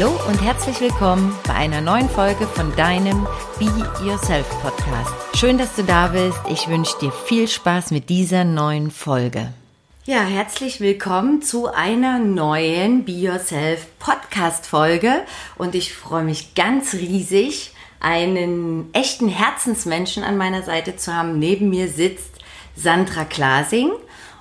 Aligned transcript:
Hallo 0.00 0.18
und 0.28 0.40
herzlich 0.40 0.80
willkommen 0.80 1.36
bei 1.46 1.52
einer 1.52 1.82
neuen 1.82 2.08
Folge 2.08 2.46
von 2.46 2.74
deinem 2.74 3.26
Be 3.58 3.66
Yourself 4.02 4.48
Podcast. 4.62 5.12
Schön, 5.36 5.58
dass 5.58 5.76
du 5.76 5.84
da 5.84 6.06
bist. 6.08 6.38
Ich 6.48 6.68
wünsche 6.68 6.98
dir 7.02 7.12
viel 7.12 7.46
Spaß 7.46 7.90
mit 7.90 8.08
dieser 8.08 8.44
neuen 8.44 8.90
Folge. 8.90 9.52
Ja, 10.06 10.22
herzlich 10.22 10.80
willkommen 10.80 11.42
zu 11.42 11.66
einer 11.66 12.18
neuen 12.18 13.04
Be 13.04 13.12
Yourself 13.12 13.88
Podcast 13.98 14.66
Folge 14.66 15.20
und 15.58 15.74
ich 15.74 15.92
freue 15.92 16.24
mich 16.24 16.54
ganz 16.54 16.94
riesig, 16.94 17.74
einen 18.00 18.88
echten 18.94 19.28
Herzensmenschen 19.28 20.24
an 20.24 20.38
meiner 20.38 20.62
Seite 20.62 20.96
zu 20.96 21.14
haben. 21.14 21.38
Neben 21.38 21.68
mir 21.68 21.88
sitzt 21.88 22.36
Sandra 22.74 23.24
Klasing. 23.24 23.90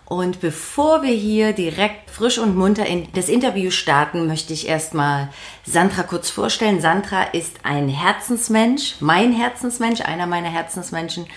Und 0.09 0.41
bevor 0.41 1.03
wir 1.03 1.13
hier 1.13 1.53
direkt 1.53 2.09
frisch 2.09 2.39
und 2.39 2.57
munter 2.57 2.87
in 2.87 3.07
das 3.13 3.29
Interview 3.29 3.69
starten, 3.69 4.25
möchte 4.25 4.53
ich 4.53 4.67
erstmal 4.67 5.29
Sandra 5.65 6.01
kurz 6.01 6.31
vorstellen. 6.31 6.81
Sandra 6.81 7.25
ist 7.25 7.57
ein 7.61 7.89
Herzensmensch, 7.89 8.95
mein 9.01 9.31
Herzensmensch, 9.31 10.01
einer 10.01 10.25
meiner 10.25 10.49
Herzensmenschen. 10.49 11.27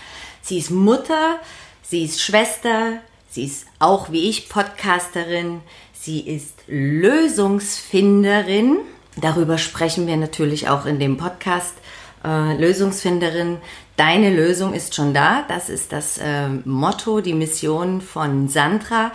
Sie 0.40 0.56
ist 0.56 0.70
Mutter, 0.70 1.38
sie 1.82 2.04
ist 2.04 2.22
Schwester, 2.22 2.94
sie 3.28 3.44
ist 3.44 3.66
auch 3.78 4.10
wie 4.10 4.30
ich 4.30 4.48
Podcasterin, 4.48 5.60
sie 5.92 6.20
ist 6.20 6.60
Lösungsfinderin. 6.66 8.78
Darüber 9.20 9.58
sprechen 9.58 10.06
wir 10.06 10.16
natürlich 10.16 10.70
auch 10.70 10.86
in 10.86 10.98
dem 10.98 11.18
Podcast. 11.18 11.74
Äh, 12.24 12.56
Lösungsfinderin 12.56 13.58
Deine 13.96 14.34
Lösung 14.34 14.72
ist 14.72 14.94
schon 14.94 15.14
da. 15.14 15.44
Das 15.48 15.68
ist 15.68 15.92
das 15.92 16.18
äh, 16.18 16.48
Motto, 16.64 17.20
die 17.20 17.34
Mission 17.34 18.00
von 18.00 18.48
Sandra. 18.48 19.12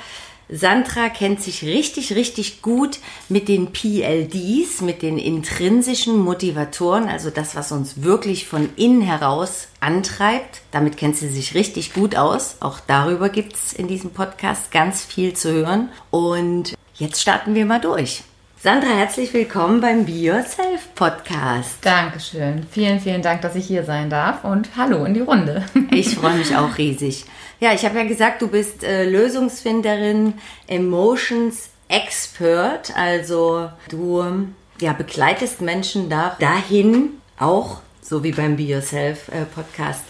Sandra 0.50 1.10
kennt 1.10 1.42
sich 1.42 1.64
richtig, 1.64 2.16
richtig 2.16 2.62
gut 2.62 3.00
mit 3.28 3.50
den 3.50 3.74
PLDs, 3.74 4.80
mit 4.80 5.02
den 5.02 5.18
intrinsischen 5.18 6.18
Motivatoren, 6.20 7.10
also 7.10 7.30
das, 7.30 7.58
was 7.58 7.74
uns 7.74 8.02
wirklich 8.02 8.48
von 8.48 8.70
innen 8.78 9.02
heraus 9.02 9.68
antreibt. 9.82 10.62
Damit 10.72 10.96
kennt 10.96 11.18
sie 11.18 11.28
sich 11.28 11.54
richtig 11.54 11.94
gut 11.94 12.16
aus. 12.16 12.58
Auch 12.62 12.80
darüber 12.80 13.28
gibt 13.28 13.56
es 13.56 13.74
in 13.74 13.90
diesem 13.90 14.12
Podcast 14.12 14.72
ganz 14.72 15.04
viel 15.04 15.34
zu 15.34 15.52
hören. 15.52 15.90
Und 16.12 16.76
jetzt 16.96 17.22
starten 17.22 17.54
wir 17.54 17.66
mal 17.66 17.82
durch. 17.82 18.24
Sandra, 18.68 18.90
herzlich 18.90 19.34
willkommen 19.34 19.80
beim 19.80 20.04
Be 20.04 20.12
Yourself 20.12 20.94
Podcast. 20.94 21.78
Dankeschön. 21.84 22.68
Vielen, 22.70 23.00
vielen 23.00 23.22
Dank, 23.22 23.42
dass 23.42 23.56
ich 23.56 23.66
hier 23.66 23.86
sein 23.86 24.10
darf 24.10 24.44
und 24.44 24.76
hallo 24.76 25.06
in 25.06 25.14
die 25.14 25.22
Runde. 25.22 25.64
Ich 25.92 26.16
freue 26.16 26.36
mich 26.36 26.54
auch 26.54 26.78
riesig. 26.78 27.24
Ja, 27.62 27.72
ich 27.72 27.86
habe 27.86 27.98
ja 27.98 28.04
gesagt, 28.04 28.42
du 28.42 28.50
bist 28.50 28.84
äh, 28.84 29.10
Lösungsfinderin, 29.10 30.34
Emotions 30.68 31.70
Expert, 31.88 32.92
also 32.98 33.70
du 33.88 34.50
ja, 34.82 34.92
begleitest 34.92 35.62
Menschen 35.62 36.10
da, 36.10 36.36
dahin, 36.38 37.22
auch 37.40 37.80
so 38.02 38.22
wie 38.26 38.34
beim 38.34 38.58
Be 38.58 38.64
Yourself 38.64 39.30
äh, 39.30 39.46
Podcast, 39.46 40.04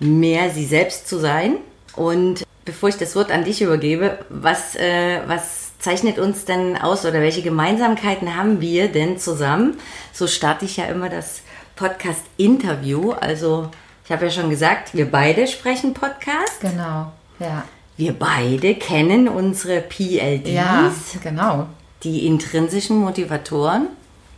mehr 0.00 0.50
sie 0.50 0.64
selbst 0.64 1.06
zu 1.06 1.20
sein. 1.20 1.58
Und 1.94 2.44
bevor 2.64 2.88
ich 2.88 2.96
das 2.96 3.14
Wort 3.14 3.30
an 3.30 3.44
dich 3.44 3.62
übergebe, 3.62 4.18
was, 4.30 4.74
äh, 4.74 5.20
was 5.28 5.69
zeichnet 5.80 6.18
uns 6.18 6.44
denn 6.44 6.76
aus 6.76 7.04
oder 7.04 7.20
welche 7.20 7.42
Gemeinsamkeiten 7.42 8.36
haben 8.36 8.60
wir 8.60 8.88
denn 8.88 9.18
zusammen? 9.18 9.78
So 10.12 10.26
starte 10.26 10.64
ich 10.66 10.76
ja 10.76 10.84
immer 10.84 11.08
das 11.08 11.42
Podcast-Interview. 11.76 13.12
Also 13.12 13.70
ich 14.04 14.12
habe 14.12 14.26
ja 14.26 14.30
schon 14.30 14.50
gesagt, 14.50 14.94
wir 14.94 15.10
beide 15.10 15.46
sprechen 15.46 15.94
Podcast. 15.94 16.60
Genau, 16.60 17.12
ja. 17.38 17.64
Wir 17.96 18.12
beide 18.12 18.76
kennen 18.76 19.28
unsere 19.28 19.80
PLDs. 19.80 20.48
Ja, 20.48 20.92
genau. 21.22 21.66
Die 22.02 22.26
intrinsischen 22.26 22.98
Motivatoren. 22.98 23.88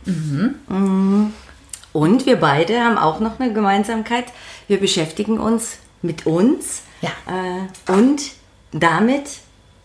Mhm. 0.05 0.55
mhm. 0.67 1.33
Und 1.93 2.25
wir 2.25 2.37
beide 2.37 2.83
haben 2.83 2.97
auch 2.97 3.19
noch 3.19 3.39
eine 3.39 3.53
Gemeinsamkeit. 3.53 4.25
Wir 4.67 4.79
beschäftigen 4.79 5.39
uns 5.39 5.77
mit 6.01 6.25
uns 6.25 6.81
ja. 7.01 7.11
äh, 7.27 7.91
und 7.91 8.31
damit 8.71 9.29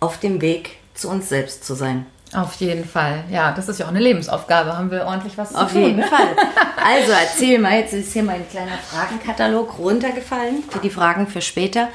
auf 0.00 0.18
dem 0.18 0.40
Weg 0.40 0.77
zu 0.98 1.08
uns 1.08 1.28
selbst 1.28 1.64
zu 1.64 1.74
sein. 1.74 2.06
Auf 2.34 2.54
jeden 2.56 2.84
Fall. 2.84 3.24
Ja, 3.30 3.52
das 3.52 3.68
ist 3.68 3.80
ja 3.80 3.86
auch 3.86 3.90
eine 3.90 4.00
Lebensaufgabe. 4.00 4.76
Haben 4.76 4.90
wir 4.90 5.06
ordentlich 5.06 5.38
was 5.38 5.54
Auf 5.54 5.68
zu 5.68 5.74
tun. 5.74 5.82
Auf 5.82 5.88
jeden 5.88 6.02
Fall. 6.04 6.28
Also 6.80 7.10
erzähl 7.10 7.58
mal, 7.58 7.80
jetzt 7.80 7.92
ist 7.92 8.12
hier 8.12 8.22
mein 8.22 8.48
kleiner 8.48 8.78
Fragenkatalog 8.78 9.78
runtergefallen 9.78 10.62
für 10.70 10.78
die 10.78 10.88
Fragen 10.88 11.26
für 11.26 11.42
später. 11.42 11.88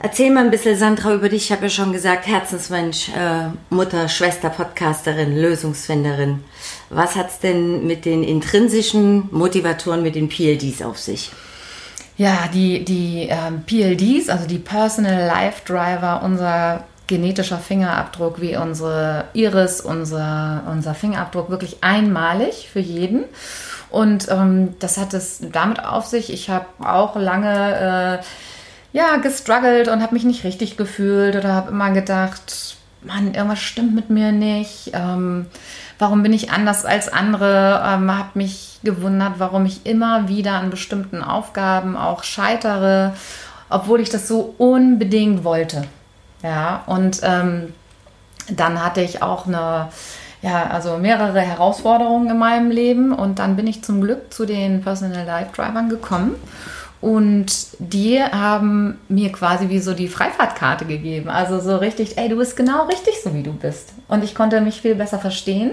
Erzähl 0.00 0.30
mal 0.30 0.44
ein 0.44 0.50
bisschen, 0.50 0.78
Sandra, 0.78 1.12
über 1.12 1.28
dich. 1.28 1.46
Ich 1.46 1.52
habe 1.52 1.64
ja 1.64 1.68
schon 1.68 1.92
gesagt, 1.92 2.26
Herzensmensch, 2.26 3.08
äh, 3.10 3.50
Mutter, 3.68 4.08
Schwester, 4.08 4.48
Podcasterin, 4.48 5.36
Lösungsfinderin. 5.36 6.44
Was 6.88 7.16
hat 7.16 7.30
es 7.30 7.40
denn 7.40 7.86
mit 7.86 8.04
den 8.04 8.22
intrinsischen 8.22 9.28
Motivatoren, 9.32 10.02
mit 10.02 10.14
den 10.14 10.28
PLDs 10.28 10.82
auf 10.82 10.98
sich? 10.98 11.30
Ja, 12.16 12.48
die, 12.54 12.84
die 12.84 13.28
ähm, 13.28 13.64
PLDs, 13.66 14.28
also 14.28 14.46
die 14.46 14.58
Personal 14.58 15.26
Life 15.26 15.62
Driver, 15.66 16.22
unser 16.24 16.84
genetischer 17.06 17.58
Fingerabdruck 17.58 18.40
wie 18.40 18.56
unsere 18.56 19.24
Iris, 19.32 19.80
unser, 19.80 20.62
unser 20.70 20.94
Fingerabdruck 20.94 21.50
wirklich 21.50 21.78
einmalig 21.82 22.68
für 22.72 22.80
jeden. 22.80 23.24
Und 23.90 24.28
ähm, 24.30 24.74
das 24.78 24.96
hat 24.96 25.12
es 25.12 25.40
damit 25.52 25.84
auf 25.84 26.06
sich. 26.06 26.32
Ich 26.32 26.48
habe 26.48 26.66
auch 26.80 27.16
lange 27.16 28.20
äh, 28.20 28.96
ja, 28.96 29.16
gestruggelt 29.16 29.88
und 29.88 30.02
habe 30.02 30.14
mich 30.14 30.24
nicht 30.24 30.44
richtig 30.44 30.76
gefühlt 30.76 31.36
oder 31.36 31.52
habe 31.52 31.70
immer 31.70 31.90
gedacht, 31.90 32.76
Mann, 33.02 33.34
irgendwas 33.34 33.58
stimmt 33.58 33.94
mit 33.94 34.10
mir 34.10 34.32
nicht. 34.32 34.92
Ähm, 34.94 35.46
warum 35.98 36.22
bin 36.22 36.32
ich 36.32 36.50
anders 36.50 36.84
als 36.84 37.12
andere? 37.12 37.82
Ähm, 37.86 38.16
habe 38.16 38.30
mich 38.34 38.78
gewundert, 38.82 39.34
warum 39.38 39.66
ich 39.66 39.84
immer 39.86 40.28
wieder 40.28 40.52
an 40.52 40.70
bestimmten 40.70 41.22
Aufgaben 41.22 41.96
auch 41.96 42.22
scheitere, 42.24 43.12
obwohl 43.68 44.00
ich 44.00 44.10
das 44.10 44.28
so 44.28 44.54
unbedingt 44.58 45.44
wollte. 45.44 45.84
Ja, 46.42 46.82
und 46.86 47.20
ähm, 47.22 47.72
dann 48.48 48.82
hatte 48.82 49.00
ich 49.00 49.22
auch 49.22 49.46
eine, 49.46 49.88
ja, 50.42 50.66
also 50.66 50.98
mehrere 50.98 51.40
Herausforderungen 51.40 52.30
in 52.30 52.38
meinem 52.38 52.70
Leben 52.70 53.12
und 53.12 53.38
dann 53.38 53.56
bin 53.56 53.66
ich 53.66 53.84
zum 53.84 54.00
Glück 54.00 54.32
zu 54.32 54.44
den 54.44 54.82
Personal 54.82 55.24
Life 55.24 55.52
Drivern 55.54 55.88
gekommen. 55.88 56.34
Und 57.00 57.66
die 57.80 58.22
haben 58.22 58.98
mir 59.08 59.32
quasi 59.32 59.68
wie 59.68 59.80
so 59.80 59.92
die 59.92 60.06
Freifahrtkarte 60.06 60.84
gegeben. 60.84 61.28
Also 61.28 61.58
so 61.58 61.76
richtig, 61.76 62.16
ey, 62.16 62.28
du 62.28 62.36
bist 62.36 62.56
genau 62.56 62.84
richtig 62.86 63.14
so, 63.22 63.34
wie 63.34 63.42
du 63.42 63.52
bist. 63.52 63.92
Und 64.06 64.22
ich 64.22 64.36
konnte 64.36 64.60
mich 64.60 64.80
viel 64.80 64.94
besser 64.94 65.18
verstehen 65.18 65.72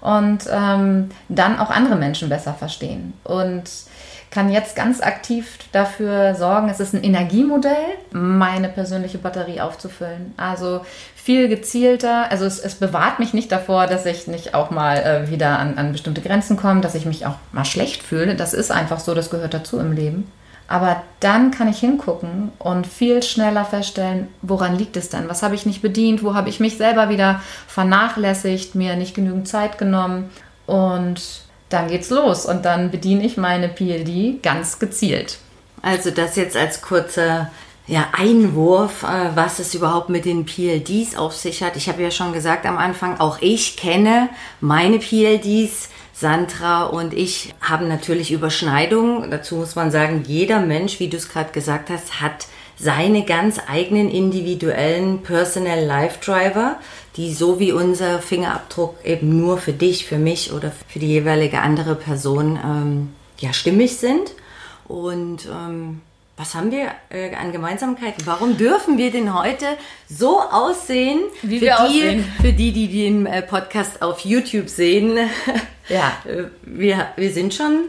und 0.00 0.44
ähm, 0.52 1.10
dann 1.28 1.58
auch 1.58 1.70
andere 1.70 1.96
Menschen 1.96 2.28
besser 2.28 2.54
verstehen. 2.54 3.12
Und 3.24 3.64
kann 4.32 4.50
jetzt 4.50 4.74
ganz 4.74 5.02
aktiv 5.02 5.58
dafür 5.72 6.34
sorgen, 6.34 6.70
es 6.70 6.80
ist 6.80 6.94
ein 6.94 7.04
Energiemodell, 7.04 7.98
meine 8.12 8.70
persönliche 8.70 9.18
Batterie 9.18 9.60
aufzufüllen. 9.60 10.32
Also 10.38 10.80
viel 11.14 11.48
gezielter, 11.48 12.30
also 12.30 12.46
es, 12.46 12.58
es 12.58 12.76
bewahrt 12.76 13.18
mich 13.18 13.34
nicht 13.34 13.52
davor, 13.52 13.86
dass 13.86 14.06
ich 14.06 14.26
nicht 14.28 14.54
auch 14.54 14.70
mal 14.70 14.96
äh, 14.96 15.30
wieder 15.30 15.58
an, 15.58 15.76
an 15.76 15.92
bestimmte 15.92 16.22
Grenzen 16.22 16.56
komme, 16.56 16.80
dass 16.80 16.94
ich 16.94 17.04
mich 17.04 17.26
auch 17.26 17.34
mal 17.52 17.66
schlecht 17.66 18.02
fühle. 18.02 18.34
Das 18.34 18.54
ist 18.54 18.72
einfach 18.72 19.00
so, 19.00 19.14
das 19.14 19.28
gehört 19.28 19.52
dazu 19.52 19.78
im 19.78 19.92
Leben. 19.92 20.32
Aber 20.66 21.02
dann 21.20 21.50
kann 21.50 21.68
ich 21.68 21.80
hingucken 21.80 22.50
und 22.58 22.86
viel 22.86 23.22
schneller 23.22 23.66
feststellen, 23.66 24.28
woran 24.40 24.78
liegt 24.78 24.96
es 24.96 25.10
denn? 25.10 25.28
Was 25.28 25.42
habe 25.42 25.54
ich 25.54 25.66
nicht 25.66 25.82
bedient? 25.82 26.24
Wo 26.24 26.34
habe 26.34 26.48
ich 26.48 26.60
mich 26.60 26.78
selber 26.78 27.10
wieder 27.10 27.42
vernachlässigt, 27.66 28.74
mir 28.74 28.96
nicht 28.96 29.14
genügend 29.14 29.46
Zeit 29.46 29.76
genommen? 29.76 30.30
Und 30.64 31.44
dann 31.72 31.88
geht's 31.88 32.10
los 32.10 32.46
und 32.46 32.64
dann 32.64 32.90
bediene 32.90 33.24
ich 33.24 33.36
meine 33.36 33.68
PLD 33.68 34.42
ganz 34.42 34.78
gezielt. 34.78 35.38
Also 35.82 36.10
das 36.10 36.36
jetzt 36.36 36.56
als 36.56 36.82
kurzer 36.82 37.50
ja, 37.86 38.08
Einwurf, 38.12 39.02
äh, 39.02 39.34
was 39.34 39.58
es 39.58 39.74
überhaupt 39.74 40.08
mit 40.08 40.24
den 40.24 40.44
PLDs 40.46 41.16
auf 41.16 41.34
sich 41.34 41.62
hat. 41.62 41.76
Ich 41.76 41.88
habe 41.88 42.02
ja 42.02 42.10
schon 42.10 42.32
gesagt 42.32 42.64
am 42.66 42.78
Anfang, 42.78 43.18
auch 43.18 43.38
ich 43.40 43.76
kenne 43.76 44.28
meine 44.60 44.98
PLDs. 44.98 45.88
Sandra 46.14 46.84
und 46.84 47.14
ich 47.14 47.52
haben 47.60 47.88
natürlich 47.88 48.30
Überschneidungen. 48.30 49.30
Dazu 49.30 49.56
muss 49.56 49.74
man 49.74 49.90
sagen, 49.90 50.22
jeder 50.24 50.60
Mensch, 50.60 51.00
wie 51.00 51.08
du 51.08 51.16
es 51.16 51.28
gerade 51.28 51.50
gesagt 51.50 51.90
hast, 51.90 52.20
hat 52.20 52.46
seine 52.78 53.24
ganz 53.24 53.58
eigenen 53.66 54.08
individuellen 54.08 55.22
Personal 55.22 55.84
Life 55.84 56.18
Driver, 56.24 56.76
die 57.16 57.32
so 57.32 57.60
wie 57.60 57.72
unser 57.72 58.20
Fingerabdruck 58.20 58.96
eben 59.04 59.38
nur 59.38 59.58
für 59.58 59.72
dich, 59.72 60.06
für 60.06 60.18
mich 60.18 60.52
oder 60.52 60.72
für 60.88 60.98
die 60.98 61.08
jeweilige 61.08 61.60
andere 61.60 61.94
Person 61.94 62.58
ähm, 62.64 63.12
ja 63.38 63.52
stimmig 63.52 63.96
sind. 63.96 64.32
Und 64.88 65.46
ähm, 65.46 66.00
was 66.36 66.54
haben 66.54 66.70
wir 66.70 66.92
äh, 67.10 67.34
an 67.34 67.52
Gemeinsamkeiten? 67.52 68.26
Warum 68.26 68.56
dürfen 68.56 68.96
wir 68.96 69.10
denn 69.10 69.34
heute 69.34 69.66
so 70.08 70.40
aussehen? 70.40 71.20
Wie 71.42 71.58
für 71.58 71.66
wir 71.66 71.76
die, 71.76 71.82
aussehen. 71.82 72.32
Für 72.40 72.52
die, 72.52 72.72
die 72.72 72.88
den 72.88 73.26
äh, 73.26 73.42
Podcast 73.42 74.02
auf 74.02 74.20
YouTube 74.20 74.68
sehen. 74.68 75.18
Ja. 75.88 76.12
Äh, 76.24 76.44
wir, 76.62 77.08
wir 77.16 77.32
sind 77.32 77.54
schon 77.54 77.86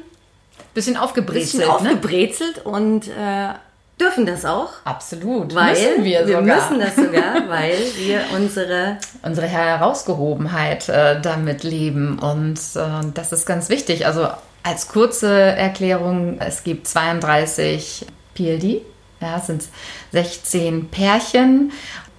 bisschen 0.73 0.97
aufgebrezelt. 0.97 1.51
Bisschen 1.51 1.69
aufgebrezelt 1.69 2.57
ne? 2.57 2.71
und 2.71 3.07
äh, 3.07 3.49
dürfen 3.99 4.25
das 4.25 4.45
auch. 4.45 4.69
Absolut. 4.85 5.53
Weil 5.55 5.71
müssen 5.71 6.03
wir 6.03 6.25
sogar. 6.27 6.45
Wir 6.45 6.55
müssen 6.55 6.79
das 6.79 6.95
sogar, 6.95 7.33
weil 7.49 7.77
wir 7.97 8.21
unsere 8.35 8.97
unsere 9.21 9.47
Herausgehobenheit 9.47 10.89
äh, 10.89 11.21
damit 11.21 11.63
leben 11.63 12.19
und 12.19 12.59
äh, 12.75 13.05
das 13.13 13.31
ist 13.31 13.45
ganz 13.45 13.69
wichtig. 13.69 14.05
Also 14.05 14.27
als 14.63 14.87
kurze 14.87 15.29
Erklärung, 15.29 16.39
es 16.39 16.63
gibt 16.63 16.87
32 16.87 18.05
PLD, 18.33 18.81
ja, 19.21 19.37
es 19.37 19.47
sind 19.47 19.63
16 20.11 20.89
Pärchen 20.89 21.71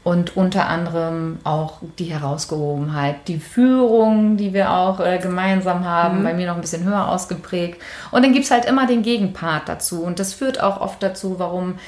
und 0.04 0.36
unter 0.36 0.68
anderem 0.68 1.38
auch 1.44 1.78
die 1.98 2.04
Herausgehobenheit, 2.04 3.26
die 3.26 3.38
Führung, 3.38 4.36
die 4.36 4.52
wir 4.52 4.70
auch 4.70 5.00
äh, 5.00 5.18
gemeinsam 5.18 5.86
haben, 5.86 6.20
mhm. 6.20 6.24
bei 6.24 6.34
mir 6.34 6.46
noch 6.46 6.56
ein 6.56 6.60
bisschen 6.60 6.84
höher 6.84 7.08
ausgeprägt. 7.08 7.80
Und 8.10 8.22
dann 8.22 8.34
gibt 8.34 8.44
es 8.44 8.50
halt 8.50 8.66
immer 8.66 8.86
den 8.86 9.02
Gegenpart 9.02 9.66
dazu. 9.66 10.02
Und 10.02 10.18
das 10.20 10.34
führt 10.34 10.62
auch 10.62 10.80
oft 10.80 11.02
dazu, 11.02 11.38
warum 11.38 11.78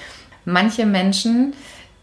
manche 0.46 0.86
Menschen 0.86 1.52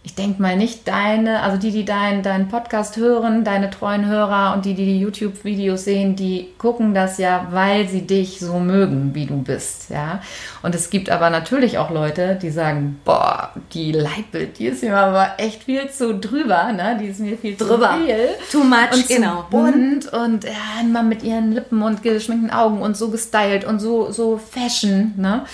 ich 0.05 0.15
denke 0.15 0.41
mal 0.41 0.57
nicht 0.57 0.85
deine, 0.89 1.41
also 1.43 1.57
die, 1.57 1.71
die 1.71 1.85
deinen 1.85 2.23
dein 2.23 2.49
Podcast 2.49 2.97
hören, 2.97 3.45
deine 3.45 3.69
treuen 3.69 4.05
Hörer 4.05 4.53
und 4.53 4.65
die, 4.65 4.73
die 4.73 4.85
die 4.85 4.99
YouTube-Videos 4.99 5.85
sehen, 5.85 6.17
die 6.17 6.49
gucken 6.57 6.93
das 6.93 7.17
ja, 7.17 7.47
weil 7.51 7.87
sie 7.87 8.01
dich 8.01 8.39
so 8.39 8.59
mögen, 8.59 9.15
wie 9.15 9.25
du 9.25 9.37
bist, 9.37 9.89
ja. 9.89 10.19
Und 10.61 10.75
es 10.75 10.89
gibt 10.89 11.09
aber 11.09 11.29
natürlich 11.29 11.77
auch 11.77 11.89
Leute, 11.89 12.37
die 12.41 12.49
sagen, 12.49 12.99
boah, 13.05 13.53
die 13.73 13.93
Leitbild, 13.93 14.59
die 14.59 14.65
ist 14.65 14.83
mir 14.83 14.97
aber 14.97 15.35
echt 15.37 15.63
viel 15.63 15.89
zu 15.89 16.19
drüber, 16.19 16.73
ne? 16.73 16.97
Die 17.01 17.07
ist 17.07 17.21
mir 17.21 17.37
viel 17.37 17.55
drüber. 17.55 17.97
zu 17.97 18.05
viel. 18.05 18.27
Too 18.51 18.63
much, 18.65 18.93
und 18.93 19.07
genau. 19.07 19.45
bunt 19.49 20.11
und 20.11 20.43
ja, 20.43 20.81
immer 20.81 21.03
mit 21.03 21.23
ihren 21.23 21.53
Lippen 21.53 21.81
und 21.81 22.03
geschminkten 22.03 22.51
Augen 22.51 22.81
und 22.81 22.97
so 22.97 23.09
gestylt 23.09 23.63
und 23.63 23.79
so, 23.79 24.11
so 24.11 24.37
fashion, 24.37 25.13
ne? 25.15 25.45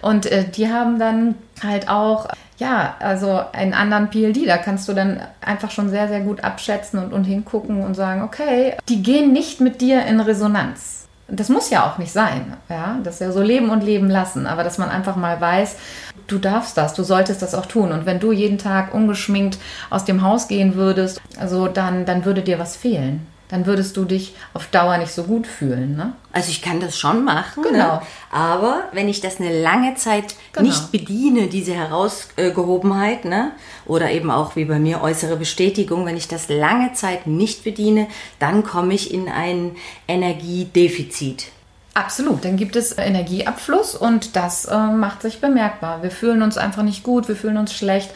Und 0.00 0.26
äh, 0.26 0.44
die 0.48 0.68
haben 0.68 1.00
dann 1.00 1.34
halt 1.60 1.88
auch 1.88 2.28
ja, 2.58 2.96
also 3.00 3.40
einen 3.52 3.74
anderen 3.74 4.08
PLD, 4.08 4.46
da 4.46 4.56
kannst 4.56 4.88
du 4.88 4.94
dann 4.94 5.20
einfach 5.40 5.70
schon 5.70 5.90
sehr, 5.90 6.08
sehr 6.08 6.20
gut 6.20 6.42
abschätzen 6.42 6.98
und, 6.98 7.12
und 7.12 7.24
hingucken 7.24 7.84
und 7.84 7.94
sagen, 7.94 8.22
okay, 8.22 8.74
die 8.88 9.02
gehen 9.02 9.32
nicht 9.32 9.60
mit 9.60 9.80
dir 9.80 10.04
in 10.06 10.20
Resonanz. 10.20 11.06
Das 11.28 11.48
muss 11.48 11.70
ja 11.70 11.90
auch 11.90 11.98
nicht 11.98 12.12
sein, 12.12 12.56
ja, 12.68 13.00
das 13.02 13.14
ist 13.14 13.20
ja 13.20 13.32
so 13.32 13.42
leben 13.42 13.70
und 13.70 13.82
leben 13.82 14.08
lassen, 14.08 14.46
aber 14.46 14.62
dass 14.62 14.78
man 14.78 14.90
einfach 14.90 15.16
mal 15.16 15.40
weiß, 15.40 15.76
du 16.28 16.38
darfst 16.38 16.76
das, 16.76 16.94
du 16.94 17.02
solltest 17.02 17.42
das 17.42 17.54
auch 17.54 17.66
tun. 17.66 17.90
Und 17.90 18.06
wenn 18.06 18.20
du 18.20 18.30
jeden 18.30 18.58
Tag 18.58 18.94
ungeschminkt 18.94 19.58
aus 19.90 20.04
dem 20.04 20.22
Haus 20.22 20.46
gehen 20.46 20.76
würdest, 20.76 21.20
also 21.38 21.66
dann, 21.66 22.06
dann 22.06 22.24
würde 22.24 22.42
dir 22.42 22.60
was 22.60 22.76
fehlen 22.76 23.26
dann 23.48 23.66
würdest 23.66 23.96
du 23.96 24.04
dich 24.04 24.34
auf 24.54 24.66
Dauer 24.66 24.98
nicht 24.98 25.12
so 25.12 25.24
gut 25.24 25.46
fühlen. 25.46 25.96
Ne? 25.96 26.12
Also 26.32 26.50
ich 26.50 26.62
kann 26.62 26.80
das 26.80 26.98
schon 26.98 27.24
machen. 27.24 27.62
Genau. 27.62 27.96
Ne? 27.96 28.02
Aber 28.30 28.84
wenn 28.92 29.08
ich 29.08 29.20
das 29.20 29.40
eine 29.40 29.62
lange 29.62 29.94
Zeit 29.94 30.34
genau. 30.52 30.66
nicht 30.66 30.90
bediene, 30.92 31.46
diese 31.46 31.74
Herausgehobenheit, 31.74 33.24
ne? 33.24 33.52
oder 33.86 34.10
eben 34.10 34.30
auch 34.30 34.56
wie 34.56 34.64
bei 34.64 34.78
mir 34.78 35.02
äußere 35.02 35.36
Bestätigung, 35.36 36.06
wenn 36.06 36.16
ich 36.16 36.28
das 36.28 36.48
lange 36.48 36.92
Zeit 36.92 37.26
nicht 37.26 37.64
bediene, 37.64 38.08
dann 38.38 38.64
komme 38.64 38.94
ich 38.94 39.12
in 39.12 39.28
ein 39.28 39.76
Energiedefizit. 40.08 41.46
Absolut, 41.94 42.44
dann 42.44 42.58
gibt 42.58 42.76
es 42.76 42.98
Energieabfluss 42.98 43.94
und 43.94 44.36
das 44.36 44.66
äh, 44.66 44.76
macht 44.76 45.22
sich 45.22 45.40
bemerkbar. 45.40 46.02
Wir 46.02 46.10
fühlen 46.10 46.42
uns 46.42 46.58
einfach 46.58 46.82
nicht 46.82 47.02
gut, 47.02 47.26
wir 47.26 47.36
fühlen 47.36 47.56
uns 47.56 47.72
schlecht. 47.72 48.10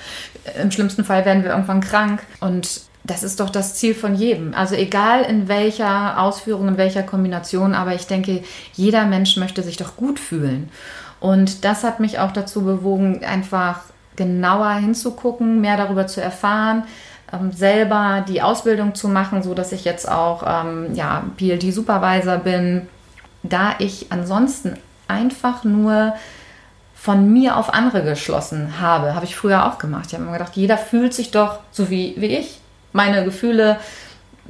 Im 0.60 0.70
schlimmsten 0.70 1.02
Fall 1.02 1.24
werden 1.24 1.44
wir 1.44 1.50
irgendwann 1.52 1.80
krank 1.80 2.22
und 2.40 2.82
das 3.10 3.24
ist 3.24 3.40
doch 3.40 3.50
das 3.50 3.74
Ziel 3.74 3.94
von 3.94 4.14
jedem. 4.14 4.54
Also 4.54 4.76
egal 4.76 5.22
in 5.22 5.48
welcher 5.48 6.22
Ausführung, 6.22 6.68
in 6.68 6.76
welcher 6.76 7.02
Kombination, 7.02 7.74
aber 7.74 7.92
ich 7.94 8.06
denke, 8.06 8.44
jeder 8.74 9.04
Mensch 9.04 9.36
möchte 9.36 9.64
sich 9.64 9.76
doch 9.76 9.96
gut 9.96 10.20
fühlen. 10.20 10.70
Und 11.18 11.64
das 11.64 11.82
hat 11.82 11.98
mich 11.98 12.20
auch 12.20 12.30
dazu 12.30 12.62
bewogen, 12.62 13.24
einfach 13.24 13.80
genauer 14.14 14.74
hinzugucken, 14.74 15.60
mehr 15.60 15.76
darüber 15.76 16.06
zu 16.06 16.22
erfahren, 16.22 16.84
ähm, 17.32 17.50
selber 17.50 18.24
die 18.26 18.42
Ausbildung 18.42 18.94
zu 18.94 19.08
machen, 19.08 19.42
so 19.42 19.54
dass 19.54 19.72
ich 19.72 19.84
jetzt 19.84 20.08
auch 20.08 20.44
ähm, 20.46 20.94
ja, 20.94 21.24
PLD 21.36 21.74
Supervisor 21.74 22.38
bin, 22.38 22.88
da 23.42 23.74
ich 23.80 24.06
ansonsten 24.10 24.76
einfach 25.08 25.64
nur 25.64 26.14
von 26.94 27.32
mir 27.32 27.56
auf 27.56 27.74
andere 27.74 28.04
geschlossen 28.04 28.80
habe. 28.80 29.16
Habe 29.16 29.24
ich 29.24 29.34
früher 29.34 29.66
auch 29.66 29.78
gemacht. 29.78 30.04
Ich 30.08 30.14
habe 30.14 30.22
immer 30.22 30.34
gedacht, 30.34 30.54
jeder 30.54 30.78
fühlt 30.78 31.12
sich 31.12 31.32
doch 31.32 31.58
so 31.72 31.90
wie, 31.90 32.14
wie 32.16 32.36
ich 32.36 32.60
meine 32.92 33.24
Gefühle 33.24 33.78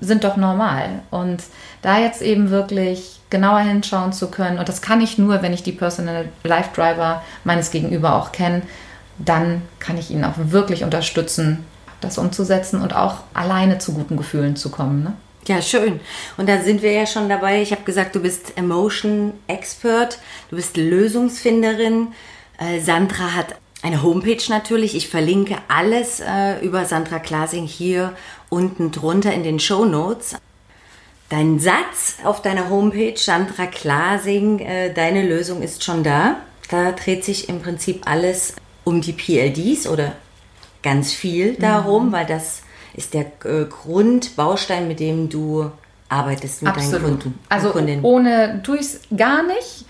sind 0.00 0.24
doch 0.24 0.36
normal. 0.36 1.02
Und 1.10 1.42
da 1.82 1.98
jetzt 1.98 2.22
eben 2.22 2.50
wirklich 2.50 3.20
genauer 3.30 3.60
hinschauen 3.60 4.12
zu 4.12 4.30
können, 4.30 4.58
und 4.58 4.68
das 4.68 4.82
kann 4.82 5.00
ich 5.00 5.18
nur, 5.18 5.42
wenn 5.42 5.52
ich 5.52 5.62
die 5.62 5.72
Personal 5.72 6.28
Life 6.44 6.70
Driver 6.74 7.22
meines 7.44 7.70
Gegenüber 7.70 8.16
auch 8.16 8.32
kenne, 8.32 8.62
dann 9.18 9.62
kann 9.78 9.98
ich 9.98 10.10
ihn 10.10 10.24
auch 10.24 10.34
wirklich 10.36 10.84
unterstützen, 10.84 11.64
das 12.00 12.18
umzusetzen 12.18 12.80
und 12.80 12.94
auch 12.96 13.16
alleine 13.34 13.78
zu 13.78 13.92
guten 13.92 14.16
Gefühlen 14.16 14.56
zu 14.56 14.70
kommen. 14.70 15.02
Ne? 15.02 15.12
Ja, 15.46 15.60
schön. 15.60 16.00
Und 16.36 16.48
da 16.48 16.60
sind 16.62 16.82
wir 16.82 16.92
ja 16.92 17.06
schon 17.06 17.28
dabei. 17.28 17.60
Ich 17.60 17.72
habe 17.72 17.82
gesagt, 17.82 18.14
du 18.14 18.20
bist 18.20 18.56
Emotion 18.56 19.32
Expert, 19.46 20.18
du 20.48 20.56
bist 20.56 20.76
Lösungsfinderin. 20.76 22.08
Äh, 22.58 22.80
Sandra 22.80 23.34
hat 23.34 23.54
eine 23.82 24.02
Homepage 24.02 24.42
natürlich. 24.48 24.94
Ich 24.94 25.08
verlinke 25.08 25.56
alles 25.68 26.20
äh, 26.20 26.60
über 26.64 26.84
Sandra 26.84 27.18
Klasing 27.18 27.66
hier 27.66 28.14
unten 28.48 28.90
drunter 28.90 29.32
in 29.32 29.42
den 29.42 29.58
Show 29.58 29.84
Notes. 29.84 30.36
Dein 31.28 31.60
Satz 31.60 32.16
auf 32.24 32.42
deiner 32.42 32.68
Homepage, 32.68 33.16
Sandra 33.16 33.66
Klasing, 33.66 34.58
äh, 34.58 34.92
deine 34.92 35.26
Lösung 35.26 35.62
ist 35.62 35.84
schon 35.84 36.02
da. 36.02 36.36
Da 36.68 36.92
dreht 36.92 37.24
sich 37.24 37.48
im 37.48 37.62
Prinzip 37.62 38.02
alles 38.06 38.54
um 38.84 39.00
die 39.00 39.12
PLDs 39.12 39.86
oder 39.86 40.12
ganz 40.82 41.12
viel 41.12 41.54
darum, 41.54 42.08
mhm. 42.08 42.12
weil 42.12 42.26
das 42.26 42.62
ist 42.94 43.14
der 43.14 43.26
äh, 43.44 43.64
Grundbaustein, 43.68 44.88
mit 44.88 45.00
dem 45.00 45.28
du 45.28 45.70
arbeitest 46.08 46.62
mit 46.62 46.72
Absolut. 46.72 46.94
deinen 46.94 47.18
Kunden. 47.20 47.38
Also 47.48 47.70
Kundinnen. 47.70 48.04
ohne 48.04 48.62
tue 48.64 48.76
ich 48.76 48.82
es 48.82 49.00
gar 49.16 49.42
nicht, 49.44 49.84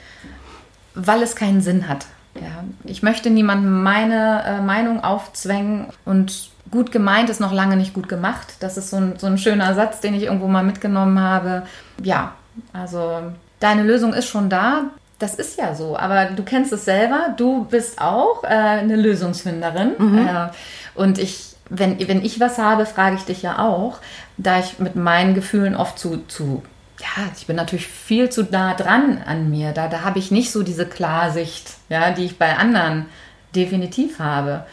weil 0.95 1.23
es 1.23 1.35
keinen 1.35 1.63
Sinn 1.63 1.89
hat. 1.89 2.07
Ja, 2.35 2.65
ich 2.85 3.03
möchte 3.03 3.31
niemandem 3.31 3.83
meine 3.83 4.45
äh, 4.45 4.61
Meinung 4.61 5.03
aufzwängen 5.03 5.87
und 6.05 6.51
gut 6.71 6.93
gemeint 6.93 7.29
ist 7.31 7.41
noch 7.41 7.53
lange 7.53 7.77
nicht 7.77 7.95
gut 7.95 8.09
gemacht. 8.09 8.55
Das 8.61 8.77
ist 8.77 8.91
so 8.91 8.97
ein, 8.97 9.15
so 9.19 9.27
ein 9.27 9.39
schöner 9.39 9.75
Satz, 9.75 10.01
den 10.01 10.15
ich 10.15 10.25
irgendwo 10.25 10.47
mal 10.47 10.63
mitgenommen 10.63 11.21
habe. 11.21 11.65
Ja, 12.03 12.35
also 12.73 13.23
deine 13.59 13.83
Lösung 13.83 14.15
ist 14.15 14.29
schon 14.29 14.49
da. 14.49 14.85
Das 15.19 15.35
ist 15.35 15.59
ja 15.59 15.75
so, 15.75 15.99
aber 15.99 16.27
du 16.27 16.43
kennst 16.43 16.73
es 16.73 16.85
selber. 16.85 17.35
Du 17.37 17.65
bist 17.65 18.01
auch 18.01 18.43
äh, 18.45 18.47
eine 18.47 18.97
Lösungsfinderin. 18.97 19.93
Mhm. 19.99 20.19
Äh, 20.19 20.49
und 20.95 21.19
ich, 21.19 21.57
wenn, 21.69 21.99
wenn 22.09 22.25
ich 22.25 22.41
was 22.41 22.59
habe, 22.59 22.87
frage 22.87 23.17
ich 23.17 23.25
dich 23.25 23.43
ja 23.43 23.59
auch, 23.59 23.99
da 24.39 24.61
ich 24.61 24.79
mit 24.79 24.97
meinen 24.97 25.35
Gefühlen 25.35 25.77
oft 25.77 25.99
zu, 25.99 26.25
zu 26.29 26.63
ja, 27.01 27.25
ich 27.37 27.47
bin 27.47 27.57
natürlich 27.57 27.87
viel 27.87 28.31
zu 28.31 28.45
nah 28.45 28.75
dran 28.75 29.23
an 29.25 29.51
mir. 29.51 29.73
Da, 29.73 29.89
da 29.89 30.03
habe 30.03 30.19
ich 30.19 30.31
nicht 30.31 30.53
so 30.53 30.63
diese 30.63 30.87
Klarsicht, 30.87 31.75
ja, 31.89 32.11
die 32.11 32.25
ich 32.25 32.39
bei 32.39 32.57
anderen 32.57 33.07
definitiv 33.55 34.19
habe. 34.19 34.65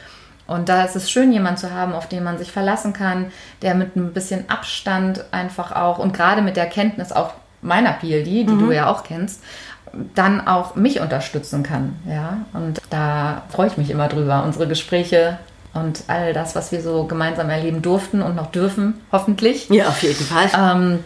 Und 0.46 0.69
da 0.69 0.84
ist 0.84 0.96
es 0.96 1.12
schön, 1.12 1.34
jemanden 1.34 1.60
zu 1.60 1.72
haben, 1.72 1.93
auf 1.93 2.07
den 2.07 2.24
man 2.24 2.38
sich 2.38 2.51
verlassen 2.51 2.93
kann, 2.93 3.31
der 3.62 3.75
mit 3.75 3.96
ein 3.96 4.13
bisschen 4.13 4.50
Abstand 4.50 5.25
einfach 5.31 5.74
auch 5.74 6.00
und 6.00 6.13
gerade 6.13 6.41
mit 6.41 6.55
der 6.55 6.67
Kenntnis 6.67 7.12
auch 7.12 7.34
meiner 7.62 7.91
PLD, 7.91 8.25
die 8.25 8.43
mhm. 8.46 8.60
du 8.60 8.72
ja 8.72 8.89
auch 8.89 9.03
kennst, 9.03 9.43
dann 10.15 10.48
auch 10.48 10.75
mich 10.75 11.01
unterstützen 11.01 11.63
kann. 11.63 11.98
Ja, 12.07 12.39
und 12.53 12.81
da 12.89 13.43
freue 13.50 13.67
ich 13.67 13.77
mich 13.77 13.89
immer 13.89 14.07
drüber. 14.07 14.43
Unsere 14.46 14.67
Gespräche 14.67 15.38
und 15.74 16.03
all 16.07 16.34
das, 16.34 16.55
was 16.55 16.72
wir 16.72 16.81
so 16.81 17.05
gemeinsam 17.05 17.50
erleben 17.50 17.81
durften 17.81 18.22
und 18.22 18.36
noch 18.36 18.51
dürfen, 18.51 19.01
hoffentlich. 19.12 19.69
Ja, 19.69 19.88
auf 19.88 20.01
jeden 20.01 20.24
Fall. 20.24 20.50
Ähm, 20.57 21.05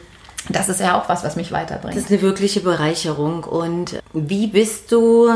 das 0.50 0.70
ist 0.70 0.80
ja 0.80 1.00
auch 1.00 1.10
was, 1.10 1.24
was 1.24 1.36
mich 1.36 1.52
weiterbringt. 1.52 1.96
Das 1.96 2.04
ist 2.04 2.12
eine 2.12 2.22
wirkliche 2.22 2.62
Bereicherung. 2.62 3.44
Und 3.44 4.02
wie 4.14 4.48
bist 4.48 4.92
du 4.92 5.30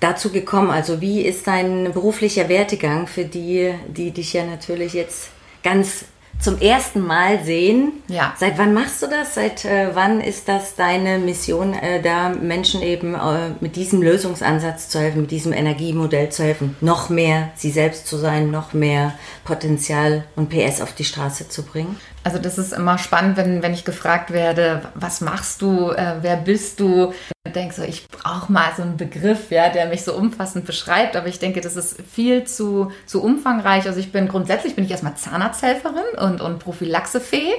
dazu 0.00 0.30
gekommen? 0.30 0.70
Also 0.70 1.00
wie 1.00 1.22
ist 1.22 1.46
dein 1.46 1.92
beruflicher 1.92 2.48
Werdegang 2.48 3.06
für 3.06 3.24
die, 3.24 3.74
die 3.88 4.10
dich 4.10 4.32
ja 4.32 4.44
natürlich 4.44 4.94
jetzt 4.94 5.30
ganz 5.62 6.04
zum 6.40 6.60
ersten 6.60 7.00
Mal 7.00 7.42
sehen. 7.44 7.94
Ja. 8.06 8.34
Seit 8.38 8.58
wann 8.58 8.72
machst 8.72 9.02
du 9.02 9.06
das? 9.06 9.34
Seit 9.34 9.64
äh, 9.64 9.90
wann 9.94 10.20
ist 10.20 10.48
das 10.48 10.76
deine 10.76 11.18
Mission, 11.18 11.74
äh, 11.74 12.00
da 12.00 12.28
Menschen 12.28 12.82
eben 12.82 13.14
äh, 13.14 13.50
mit 13.60 13.76
diesem 13.76 14.02
Lösungsansatz 14.02 14.88
zu 14.88 15.00
helfen, 15.00 15.22
mit 15.22 15.30
diesem 15.30 15.52
Energiemodell 15.52 16.30
zu 16.30 16.44
helfen, 16.44 16.76
noch 16.80 17.08
mehr 17.08 17.50
sie 17.56 17.70
selbst 17.70 18.06
zu 18.06 18.16
sein, 18.18 18.50
noch 18.50 18.72
mehr 18.72 19.14
Potenzial 19.48 20.24
und 20.36 20.50
PS 20.50 20.82
auf 20.82 20.92
die 20.92 21.04
Straße 21.04 21.48
zu 21.48 21.62
bringen? 21.62 21.98
Also 22.22 22.38
das 22.38 22.58
ist 22.58 22.74
immer 22.74 22.98
spannend, 22.98 23.38
wenn, 23.38 23.62
wenn 23.62 23.72
ich 23.72 23.86
gefragt 23.86 24.30
werde, 24.30 24.82
was 24.94 25.22
machst 25.22 25.62
du, 25.62 25.90
äh, 25.90 26.16
wer 26.20 26.36
bist 26.36 26.80
du? 26.80 27.14
Ich 27.46 27.52
denke 27.54 27.74
so, 27.74 27.82
ich 27.82 28.06
brauche 28.08 28.52
mal 28.52 28.70
so 28.76 28.82
einen 28.82 28.98
Begriff, 28.98 29.50
ja, 29.50 29.70
der 29.70 29.86
mich 29.86 30.04
so 30.04 30.12
umfassend 30.12 30.66
beschreibt, 30.66 31.16
aber 31.16 31.28
ich 31.28 31.38
denke, 31.38 31.62
das 31.62 31.76
ist 31.76 31.96
viel 32.02 32.44
zu, 32.44 32.92
zu 33.06 33.22
umfangreich. 33.22 33.86
Also 33.86 34.00
ich 34.00 34.12
bin 34.12 34.28
grundsätzlich 34.28 34.76
bin 34.76 34.84
ich 34.84 34.90
erstmal 34.90 35.16
Zahnarzthelferin 35.16 36.18
und, 36.20 36.42
und 36.42 36.58
Prophylaxefee. 36.58 37.54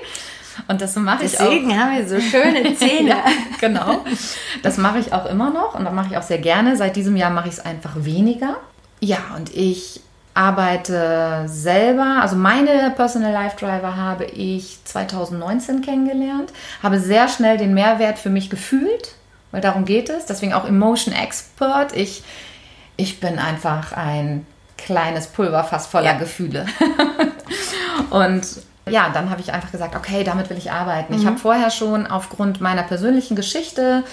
Und 0.68 0.82
das 0.82 0.96
mache 0.96 1.26
ich 1.26 1.40
auch. 1.40 1.46
Deswegen 1.46 1.76
haben 1.76 1.98
wir 1.98 2.08
so 2.08 2.20
schöne 2.20 2.76
Zähne. 2.76 3.10
ja, 3.10 3.24
genau. 3.60 4.06
Das 4.62 4.78
mache 4.78 5.00
ich 5.00 5.12
auch 5.12 5.26
immer 5.26 5.50
noch 5.50 5.74
und 5.74 5.86
das 5.86 5.94
mache 5.94 6.10
ich 6.12 6.18
auch 6.18 6.24
sehr 6.24 6.38
gerne. 6.38 6.78
Seit 6.78 6.96
diesem 6.96 7.16
Jahr 7.16 7.32
mache 7.32 7.48
ich 7.48 7.56
es 7.56 7.60
einfach 7.66 7.94
weniger 7.96 8.58
Ja, 9.00 9.18
und 9.36 9.56
ich 9.56 10.02
arbeite 10.40 11.44
selber, 11.48 12.20
also 12.22 12.38
meine 12.38 12.94
Personal 12.96 13.34
Life 13.34 13.58
Driver 13.58 13.98
habe 13.98 14.24
ich 14.24 14.80
2019 14.86 15.82
kennengelernt, 15.82 16.54
habe 16.82 17.02
sehr 17.02 17.28
schnell 17.28 17.58
den 17.58 17.74
Mehrwert 17.74 18.18
für 18.18 18.30
mich 18.30 18.50
gefühlt, 18.50 19.16
weil 19.52 19.60
darum 19.60 19.84
geht 19.84 20.10
es, 20.10 20.28
deswegen 20.28 20.54
auch 20.54 20.66
Emotion 20.66 21.14
Expert. 21.14 21.94
Ich, 21.94 22.24
ich 22.96 23.20
bin 23.20 23.38
einfach 23.38 23.92
ein 23.92 24.46
kleines 24.78 25.28
Pulverfass 25.28 25.88
voller 25.88 26.14
ja. 26.14 26.18
Gefühle. 26.18 26.66
und 28.10 28.44
ja, 28.90 29.10
dann 29.10 29.30
habe 29.32 29.42
ich 29.42 29.52
einfach 29.52 29.74
gesagt, 29.74 29.94
okay, 29.94 30.24
damit 30.24 30.50
will 30.50 30.58
ich 30.58 30.72
arbeiten. 30.72 31.14
Mhm. 31.14 31.20
Ich 31.20 31.26
habe 31.28 31.38
vorher 31.38 31.70
schon 31.70 32.08
aufgrund 32.08 32.62
meiner 32.62 32.84
persönlichen 32.84 33.36
Geschichte 33.36 34.06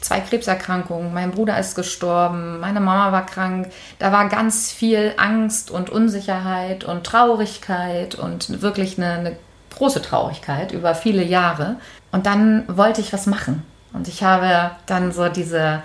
zwei 0.00 0.20
Krebserkrankungen, 0.20 1.12
mein 1.12 1.30
Bruder 1.30 1.58
ist 1.58 1.74
gestorben, 1.74 2.60
meine 2.60 2.80
Mama 2.80 3.12
war 3.12 3.26
krank. 3.26 3.70
Da 3.98 4.12
war 4.12 4.28
ganz 4.28 4.72
viel 4.72 5.14
Angst 5.16 5.70
und 5.70 5.90
Unsicherheit 5.90 6.84
und 6.84 7.04
Traurigkeit 7.04 8.14
und 8.14 8.62
wirklich 8.62 8.98
eine, 8.98 9.12
eine 9.12 9.36
große 9.76 10.02
Traurigkeit 10.02 10.72
über 10.72 10.94
viele 10.94 11.22
Jahre. 11.22 11.76
Und 12.12 12.26
dann 12.26 12.64
wollte 12.68 13.00
ich 13.00 13.12
was 13.12 13.26
machen. 13.26 13.62
Und 13.92 14.08
ich 14.08 14.22
habe 14.22 14.72
dann 14.86 15.12
so 15.12 15.28
diese 15.28 15.82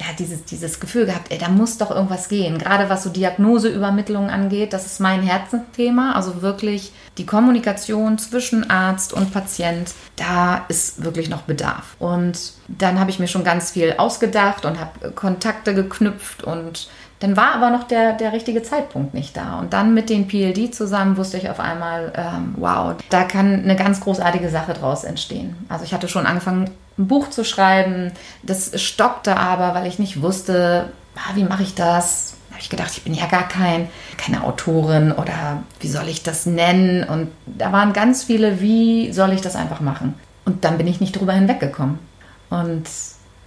ja, 0.00 0.06
dieses, 0.18 0.44
dieses 0.46 0.80
Gefühl 0.80 1.04
gehabt, 1.04 1.30
ey, 1.30 1.36
da 1.36 1.50
muss 1.50 1.76
doch 1.76 1.90
irgendwas 1.90 2.28
gehen. 2.28 2.58
Gerade 2.58 2.88
was 2.88 3.02
so 3.02 3.10
Diagnoseübermittlung 3.10 4.30
angeht, 4.30 4.72
das 4.72 4.86
ist 4.86 4.98
mein 4.98 5.22
Herzensthema. 5.22 6.12
Also 6.14 6.40
wirklich 6.40 6.92
die 7.18 7.26
Kommunikation 7.26 8.16
zwischen 8.16 8.70
Arzt 8.70 9.12
und 9.12 9.30
Patient, 9.30 9.92
da 10.16 10.64
ist 10.68 11.04
wirklich 11.04 11.28
noch 11.28 11.42
Bedarf. 11.42 11.96
Und 11.98 12.54
dann 12.68 12.98
habe 12.98 13.10
ich 13.10 13.18
mir 13.18 13.28
schon 13.28 13.44
ganz 13.44 13.72
viel 13.72 13.94
ausgedacht 13.98 14.64
und 14.64 14.80
habe 14.80 15.10
Kontakte 15.10 15.74
geknüpft 15.74 16.44
und 16.44 16.88
dann 17.20 17.36
war 17.36 17.54
aber 17.54 17.70
noch 17.70 17.84
der, 17.84 18.14
der 18.14 18.32
richtige 18.32 18.62
Zeitpunkt 18.62 19.12
nicht 19.12 19.36
da. 19.36 19.58
Und 19.58 19.74
dann 19.74 19.92
mit 19.92 20.08
den 20.08 20.26
PLD 20.26 20.74
zusammen 20.74 21.18
wusste 21.18 21.36
ich 21.36 21.50
auf 21.50 21.60
einmal, 21.60 22.12
ähm, 22.16 22.54
wow, 22.56 22.94
da 23.10 23.24
kann 23.24 23.62
eine 23.62 23.76
ganz 23.76 24.00
großartige 24.00 24.48
Sache 24.48 24.72
draus 24.72 25.04
entstehen. 25.04 25.54
Also 25.68 25.84
ich 25.84 25.92
hatte 25.92 26.08
schon 26.08 26.26
angefangen, 26.26 26.70
ein 26.98 27.08
Buch 27.08 27.28
zu 27.28 27.44
schreiben. 27.44 28.12
Das 28.42 28.80
stockte 28.80 29.36
aber, 29.36 29.74
weil 29.74 29.86
ich 29.86 29.98
nicht 29.98 30.22
wusste, 30.22 30.90
ah, 31.14 31.34
wie 31.34 31.44
mache 31.44 31.62
ich 31.62 31.74
das? 31.74 32.36
Da 32.48 32.54
habe 32.54 32.62
ich 32.62 32.70
gedacht, 32.70 32.92
ich 32.92 33.04
bin 33.04 33.12
ja 33.12 33.26
gar 33.26 33.46
kein, 33.46 33.90
keine 34.16 34.42
Autorin 34.42 35.12
oder 35.12 35.62
wie 35.80 35.88
soll 35.88 36.08
ich 36.08 36.22
das 36.22 36.46
nennen? 36.46 37.04
Und 37.04 37.28
da 37.44 37.70
waren 37.70 37.92
ganz 37.92 38.24
viele, 38.24 38.62
wie 38.62 39.12
soll 39.12 39.34
ich 39.34 39.42
das 39.42 39.56
einfach 39.56 39.80
machen? 39.80 40.14
Und 40.46 40.64
dann 40.64 40.78
bin 40.78 40.86
ich 40.86 41.02
nicht 41.02 41.20
drüber 41.20 41.34
hinweggekommen. 41.34 41.98
Und 42.48 42.88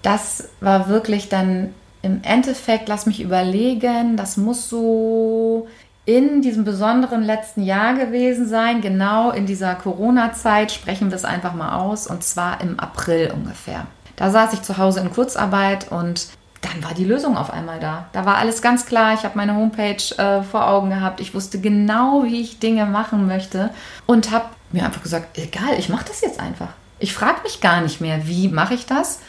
das 0.03 0.49
war 0.61 0.89
wirklich 0.89 1.29
dann 1.29 1.73
im 2.03 2.21
Endeffekt, 2.23 2.87
lass 2.87 3.07
mich 3.07 3.21
überlegen, 3.21 4.17
das 4.17 4.37
muss 4.37 4.69
so 4.69 5.67
in 6.05 6.41
diesem 6.41 6.65
besonderen 6.65 7.23
letzten 7.23 7.63
Jahr 7.63 7.95
gewesen 7.95 8.47
sein, 8.47 8.81
genau 8.81 9.31
in 9.31 9.45
dieser 9.45 9.73
Corona-Zeit, 9.73 10.71
sprechen 10.71 11.09
wir 11.09 11.15
es 11.15 11.23
einfach 11.23 11.53
mal 11.53 11.79
aus, 11.79 12.05
und 12.05 12.23
zwar 12.23 12.61
im 12.61 12.77
April 12.79 13.31
ungefähr. 13.33 13.87
Da 14.17 14.29
saß 14.29 14.53
ich 14.53 14.61
zu 14.61 14.77
Hause 14.77 14.99
in 14.99 15.11
Kurzarbeit 15.11 15.91
und 15.91 16.27
dann 16.61 16.83
war 16.83 16.93
die 16.93 17.05
Lösung 17.05 17.37
auf 17.37 17.51
einmal 17.51 17.79
da. 17.79 18.07
Da 18.11 18.25
war 18.25 18.37
alles 18.37 18.61
ganz 18.61 18.85
klar. 18.85 19.13
Ich 19.13 19.23
habe 19.23 19.37
meine 19.37 19.55
Homepage 19.55 20.03
äh, 20.17 20.43
vor 20.43 20.67
Augen 20.67 20.89
gehabt. 20.89 21.19
Ich 21.19 21.33
wusste 21.33 21.59
genau, 21.59 22.23
wie 22.23 22.41
ich 22.41 22.59
Dinge 22.59 22.85
machen 22.85 23.27
möchte 23.27 23.69
und 24.05 24.31
habe 24.31 24.45
mir 24.71 24.85
einfach 24.85 25.03
gesagt, 25.03 25.37
egal, 25.37 25.77
ich 25.77 25.89
mache 25.89 26.05
das 26.07 26.21
jetzt 26.21 26.39
einfach. 26.39 26.69
Ich 26.99 27.13
frage 27.13 27.41
mich 27.43 27.59
gar 27.59 27.81
nicht 27.81 28.01
mehr, 28.01 28.27
wie 28.27 28.47
mache 28.47 28.75
ich 28.75 28.85
das, 28.85 29.19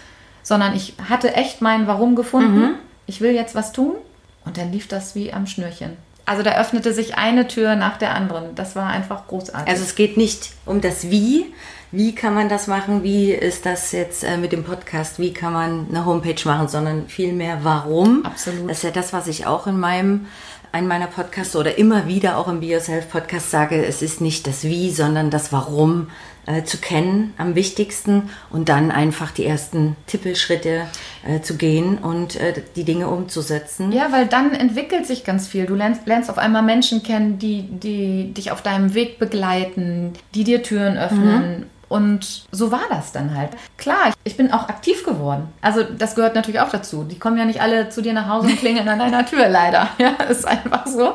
sondern 0.45 0.77
ich 0.77 0.95
hatte 1.09 1.35
echt 1.35 1.61
mein 1.61 1.89
Warum 1.89 2.15
gefunden. 2.15 2.61
Mhm. 2.61 2.75
Ich 3.07 3.21
will 3.21 3.33
jetzt 3.33 3.57
was 3.57 3.73
tun 3.73 3.97
und 4.45 4.57
dann 4.57 4.71
lief 4.71 4.87
das 4.87 5.17
wie 5.17 5.33
am 5.33 5.49
Schnürchen. 5.49 5.97
Also 6.27 6.43
da 6.43 6.59
öffnete 6.59 6.95
sich 6.95 7.17
eine 7.17 7.49
Tür 7.49 7.75
nach 7.75 7.99
der 7.99 8.15
anderen. 8.15 8.55
Das 8.55 8.77
war 8.77 8.87
einfach 8.87 9.27
großartig. 9.27 9.69
Also 9.69 9.83
es 9.83 9.95
geht 9.95 10.17
nicht 10.17 10.53
um 10.65 10.81
das 10.81 11.11
Wie. 11.11 11.53
Wie 11.91 12.15
kann 12.15 12.35
man 12.35 12.49
das 12.49 12.67
machen? 12.67 13.03
Wie 13.03 13.31
ist 13.31 13.67
das 13.67 13.93
jetzt 13.93 14.25
äh, 14.25 14.37
mit 14.37 14.53
dem 14.53 14.65
Podcast? 14.65 15.19
Wie 15.19 15.33
kann 15.33 15.53
man 15.53 15.87
eine 15.89 16.07
Homepage 16.07 16.41
machen? 16.45 16.69
Sondern 16.69 17.09
vielmehr 17.09 17.59
warum. 17.63 18.25
Absolut. 18.25 18.71
Das 18.71 18.79
ist 18.79 18.85
ja 18.85 18.91
das, 18.91 19.13
was 19.13 19.27
ich 19.27 19.47
auch 19.47 19.67
in 19.67 19.79
meinem 19.79 20.27
einen 20.73 20.89
meiner 20.89 21.07
Podcasts 21.07 21.55
oder 21.55 21.79
immer 21.79 22.09
wieder 22.09 22.37
auch 22.37 22.49
im 22.49 22.59
Be 22.59 22.67
Yourself 22.67 23.09
Podcast 23.09 23.53
sage, 23.53 23.85
es 23.85 24.03
ist 24.03 24.21
nicht 24.21 24.45
das 24.49 24.65
Wie, 24.65 24.91
sondern 24.91 25.31
das 25.31 25.53
Warum 25.53 26.09
äh, 26.47 26.65
zu 26.65 26.79
kennen 26.79 27.35
am 27.39 27.55
wichtigsten 27.55 28.31
und 28.51 28.69
dann 28.69 28.91
einfach 28.91 29.31
die 29.31 29.47
ersten 29.47 29.97
Tippelschritte 30.07 30.87
äh, 31.27 31.41
zu 31.41 31.57
gehen 31.57 31.99
und 31.99 32.37
äh, 32.37 32.63
die 32.77 32.85
Dinge 32.85 33.09
umzusetzen. 33.09 33.93
Ja, 33.93 34.13
weil 34.13 34.27
dann 34.27 34.53
entwickelt 34.53 35.07
sich 35.07 35.25
ganz 35.25 35.49
viel. 35.49 35.67
Du 35.67 35.75
lernst, 35.75 36.07
lernst 36.07 36.31
auf 36.31 36.39
einmal 36.39 36.63
Menschen 36.63 37.03
kennen, 37.03 37.39
die, 37.39 37.63
die 37.63 38.33
dich 38.35 38.51
auf 38.51 38.63
deinem 38.63 38.95
Weg 38.95 39.19
begleiten, 39.19 40.13
die 40.35 40.45
dir 40.45 40.63
Türen 40.63 40.97
öffnen. 40.97 41.59
Mhm. 41.61 41.67
Und 41.95 42.47
so 42.51 42.73
war 42.73 42.83
das 42.91 43.13
dann 43.13 43.37
halt. 43.37 43.51
Klar, 43.79 44.13
ich 44.25 44.37
bin 44.37 44.53
auch 44.53 44.69
aktiv 44.69 45.05
geworden. 45.05 45.47
Also 45.61 45.85
das 45.85 46.17
gehört 46.17 46.35
natürlich 46.35 46.59
auch 46.59 46.71
dazu. 46.71 47.05
Die 47.05 47.21
kommen 47.21 47.39
ja 47.39 47.45
nicht 47.45 47.63
alle 47.63 47.89
zu 47.89 48.03
dir 48.03 48.13
nach 48.13 48.27
Hause 48.27 48.49
und 48.49 48.59
klingeln 48.59 48.89
an 48.89 48.99
deiner 48.99 49.25
Tür, 49.25 49.49
leider. 49.49 49.91
Ja, 49.99 50.11
ist 50.29 50.45
einfach 50.45 50.89
so. 50.89 51.15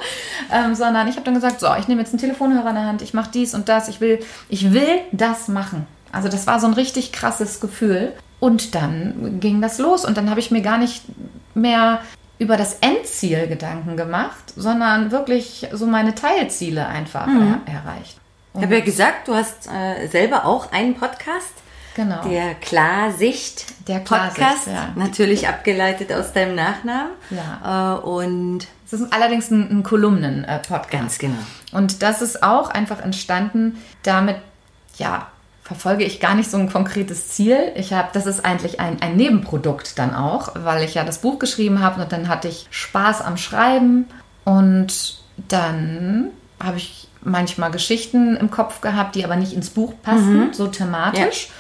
Ähm, 0.54 0.76
sondern 0.76 1.10
ich 1.10 1.16
habe 1.16 1.26
dann 1.26 1.34
gesagt, 1.34 1.60
so, 1.60 1.68
ich 1.78 1.90
nehme 1.90 2.00
jetzt 2.00 2.12
einen 2.12 2.22
Telefonhörer 2.22 2.70
in 2.70 2.76
der 2.76 2.86
Hand, 2.86 3.02
ich 3.02 3.14
mache 3.14 3.30
dies 3.34 3.54
und 3.54 3.68
das, 3.68 3.90
ich 3.90 4.00
will, 4.00 4.20
ich 4.48 4.72
will 4.72 5.02
das 5.12 5.50
machen. 5.50 5.86
Also 6.14 6.30
das 6.30 6.48
war 6.48 6.62
so 6.62 6.68
ein 6.68 6.74
richtig 6.74 7.12
krasses 7.12 7.60
Gefühl. 7.60 8.14
Und 8.40 8.74
dann 8.74 9.42
ging 9.42 9.62
das 9.62 9.80
los 9.80 10.06
und 10.06 10.16
dann 10.16 10.30
habe 10.30 10.40
ich 10.40 10.50
mir 10.50 10.62
gar 10.62 10.78
nicht 10.78 11.04
mehr 11.56 12.00
über 12.38 12.56
das 12.56 12.76
Endziel 12.76 13.48
Gedanken 13.48 13.98
gemacht, 13.98 14.54
sondern 14.56 15.12
wirklich 15.12 15.68
so 15.74 15.86
meine 15.86 16.16
Teilziele 16.16 16.88
einfach 16.88 17.28
mhm. 17.28 17.58
er 17.66 17.74
erreicht. 17.74 18.19
Ich 18.56 18.62
habe 18.62 18.75
ja 18.75 18.84
gesagt, 18.84 19.27
du 19.27 19.36
hast 19.36 19.68
äh, 19.68 20.08
selber 20.08 20.46
auch 20.46 20.72
einen 20.72 20.96
Podcast. 20.96 21.53
Genau. 21.96 22.24
Der 22.24 22.56
Klarsicht 22.56 23.65
der 23.88 24.00
Klarsicht, 24.00 24.38
Podcast, 24.38 24.68
ja. 24.68 24.94
natürlich 24.96 25.48
abgeleitet 25.48 26.13
aus 26.13 26.32
deinem 26.32 26.56
Nachnamen. 26.56 27.12
Ja. 27.29 27.96
Äh, 27.96 28.00
und 28.00 28.68
es 28.86 28.94
ist 28.94 29.12
allerdings 29.12 29.51
ein, 29.51 29.70
ein 29.70 29.84
Kolumnen-Podcast. 29.84 30.91
Ganz 30.91 31.18
genau. 31.18 31.39
Und 31.72 32.01
das 32.01 32.22
ist 32.22 32.41
auch 32.41 32.70
einfach 32.70 33.01
entstanden. 33.01 33.77
Damit, 34.03 34.38
ja, 34.98 35.27
verfolge 35.63 36.03
ich 36.03 36.20
gar 36.20 36.36
nicht 36.36 36.50
so 36.50 36.58
ein 36.58 36.72
konkretes 36.72 37.27
Ziel. 37.29 37.72
Ich 37.75 37.94
habe, 37.94 38.10
das 38.13 38.25
ist 38.25 38.46
eigentlich 38.46 38.79
ein, 38.79 39.01
ein 39.01 39.15
Nebenprodukt 39.18 40.00
dann 40.00 40.15
auch, 40.15 40.53
weil 40.56 40.84
ich 40.84 40.96
ja 40.96 41.03
das 41.03 41.20
Buch 41.20 41.38
geschrieben 41.38 41.82
habe 41.82 42.01
und 42.01 42.12
dann 42.12 42.27
hatte 42.27 42.48
ich 42.48 42.68
Spaß 42.72 43.22
am 43.22 43.38
Schreiben 43.38 44.08
und 44.46 45.20
dann 45.48 46.29
habe 46.60 46.77
ich 46.77 47.09
manchmal 47.22 47.72
Geschichten 47.72 48.38
im 48.38 48.52
Kopf 48.52 48.82
gehabt, 48.82 49.16
die 49.16 49.26
aber 49.26 49.36
nicht 49.36 49.54
ins 49.54 49.70
Buch 49.70 49.94
passen, 50.04 50.48
mhm. 50.48 50.54
so 50.54 50.68
thematisch. 50.68 51.48
Ja. 51.48 51.54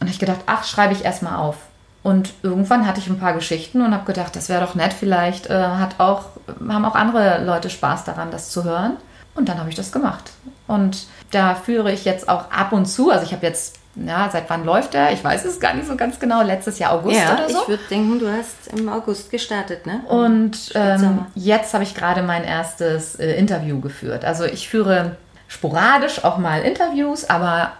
Und 0.00 0.10
ich 0.10 0.18
gedacht, 0.18 0.40
ach, 0.46 0.64
schreibe 0.64 0.94
ich 0.94 1.04
erstmal 1.04 1.36
auf. 1.36 1.56
Und 2.02 2.32
irgendwann 2.42 2.86
hatte 2.86 3.00
ich 3.00 3.08
ein 3.08 3.18
paar 3.18 3.34
Geschichten 3.34 3.82
und 3.82 3.92
habe 3.92 4.06
gedacht, 4.06 4.34
das 4.34 4.48
wäre 4.48 4.64
doch 4.64 4.74
nett, 4.74 4.94
vielleicht 4.94 5.50
äh, 5.50 5.54
hat 5.54 6.00
auch, 6.00 6.24
haben 6.66 6.84
auch 6.84 6.94
andere 6.94 7.44
Leute 7.44 7.68
Spaß 7.68 8.04
daran, 8.04 8.30
das 8.30 8.50
zu 8.50 8.64
hören. 8.64 8.96
Und 9.34 9.48
dann 9.48 9.58
habe 9.58 9.68
ich 9.68 9.74
das 9.74 9.92
gemacht. 9.92 10.32
Und 10.66 11.06
da 11.30 11.54
führe 11.54 11.92
ich 11.92 12.04
jetzt 12.04 12.28
auch 12.28 12.50
ab 12.50 12.72
und 12.72 12.86
zu, 12.86 13.10
also 13.10 13.24
ich 13.24 13.32
habe 13.32 13.46
jetzt 13.46 13.79
ja, 13.96 14.30
seit 14.32 14.48
wann 14.48 14.64
läuft 14.64 14.94
der? 14.94 15.12
Ich 15.12 15.22
weiß 15.22 15.44
es 15.44 15.58
gar 15.58 15.74
nicht 15.74 15.86
so 15.86 15.96
ganz 15.96 16.18
genau. 16.20 16.42
Letztes 16.42 16.78
Jahr 16.78 16.92
August 16.92 17.18
ja, 17.18 17.34
oder 17.34 17.48
so. 17.48 17.62
Ich 17.62 17.68
würde 17.68 17.82
denken, 17.90 18.18
du 18.18 18.32
hast 18.32 18.72
im 18.76 18.88
August 18.88 19.30
gestartet, 19.30 19.86
ne? 19.86 20.02
Und 20.08 20.70
ähm, 20.74 21.26
jetzt 21.34 21.74
habe 21.74 21.82
ich 21.82 21.94
gerade 21.94 22.22
mein 22.22 22.44
erstes 22.44 23.16
äh, 23.16 23.32
Interview 23.34 23.80
geführt. 23.80 24.24
Also 24.24 24.44
ich 24.44 24.68
führe 24.68 25.16
sporadisch 25.48 26.24
auch 26.24 26.38
mal 26.38 26.62
Interviews, 26.62 27.28
aber 27.28 27.72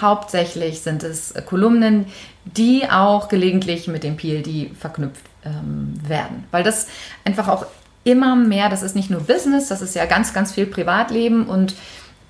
hauptsächlich 0.00 0.82
sind 0.82 1.02
es 1.02 1.34
Kolumnen, 1.46 2.06
die 2.44 2.88
auch 2.88 3.28
gelegentlich 3.28 3.88
mit 3.88 4.04
dem 4.04 4.16
PLD 4.16 4.76
verknüpft 4.76 5.24
ähm, 5.44 5.94
werden. 6.06 6.44
Weil 6.52 6.62
das 6.62 6.86
einfach 7.24 7.48
auch 7.48 7.66
immer 8.04 8.36
mehr, 8.36 8.68
das 8.68 8.82
ist 8.82 8.94
nicht 8.94 9.10
nur 9.10 9.22
Business, 9.22 9.68
das 9.68 9.82
ist 9.82 9.96
ja 9.96 10.04
ganz, 10.06 10.32
ganz 10.32 10.52
viel 10.52 10.66
Privatleben 10.66 11.46
und 11.48 11.74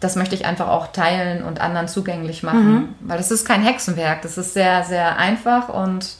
das 0.00 0.16
möchte 0.16 0.34
ich 0.34 0.44
einfach 0.44 0.68
auch 0.68 0.88
teilen 0.88 1.42
und 1.42 1.60
anderen 1.60 1.88
zugänglich 1.88 2.42
machen, 2.42 2.72
mhm. 2.72 2.88
weil 3.00 3.16
das 3.16 3.30
ist 3.30 3.46
kein 3.46 3.62
Hexenwerk, 3.62 4.22
das 4.22 4.36
ist 4.36 4.52
sehr, 4.54 4.84
sehr 4.84 5.18
einfach 5.18 5.68
und 5.68 6.16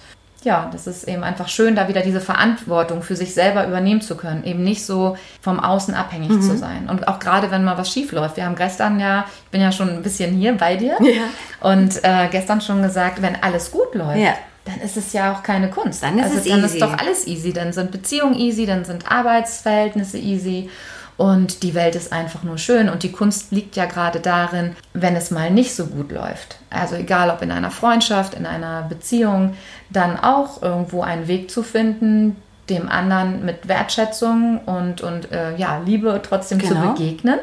ja, 0.47 0.71
das 0.73 0.87
ist 0.87 1.09
eben 1.09 1.25
einfach 1.25 1.49
schön, 1.49 1.75
da 1.75 1.89
wieder 1.89 2.03
diese 2.03 2.21
Verantwortung 2.21 3.03
für 3.03 3.17
sich 3.17 3.35
selber 3.35 3.67
übernehmen 3.67 4.01
zu 4.01 4.17
können, 4.17 4.45
eben 4.45 4.63
nicht 4.63 4.87
so 4.87 5.17
vom 5.41 5.59
Außen 5.59 5.93
abhängig 5.93 6.31
mhm. 6.31 6.41
zu 6.41 6.57
sein. 6.57 6.89
Und 6.89 7.09
auch 7.09 7.19
gerade, 7.19 7.51
wenn 7.51 7.65
mal 7.65 7.77
was 7.77 7.91
schief 7.91 8.13
läuft. 8.13 8.37
Wir 8.37 8.45
haben 8.45 8.55
gestern 8.55 9.01
ja, 9.01 9.27
ich 9.45 9.51
bin 9.51 9.61
ja 9.61 9.73
schon 9.73 9.91
ein 9.91 10.03
bisschen 10.03 10.33
hier 10.33 10.57
bei 10.57 10.77
dir 10.77 10.97
ja. 11.01 11.25
und 11.69 12.03
äh, 12.05 12.29
gestern 12.31 12.61
schon 12.61 12.81
gesagt, 12.81 13.23
wenn 13.23 13.43
alles 13.43 13.73
gut 13.73 13.95
läuft, 13.95 14.19
ja. 14.19 14.35
dann 14.67 14.81
ist 14.83 14.97
es 14.97 15.13
ja 15.13 15.33
auch 15.33 15.43
keine 15.43 15.69
Kunst. 15.69 16.05
Dann 16.05 16.17
ist 16.17 16.27
also, 16.27 16.39
es 16.39 16.45
dann 16.45 16.61
easy. 16.61 16.75
ist 16.75 16.83
doch 16.83 16.97
alles 16.97 17.27
easy. 17.27 17.53
Dann 17.53 17.73
sind 17.73 17.91
Beziehungen 17.91 18.39
easy, 18.39 18.67
dann 18.67 18.85
sind 18.85 19.11
Arbeitsverhältnisse 19.11 20.19
easy. 20.19 20.71
Und 21.17 21.63
die 21.63 21.75
Welt 21.75 21.95
ist 21.95 22.13
einfach 22.13 22.43
nur 22.43 22.59
schön. 22.59 22.89
Und 22.89 23.03
die 23.03 23.13
Kunst 23.13 23.51
liegt 23.51 23.77
ja 23.77 23.87
gerade 23.87 24.21
darin, 24.21 24.77
wenn 24.93 25.17
es 25.17 25.31
mal 25.31 25.51
nicht 25.51 25.75
so 25.75 25.87
gut 25.87 26.13
läuft. 26.13 26.59
Also 26.69 26.95
egal 26.97 27.31
ob 27.31 27.41
in 27.41 27.51
einer 27.51 27.71
Freundschaft, 27.71 28.35
in 28.35 28.45
einer 28.45 28.83
Beziehung, 28.83 29.55
dann 29.89 30.19
auch 30.19 30.63
irgendwo 30.63 31.03
einen 31.03 31.27
Weg 31.27 31.51
zu 31.51 31.63
finden, 31.63 32.37
dem 32.69 32.89
anderen 32.89 33.45
mit 33.45 33.69
Wertschätzung 33.69 34.61
und, 34.67 35.01
und 35.01 35.33
äh, 35.33 35.57
ja, 35.57 35.81
Liebe 35.85 36.21
trotzdem 36.23 36.59
genau. 36.59 36.83
zu 36.83 36.89
begegnen. 36.93 37.39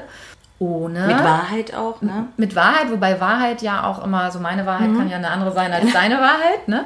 Ohne. 0.59 1.07
Mit 1.07 1.23
Wahrheit 1.23 1.73
auch, 1.73 2.01
ne? 2.01 2.27
Mit 2.37 2.55
Wahrheit, 2.55 2.91
wobei 2.91 3.19
Wahrheit 3.19 3.61
ja 3.61 3.85
auch 3.85 4.03
immer, 4.03 4.31
so 4.31 4.39
meine 4.39 4.65
Wahrheit 4.65 4.89
mhm. 4.89 4.97
kann 4.97 5.09
ja 5.09 5.17
eine 5.17 5.29
andere 5.29 5.51
sein 5.51 5.73
als 5.73 5.91
deine 5.91 6.15
Wahrheit, 6.19 6.67
ne? 6.67 6.85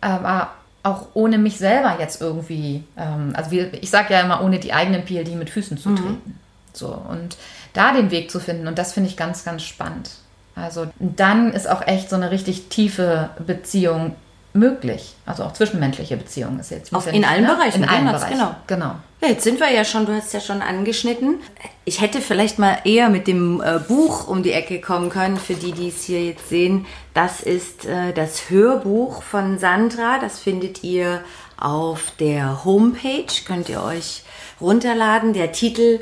Aber 0.00 0.50
auch 0.86 1.08
ohne 1.14 1.36
mich 1.36 1.58
selber 1.58 1.96
jetzt 1.98 2.20
irgendwie, 2.20 2.84
ähm, 2.96 3.32
also 3.34 3.50
wie, 3.50 3.60
ich 3.80 3.90
sage 3.90 4.14
ja 4.14 4.20
immer, 4.20 4.42
ohne 4.42 4.60
die 4.60 4.72
eigenen 4.72 5.04
PLD 5.04 5.34
mit 5.34 5.50
Füßen 5.50 5.76
zu 5.76 5.90
mhm. 5.90 5.96
treten. 5.96 6.22
Mhm. 6.24 6.34
So, 6.72 6.88
und 6.88 7.36
da 7.72 7.92
den 7.92 8.10
Weg 8.10 8.30
zu 8.30 8.38
finden, 8.38 8.68
und 8.68 8.78
das 8.78 8.92
finde 8.92 9.10
ich 9.10 9.16
ganz, 9.16 9.44
ganz 9.44 9.62
spannend. 9.62 10.10
Also 10.54 10.86
dann 10.98 11.52
ist 11.52 11.68
auch 11.68 11.86
echt 11.86 12.08
so 12.08 12.16
eine 12.16 12.30
richtig 12.30 12.68
tiefe 12.68 13.30
Beziehung 13.46 14.14
möglich. 14.56 15.14
Also 15.24 15.44
auch 15.44 15.52
zwischenmenschliche 15.52 16.16
Beziehungen 16.16 16.60
ist 16.60 16.70
jetzt. 16.70 16.94
Auf, 16.94 17.06
in 17.06 17.24
allen 17.24 17.44
ne? 17.44 17.54
Bereichen. 17.54 17.82
In 17.82 17.88
allen 17.88 18.06
Bereichen, 18.06 18.32
genau. 18.32 18.56
genau. 18.66 18.94
Ja, 19.20 19.28
jetzt 19.28 19.44
sind 19.44 19.60
wir 19.60 19.70
ja 19.72 19.84
schon, 19.84 20.04
du 20.04 20.14
hast 20.14 20.34
ja 20.34 20.40
schon 20.40 20.60
angeschnitten. 20.60 21.36
Ich 21.84 22.00
hätte 22.00 22.20
vielleicht 22.20 22.58
mal 22.58 22.78
eher 22.84 23.08
mit 23.08 23.26
dem 23.26 23.62
äh, 23.62 23.78
Buch 23.78 24.28
um 24.28 24.42
die 24.42 24.52
Ecke 24.52 24.80
kommen 24.80 25.08
können, 25.08 25.38
für 25.38 25.54
die, 25.54 25.72
die 25.72 25.88
es 25.88 26.04
hier 26.04 26.22
jetzt 26.22 26.48
sehen. 26.48 26.86
Das 27.14 27.40
ist 27.40 27.86
äh, 27.86 28.12
das 28.12 28.50
Hörbuch 28.50 29.22
von 29.22 29.58
Sandra. 29.58 30.18
Das 30.20 30.38
findet 30.38 30.84
ihr 30.84 31.22
auf 31.58 32.12
der 32.20 32.64
Homepage. 32.64 33.26
Könnt 33.46 33.68
ihr 33.68 33.82
euch 33.82 34.22
runterladen. 34.60 35.32
Der 35.32 35.52
Titel 35.52 36.00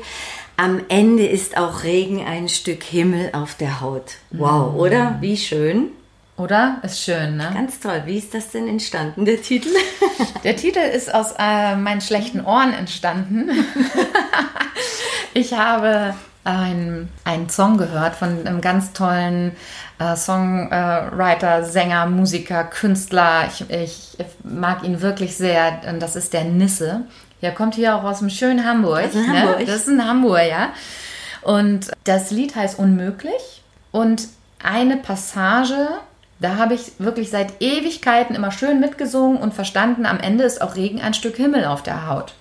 am 0.57 0.81
Ende 0.87 1.25
ist 1.25 1.57
auch 1.57 1.83
Regen 1.83 2.25
ein 2.25 2.47
Stück 2.47 2.83
Himmel 2.83 3.29
auf 3.33 3.55
der 3.55 3.81
Haut. 3.81 4.15
Wow, 4.31 4.73
mhm. 4.73 4.79
oder? 4.79 5.17
Wie 5.21 5.37
schön. 5.37 5.91
Oder? 6.37 6.79
Ist 6.83 7.01
schön, 7.01 7.37
ne? 7.37 7.51
Ganz 7.53 7.79
toll. 7.79 8.01
Wie 8.05 8.17
ist 8.17 8.33
das 8.33 8.51
denn 8.51 8.67
entstanden, 8.67 9.23
der 9.23 9.41
Titel? 9.41 9.69
der 10.43 10.55
Titel 10.57 10.79
ist 10.79 11.13
aus 11.13 11.33
äh, 11.39 11.75
meinen 11.77 12.01
schlechten 12.01 12.43
Ohren 12.43 12.73
entstanden. 12.73 13.49
ich 15.33 15.53
habe 15.53 16.13
einen 16.43 17.09
Song 17.49 17.77
gehört 17.77 18.15
von 18.15 18.45
einem 18.45 18.61
ganz 18.61 18.93
tollen 18.93 19.53
äh, 19.97 20.15
Songwriter, 20.15 21.63
Sänger, 21.63 22.05
Musiker, 22.05 22.65
Künstler. 22.65 23.47
Ich, 23.47 23.69
ich, 23.69 24.17
mag 24.43 24.83
ihn 24.83 25.01
wirklich 25.01 25.37
sehr. 25.37 25.81
Und 25.89 26.01
das 26.01 26.15
ist 26.15 26.33
der 26.33 26.43
Nisse. 26.43 27.01
Der 27.41 27.53
kommt 27.53 27.75
hier 27.75 27.95
auch 27.95 28.03
aus 28.03 28.19
dem 28.19 28.29
schönen 28.29 28.65
Hamburg. 28.65 29.03
Das 29.03 29.15
ist 29.15 29.25
in 29.25 29.31
ne? 29.31 29.41
Hamburg. 29.41 29.65
Das 29.65 29.75
ist 29.75 29.87
in 29.87 30.05
Hamburg, 30.05 30.47
ja. 30.47 30.69
Und 31.41 31.91
das 32.03 32.31
Lied 32.31 32.55
heißt 32.55 32.77
Unmöglich. 32.77 33.63
Und 33.91 34.27
eine 34.61 34.97
Passage 34.97 35.87
da 36.45 36.57
habe 36.57 36.75
ich 36.75 36.91
wirklich 36.99 37.31
seit 37.31 37.59
Ewigkeiten 37.59 38.35
immer 38.35 38.51
schön 38.51 38.79
mitgesungen 38.79 39.39
und 39.39 39.55
verstanden, 39.55 40.05
am 40.05 40.19
Ende 40.19 40.43
ist 40.43 40.61
auch 40.61 40.75
Regen 40.75 41.01
ein 41.01 41.15
Stück 41.15 41.37
Himmel 41.37 41.65
auf 41.65 41.81
der 41.81 42.07
Haut. 42.07 42.35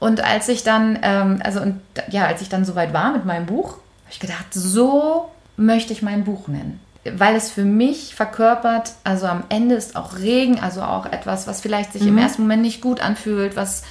Und 0.00 0.20
als 0.20 0.48
ich 0.48 0.64
dann, 0.64 0.98
ähm, 1.02 1.40
also 1.44 1.60
und, 1.60 1.80
ja, 2.10 2.26
als 2.26 2.42
ich 2.42 2.48
dann 2.48 2.64
soweit 2.64 2.92
war 2.92 3.12
mit 3.12 3.24
meinem 3.24 3.46
Buch, 3.46 3.74
habe 3.74 4.10
ich 4.10 4.18
gedacht, 4.18 4.46
so 4.50 5.30
möchte 5.56 5.92
ich 5.92 6.02
mein 6.02 6.24
Buch 6.24 6.48
nennen. 6.48 6.80
Weil 7.04 7.36
es 7.36 7.52
für 7.52 7.64
mich 7.64 8.16
verkörpert, 8.16 8.94
also 9.04 9.26
am 9.26 9.44
Ende 9.48 9.76
ist 9.76 9.94
auch 9.94 10.18
Regen, 10.18 10.58
also 10.58 10.82
auch 10.82 11.06
etwas, 11.06 11.46
was 11.46 11.60
vielleicht 11.60 11.92
sich 11.92 12.02
mhm. 12.02 12.08
im 12.08 12.18
ersten 12.18 12.42
Moment 12.42 12.62
nicht 12.62 12.80
gut 12.80 13.00
anfühlt, 13.00 13.54
was 13.54 13.84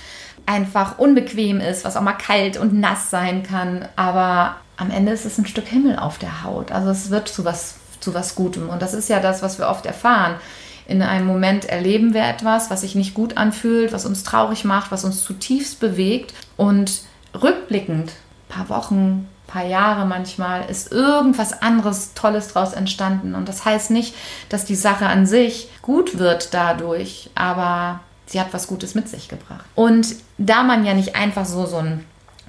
einfach 0.45 1.00
unbequem 1.00 1.62
ist, 1.62 1.85
was 1.85 1.95
auch 1.95 2.01
mal 2.01 2.12
kalt 2.12 2.57
und 2.57 2.74
nass 2.74 3.09
sein 3.09 3.41
kann. 3.43 3.88
Aber 3.95 4.57
am 4.75 4.91
Ende 4.91 5.13
ist 5.13 5.24
es 5.24 5.38
ein 5.38 5.45
Stück 5.45 5.67
Himmel 5.67 5.97
auf 5.97 6.17
der 6.17 6.43
Haut. 6.43 6.74
Also 6.74 6.89
es 6.89 7.09
wird 7.09 7.29
zu 7.29 7.45
was 7.45 7.75
zu 8.00 8.14
was 8.14 8.36
Gutem. 8.36 8.70
Und 8.70 8.82
das 8.82 8.94
ist 8.94 9.10
ja 9.10 9.20
das, 9.20 9.42
was 9.42 9.60
wir 9.60 9.68
oft 9.68 9.86
erfahren. 9.86 10.36
In 10.88 11.02
einem 11.02 11.25
Moment 11.25 11.66
erleben 11.66 12.14
wir 12.14 12.24
etwas, 12.24 12.70
was 12.70 12.82
sich 12.82 12.96
nicht 12.96 13.14
gut 13.14 13.38
anfühlt, 13.38 13.92
was 13.92 14.06
uns 14.06 14.24
traurig 14.24 14.66
macht, 14.66 14.92
was 14.92 15.04
uns 15.04 15.24
zutiefst 15.24 15.80
bewegt. 15.80 16.34
Und 16.58 17.02
rückblickend, 17.34 18.14
paar 18.50 18.70
Wochen, 18.70 19.28
paar 19.48 19.66
Jahre 19.66 20.06
manchmal, 20.06 20.70
ist 20.70 20.92
irgendwas 20.92 21.62
anderes 21.62 22.14
Tolles 22.14 22.54
daraus 22.54 22.74
entstanden. 22.74 23.36
Und 23.36 23.50
das 23.50 23.66
heißt 23.66 23.92
nicht, 23.92 24.16
dass 24.50 24.66
die 24.66 24.75
Sache 24.75 25.08
an 25.08 25.25
sich 25.25 25.70
gut 25.81 26.20
wird 26.20 26.53
dadurch, 26.53 27.29
aber 27.36 28.01
sie 28.25 28.40
hat 28.40 28.53
was 28.53 28.68
Gutes 28.68 28.96
mit 28.96 29.10
sich 29.10 29.27
gebracht. 29.27 29.66
Und 29.75 30.16
da 30.38 30.64
man 30.64 30.86
ja 30.86 30.94
nicht 30.94 31.16
einfach 31.16 31.46
so 31.46 31.66
so 31.66 31.77
ein 31.77 32.05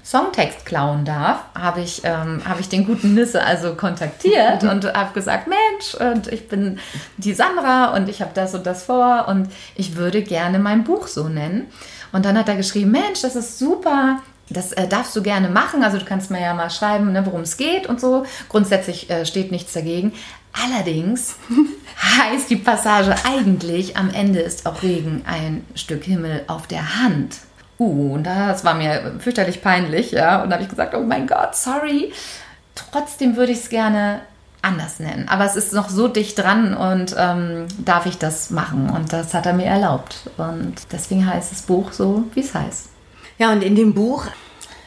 Songtext 0.07 0.65
klauen 0.65 1.05
darf, 1.05 1.41
habe 1.59 1.81
ich, 1.81 2.03
ähm, 2.05 2.41
hab 2.49 2.61
ich 2.61 2.69
den 2.69 2.87
guten 2.87 3.15
Nisse 3.15 3.43
also 3.43 3.75
kontaktiert 3.75 4.63
und 4.63 4.85
habe 4.85 5.13
gesagt, 5.13 5.49
Mensch, 5.49 5.95
und 5.95 6.33
ich 6.33 6.47
bin 6.47 6.79
die 7.17 7.35
Sandra 7.35 7.93
und 7.97 8.09
ich 8.09 8.21
habe 8.21 8.31
das 8.33 8.55
und 8.55 8.65
das 8.67 8.85
vor 8.85 9.27
und 9.27 9.49
ich 9.75 9.97
würde 9.97 10.23
gerne 10.23 10.61
mein 10.61 10.85
Buch 10.85 11.09
so 11.09 11.29
nennen. 11.29 11.67
Und 12.13 12.25
dann 12.25 12.39
hat 12.39 12.49
er 12.49 12.55
geschrieben, 12.55 12.93
Mensch, 12.93 13.23
das 13.23 13.35
ist 13.35 13.59
super, 13.59 14.21
das 14.49 14.73
äh, 14.73 14.87
darfst 14.87 15.17
du 15.17 15.23
gerne 15.23 15.49
machen. 15.49 15.83
Also 15.83 15.99
du 15.99 16.05
kannst 16.05 16.31
mir 16.31 16.41
ja 16.41 16.55
mal 16.55 16.71
schreiben, 16.71 17.11
ne, 17.11 17.27
worum 17.27 17.41
es 17.41 17.57
geht 17.57 17.89
und 17.89 18.01
so. 18.01 18.25
Grundsätzlich 18.49 19.11
äh, 19.11 19.27
steht 19.27 19.51
nichts 19.51 19.73
dagegen. 19.73 20.13
Allerdings 20.53 21.35
heißt 22.21 22.49
die 22.49 22.57
Passage 22.57 23.13
eigentlich, 23.25 23.97
am 23.97 24.11
Ende 24.11 24.39
ist 24.39 24.67
auch 24.67 24.85
Regen 24.85 25.25
ein 25.27 25.67
Stück 25.75 26.05
Himmel 26.05 26.45
auf 26.47 26.69
der 26.69 27.03
Hand. 27.03 27.39
Uh, 27.79 28.15
und 28.15 28.25
das 28.25 28.65
war 28.65 28.75
mir 28.75 29.17
fürchterlich 29.19 29.63
peinlich, 29.63 30.13
ja. 30.13 30.43
Und 30.43 30.51
da 30.51 30.55
habe 30.55 30.65
ich 30.65 30.71
gesagt, 30.71 30.95
oh 30.95 31.03
mein 31.03 31.27
Gott, 31.27 31.55
sorry. 31.55 32.13
Trotzdem 32.75 33.37
würde 33.37 33.53
ich 33.53 33.59
es 33.59 33.69
gerne 33.69 34.21
anders 34.63 34.99
nennen. 34.99 35.29
Aber 35.29 35.45
es 35.45 35.57
ist 35.57 35.73
noch 35.73 35.89
so 35.89 36.09
dicht 36.09 36.39
dran 36.39 36.75
und 36.75 37.15
ähm, 37.19 37.67
darf 37.85 38.07
ich 38.07 38.19
das 38.19 38.51
machen. 38.51 38.91
Und 38.91 39.13
das 39.13 39.35
hat 39.35 39.47
er 39.47 39.53
mir 39.53 39.67
erlaubt. 39.67 40.31
Und 40.37 40.75
deswegen 40.93 41.27
heißt 41.27 41.53
das 41.53 41.63
Buch 41.63 41.93
so, 41.93 42.25
wie 42.35 42.41
es 42.41 42.55
heißt. 42.55 42.89
Ja, 43.39 43.53
und 43.53 43.63
in 43.63 43.77
dem 43.77 43.95
Buch 43.95 44.27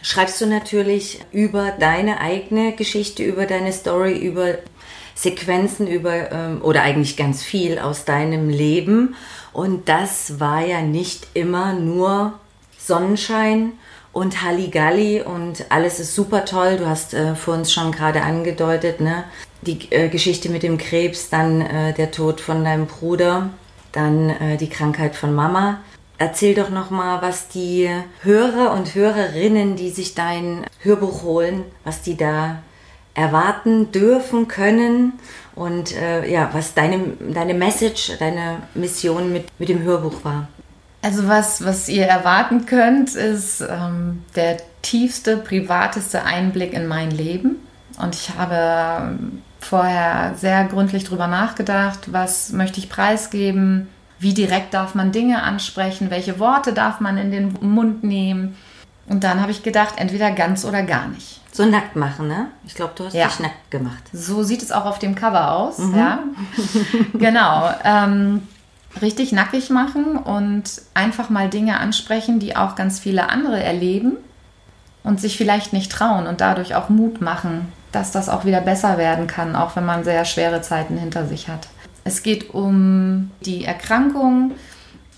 schreibst 0.01 0.41
du 0.41 0.47
natürlich 0.47 1.21
über 1.31 1.71
deine 1.79 2.19
eigene 2.19 2.73
Geschichte, 2.73 3.23
über 3.23 3.45
deine 3.45 3.71
Story, 3.71 4.17
über 4.17 4.55
Sequenzen, 5.15 5.87
über 5.87 6.31
ähm, 6.31 6.61
oder 6.61 6.81
eigentlich 6.81 7.17
ganz 7.17 7.43
viel 7.43 7.79
aus 7.79 8.05
deinem 8.05 8.49
Leben. 8.49 9.15
Und 9.53 9.89
das 9.89 10.39
war 10.39 10.61
ja 10.65 10.81
nicht 10.81 11.27
immer 11.33 11.73
nur 11.73 12.33
Sonnenschein 12.89 13.73
und 14.11 14.41
Halligalli 14.41 15.21
und 15.21 15.65
alles 15.69 15.99
ist 15.99 16.15
super 16.15 16.43
toll. 16.43 16.77
Du 16.77 16.87
hast 16.87 17.13
äh, 17.13 17.35
vor 17.35 17.53
uns 17.53 17.71
schon 17.71 17.91
gerade 17.91 18.23
angedeutet, 18.23 18.99
ne? 18.99 19.23
Die 19.61 19.91
äh, 19.91 20.09
Geschichte 20.09 20.49
mit 20.49 20.63
dem 20.63 20.77
Krebs, 20.77 21.29
dann 21.29 21.61
äh, 21.61 21.93
der 21.93 22.11
Tod 22.11 22.41
von 22.41 22.63
deinem 22.63 22.87
Bruder, 22.87 23.51
dann 23.91 24.29
äh, 24.29 24.57
die 24.57 24.69
Krankheit 24.69 25.15
von 25.15 25.33
Mama. 25.35 25.81
Erzähl 26.17 26.55
doch 26.55 26.69
noch 26.69 26.89
mal, 26.89 27.21
was 27.21 27.47
die 27.47 27.89
Hörer 28.23 28.73
und 28.73 28.95
Hörerinnen, 28.95 29.75
die 29.75 29.89
sich 29.89 30.15
dein 30.15 30.65
Hörbuch 30.81 31.23
holen, 31.23 31.63
was 31.85 32.01
die 32.01 32.17
da 32.17 32.61
erwarten 33.13 33.91
dürfen 33.91 34.47
können 34.47 35.13
und 35.55 35.95
äh, 35.95 36.29
ja, 36.29 36.49
was 36.53 36.73
deine, 36.73 36.99
deine 37.19 37.53
Message, 37.53 38.17
deine 38.17 38.63
Mission 38.73 39.31
mit, 39.31 39.47
mit 39.59 39.69
dem 39.69 39.83
Hörbuch 39.83 40.23
war. 40.23 40.47
Also 41.01 41.27
was, 41.27 41.63
was 41.63 41.87
ihr 41.87 42.05
erwarten 42.05 42.65
könnt, 42.65 43.15
ist 43.15 43.61
ähm, 43.61 44.23
der 44.35 44.57
tiefste, 44.81 45.37
privateste 45.37 46.23
Einblick 46.23 46.73
in 46.73 46.87
mein 46.87 47.11
Leben. 47.11 47.57
Und 48.01 48.15
ich 48.15 48.31
habe 48.37 49.17
vorher 49.59 50.33
sehr 50.35 50.65
gründlich 50.65 51.05
darüber 51.05 51.27
nachgedacht, 51.27 52.11
was 52.11 52.51
möchte 52.51 52.79
ich 52.79 52.89
preisgeben, 52.89 53.87
wie 54.19 54.33
direkt 54.33 54.73
darf 54.73 54.95
man 54.95 55.11
Dinge 55.11 55.43
ansprechen, 55.43 56.09
welche 56.09 56.39
Worte 56.39 56.73
darf 56.73 56.99
man 56.99 57.17
in 57.17 57.31
den 57.31 57.57
Mund 57.61 58.03
nehmen. 58.03 58.57
Und 59.07 59.23
dann 59.23 59.41
habe 59.41 59.51
ich 59.51 59.63
gedacht, 59.63 59.95
entweder 59.97 60.31
ganz 60.31 60.65
oder 60.65 60.83
gar 60.83 61.07
nicht. 61.07 61.41
So 61.51 61.65
nackt 61.65 61.95
machen, 61.95 62.27
ne? 62.27 62.47
Ich 62.65 62.75
glaube, 62.75 62.93
du 62.95 63.05
hast 63.05 63.13
ja. 63.13 63.27
dich 63.27 63.39
nackt 63.39 63.71
gemacht. 63.71 64.03
So 64.13 64.43
sieht 64.43 64.61
es 64.61 64.71
auch 64.71 64.85
auf 64.85 64.99
dem 64.99 65.15
Cover 65.15 65.51
aus, 65.51 65.79
mhm. 65.79 65.97
ja. 65.97 66.19
genau. 67.13 67.73
Ähm, 67.83 68.47
richtig 69.01 69.31
nackig 69.31 69.69
machen 69.69 70.17
und 70.17 70.81
einfach 70.93 71.29
mal 71.29 71.49
Dinge 71.49 71.79
ansprechen, 71.79 72.39
die 72.39 72.55
auch 72.55 72.75
ganz 72.75 72.99
viele 72.99 73.29
andere 73.29 73.61
erleben 73.61 74.17
und 75.03 75.21
sich 75.21 75.37
vielleicht 75.37 75.73
nicht 75.73 75.91
trauen 75.91 76.27
und 76.27 76.41
dadurch 76.41 76.75
auch 76.75 76.89
Mut 76.89 77.21
machen, 77.21 77.71
dass 77.91 78.11
das 78.11 78.29
auch 78.29 78.45
wieder 78.45 78.61
besser 78.61 78.97
werden 78.97 79.27
kann, 79.27 79.55
auch 79.55 79.75
wenn 79.75 79.85
man 79.85 80.03
sehr 80.03 80.25
schwere 80.25 80.61
Zeiten 80.61 80.97
hinter 80.97 81.25
sich 81.25 81.47
hat. 81.47 81.67
Es 82.03 82.23
geht 82.23 82.53
um 82.53 83.31
die 83.45 83.65
Erkrankung, 83.65 84.51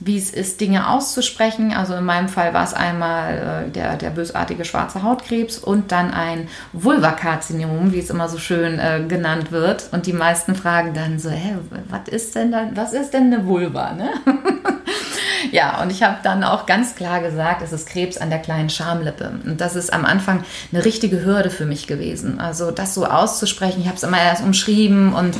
wie 0.03 0.17
es 0.17 0.31
ist, 0.31 0.59
Dinge 0.59 0.89
auszusprechen. 0.89 1.73
Also 1.73 1.93
in 1.95 2.03
meinem 2.03 2.27
Fall 2.27 2.53
war 2.53 2.63
es 2.63 2.73
einmal 2.73 3.67
äh, 3.67 3.71
der, 3.71 3.97
der 3.97 4.09
bösartige 4.09 4.65
schwarze 4.65 5.03
Hautkrebs 5.03 5.59
und 5.59 5.91
dann 5.91 6.11
ein 6.11 6.49
Vulvakarzinom, 6.73 7.93
wie 7.93 7.99
es 7.99 8.09
immer 8.09 8.27
so 8.27 8.39
schön 8.39 8.79
äh, 8.79 9.03
genannt 9.07 9.51
wird. 9.51 9.89
Und 9.91 10.07
die 10.07 10.13
meisten 10.13 10.55
fragen 10.55 10.95
dann 10.95 11.19
so, 11.19 11.29
hä, 11.29 11.55
was 11.89 12.07
ist 12.07 12.35
denn 12.35 12.51
da, 12.51 12.69
was 12.73 12.93
ist 12.93 13.11
denn 13.11 13.31
eine 13.31 13.45
Vulva? 13.45 13.93
Ne? 13.93 14.09
ja, 15.51 15.79
und 15.83 15.91
ich 15.91 16.01
habe 16.01 16.17
dann 16.23 16.43
auch 16.43 16.65
ganz 16.65 16.95
klar 16.95 17.21
gesagt, 17.21 17.61
es 17.61 17.71
ist 17.71 17.87
Krebs 17.87 18.17
an 18.17 18.31
der 18.31 18.39
kleinen 18.39 18.71
Schamlippe. 18.71 19.31
Und 19.45 19.61
das 19.61 19.75
ist 19.75 19.93
am 19.93 20.05
Anfang 20.05 20.43
eine 20.73 20.83
richtige 20.83 21.23
Hürde 21.23 21.51
für 21.51 21.65
mich 21.65 21.85
gewesen. 21.85 22.39
Also 22.39 22.71
das 22.71 22.95
so 22.95 23.05
auszusprechen, 23.05 23.81
ich 23.81 23.87
habe 23.87 23.97
es 23.97 24.03
immer 24.03 24.19
erst 24.19 24.43
umschrieben 24.43 25.13
und 25.13 25.35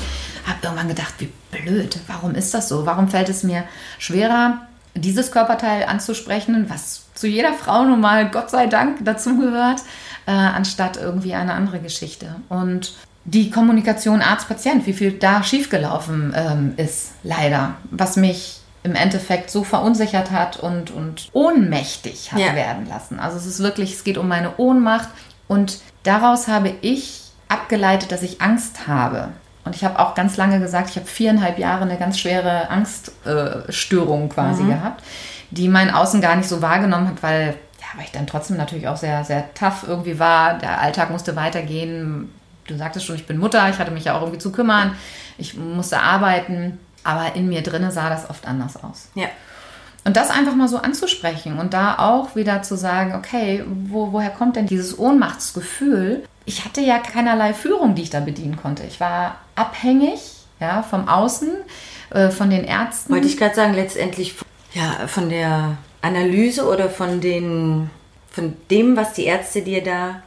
habe 0.46 0.60
irgendwann 0.62 0.88
gedacht, 0.88 1.16
wie 1.18 1.30
blöd, 1.52 2.00
warum 2.08 2.36
ist 2.36 2.54
das 2.54 2.70
so? 2.70 2.86
Warum 2.86 3.08
fällt 3.08 3.30
es 3.30 3.44
mir 3.44 3.64
schwerer, 4.00 4.68
dieses 4.96 5.32
Körperteil 5.32 5.86
anzusprechen, 5.86 6.66
was 6.70 7.06
zu 7.14 7.28
jeder 7.28 7.54
Frau 7.54 7.84
nun 7.84 8.02
mal, 8.02 8.30
Gott 8.30 8.50
sei 8.50 8.68
Dank, 8.68 9.06
dazugehört, 9.06 9.82
äh, 10.26 10.32
anstatt 10.32 10.98
irgendwie 10.98 11.34
eine 11.34 11.54
andere 11.54 11.80
Geschichte. 11.80 12.36
Und 12.50 12.94
die 13.24 13.52
Kommunikation 13.52 14.22
Arzt-Patient, 14.22 14.86
wie 14.88 14.94
viel 14.94 15.14
da 15.14 15.44
schiefgelaufen 15.44 16.34
ähm, 16.36 16.74
ist, 16.78 17.12
leider, 17.24 17.76
was 17.92 18.16
mich 18.16 18.60
im 18.84 18.96
Endeffekt 18.96 19.52
so 19.52 19.64
verunsichert 19.64 20.32
hat 20.32 20.58
und, 20.58 20.90
und 20.90 21.30
ohnmächtig 21.34 22.32
hat 22.32 22.40
ja. 22.40 22.56
werden 22.56 22.88
lassen. 22.88 23.20
Also 23.20 23.38
es 23.38 23.46
ist 23.46 23.60
wirklich, 23.60 23.94
es 23.94 24.04
geht 24.04 24.18
um 24.18 24.28
meine 24.28 24.58
Ohnmacht 24.58 25.10
und 25.48 25.80
daraus 26.04 26.48
habe 26.48 26.74
ich 26.82 27.22
abgeleitet, 27.48 28.12
dass 28.12 28.24
ich 28.24 28.42
Angst 28.42 28.88
habe. 28.88 29.30
Und 29.64 29.76
ich 29.76 29.84
habe 29.84 30.00
auch 30.00 30.16
ganz 30.16 30.38
lange 30.38 30.60
gesagt, 30.60 30.90
ich 30.90 30.96
habe 30.96 31.06
viereinhalb 31.06 31.60
Jahre 31.60 31.84
eine 31.84 31.98
ganz 31.98 32.20
schwere 32.20 32.70
Angststörung 32.70 34.26
äh, 34.26 34.30
quasi 34.30 34.64
mhm. 34.64 34.70
gehabt, 34.70 35.04
die 35.52 35.68
mein 35.68 35.94
Außen 35.94 36.22
gar 36.22 36.36
nicht 36.36 36.50
so 36.50 36.62
wahrgenommen 36.62 37.08
hat, 37.08 37.22
weil, 37.22 37.56
ja, 37.80 37.88
weil 37.96 38.06
ich 38.06 38.12
dann 38.12 38.28
trotzdem 38.28 38.58
natürlich 38.58 38.88
auch 38.88 38.98
sehr, 38.98 39.24
sehr 39.24 39.54
tough 39.54 39.86
irgendwie 39.88 40.18
war. 40.18 40.58
Der 40.58 40.82
Alltag 40.82 41.12
musste 41.12 41.36
weitergehen. 41.36 42.34
Du 42.68 42.76
sagtest 42.76 43.06
schon, 43.06 43.16
ich 43.16 43.28
bin 43.28 43.38
Mutter, 43.38 43.70
ich 43.70 43.78
hatte 43.78 43.92
mich 43.92 44.06
ja 44.06 44.16
auch 44.16 44.22
irgendwie 44.22 44.40
zu 44.40 44.52
kümmern. 44.52 44.96
Ich 45.38 45.56
musste 45.58 46.00
arbeiten, 46.00 46.80
aber 47.04 47.36
in 47.36 47.48
mir 47.48 47.62
drinne 47.62 47.92
sah 47.92 48.10
das 48.10 48.30
oft 48.30 48.48
anders 48.48 48.82
aus. 48.84 49.10
Ja. 49.16 49.28
Und 50.04 50.18
das 50.18 50.32
einfach 50.32 50.56
mal 50.56 50.68
so 50.68 50.78
anzusprechen 50.78 51.60
und 51.60 51.74
da 51.76 52.00
auch 52.00 52.36
wieder 52.36 52.64
zu 52.64 52.76
sagen, 52.76 53.14
okay, 53.14 53.64
wo, 53.68 54.12
woher 54.12 54.32
kommt 54.32 54.56
denn 54.56 54.66
dieses 54.66 54.98
Ohnmachtsgefühl? 54.98 56.24
Ich 56.52 56.66
hatte 56.66 56.82
ja 56.82 57.00
keinerlei 57.00 57.54
Führung, 57.54 57.96
die 57.96 58.02
ich 58.04 58.10
da 58.10 58.20
bedienen 58.20 58.58
konnte. 58.58 58.84
Ich 58.84 59.00
war 59.00 59.38
abhängig 59.56 60.20
ja, 60.60 60.84
vom 60.84 61.08
Außen, 61.08 61.50
äh, 62.12 62.30
von 62.30 62.50
den 62.50 62.66
Ärzten. 62.66 63.14
Wollte 63.14 63.28
ich 63.28 63.38
gerade 63.38 63.56
sagen, 63.56 63.74
letztendlich 63.74 64.36
ja, 64.74 65.08
von 65.08 65.30
der 65.30 65.78
Analyse 66.02 66.68
oder 66.68 66.90
von, 66.90 67.22
den, 67.22 67.90
von 68.30 68.56
dem, 68.70 68.98
was 68.98 69.14
die 69.14 69.26
Ärzte 69.26 69.62
dir 69.62 69.84
da 69.84 70.22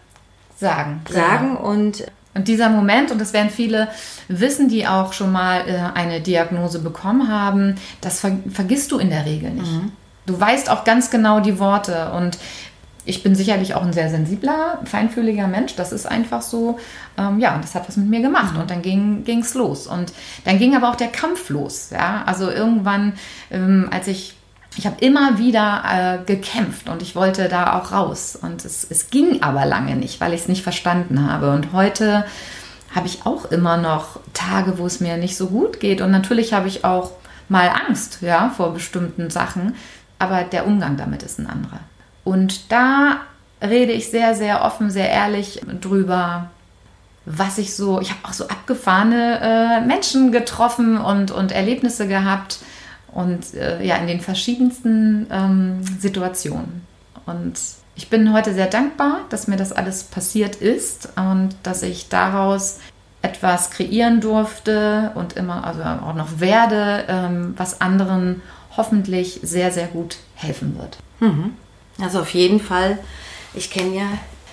sagen. 0.57 1.03
Sagen 1.09 1.57
genau. 1.57 1.69
und 1.69 2.05
und 2.37 2.49
dieser 2.49 2.69
Moment, 2.69 3.13
und 3.13 3.21
das 3.21 3.33
werden 3.33 3.49
viele 3.49 3.87
wissen, 4.27 4.69
die 4.69 4.89
auch 4.89 5.13
schon 5.13 5.31
mal 5.31 5.69
äh, 5.69 5.97
eine 5.97 6.21
Diagnose 6.21 6.81
bekommen 6.81 7.29
haben, 7.29 7.77
das 8.01 8.19
ver 8.19 8.33
vergisst 8.53 8.91
du 8.91 8.99
in 8.99 9.11
der 9.11 9.25
Regel 9.25 9.51
nicht. 9.51 9.71
Mhm. 9.71 9.93
Du 10.27 10.41
weißt 10.41 10.69
auch 10.69 10.83
ganz 10.83 11.11
genau 11.11 11.39
die 11.39 11.61
Worte. 11.61 12.11
Und 12.11 12.39
ich 13.05 13.23
bin 13.23 13.35
sicherlich 13.35 13.75
auch 13.75 13.83
ein 13.83 13.93
sehr 13.93 14.09
sensibler, 14.09 14.81
feinfühliger 14.85 15.47
Mensch. 15.47 15.77
Das 15.77 15.93
ist 15.93 16.07
einfach 16.07 16.43
so. 16.43 16.79
Ähm, 17.19 17.39
ja, 17.39 17.55
und 17.55 17.63
das 17.63 17.75
hat 17.75 17.87
was 17.87 17.97
mit 17.97 18.09
mir 18.09 18.23
gemacht. 18.23 18.55
Mhm. 18.55 18.61
Und 18.61 18.71
dann 18.71 18.83
ging 18.83 19.25
es 19.27 19.55
los. 19.55 19.87
Und 19.87 20.13
dann 20.45 20.59
ging 20.59 20.75
aber 20.75 20.91
auch 20.91 20.97
der 20.97 21.09
Kampf 21.09 21.51
los. 21.51 21.91
Ja, 21.91 22.23
also 22.27 22.51
irgendwann, 22.51 23.15
ähm, 23.51 23.89
als 23.93 24.09
ich 24.09 24.37
ich 24.77 24.87
habe 24.87 24.97
immer 25.01 25.39
wieder 25.39 25.85
äh, 25.87 26.25
gekämpft 26.25 26.89
und 26.89 27.01
ich 27.01 27.15
wollte 27.15 27.49
da 27.49 27.79
auch 27.79 27.93
raus. 27.93 28.37
Und 28.41 28.65
es, 28.65 28.85
es 28.89 29.09
ging 29.09 29.41
aber 29.43 29.67
lange 29.67 29.95
nicht, 29.95 30.21
weil 30.21 30.33
ich 30.33 30.43
es 30.43 30.49
nicht 30.49 30.65
verstanden 30.65 31.31
habe. 31.31 31.53
Und 31.53 31.73
heute 31.73 32.25
habe 32.95 33.07
ich 33.07 33.25
auch 33.25 33.45
immer 33.47 33.77
noch 33.77 34.21
Tage, 34.33 34.79
wo 34.79 34.87
es 34.87 35.01
mir 35.01 35.17
nicht 35.17 35.37
so 35.37 35.47
gut 35.47 35.79
geht. 35.79 36.01
Und 36.01 36.11
natürlich 36.11 36.53
habe 36.53 36.67
ich 36.67 36.85
auch 36.85 37.13
mal 37.49 37.69
Angst 37.69 38.19
ja, 38.21 38.51
vor 38.51 38.75
bestimmten 38.75 39.31
Sachen. 39.31 39.77
Aber 40.19 40.43
der 40.43 40.67
Umgang 40.67 40.97
damit 40.97 41.23
ist 41.23 41.39
ein 41.39 41.47
anderer. 41.47 41.81
Und 42.25 42.73
da 42.73 43.21
rede 43.63 43.93
ich 43.93 44.11
sehr, 44.11 44.35
sehr 44.35 44.65
offen, 44.65 44.91
sehr 44.91 45.11
ehrlich 45.11 45.61
drüber, 45.81 46.51
was 47.27 47.59
ich 47.59 47.75
so, 47.75 48.01
ich 48.01 48.11
habe 48.11 48.21
auch 48.25 48.33
so 48.33 48.49
abgefahrene 48.49 49.41
äh, 49.41 49.87
Menschen 49.87 50.33
getroffen 50.33 50.99
und, 50.99 51.31
und 51.31 51.53
Erlebnisse 51.53 52.07
gehabt 52.07 52.59
und 53.13 53.55
äh, 53.55 53.83
ja, 53.85 53.97
in 53.97 54.07
den 54.07 54.21
verschiedensten 54.21 55.27
ähm, 55.31 55.83
Situationen. 55.99 56.87
Und 57.27 57.55
ich 57.95 58.11
bin 58.11 58.33
heute 58.33 58.53
sehr 58.53 58.67
dankbar, 58.67 59.21
dass 59.31 59.47
mir 59.47 59.57
das 59.57 59.73
alles 59.73 60.05
passiert 60.05 60.57
ist 60.57 61.11
und 61.17 61.51
dass 61.63 61.83
ich 61.83 62.09
daraus 62.09 62.81
etwas 63.23 63.71
kreieren 63.71 64.21
durfte 64.21 65.13
und 65.15 65.35
immer, 65.35 65.65
also 65.65 65.83
auch 65.83 66.15
noch 66.15 66.41
werde, 66.41 67.05
ähm, 67.09 67.55
was 67.57 67.81
anderen 67.81 68.43
hoffentlich 68.77 69.41
sehr, 69.43 69.71
sehr 69.71 69.87
gut 69.87 70.19
helfen 70.35 70.77
wird. 70.79 70.99
Mhm. 71.21 71.55
Also 72.01 72.21
auf 72.21 72.31
jeden 72.31 72.61
Fall, 72.61 72.99
ich 73.55 73.71
kenne 73.71 73.97
ja 73.97 74.09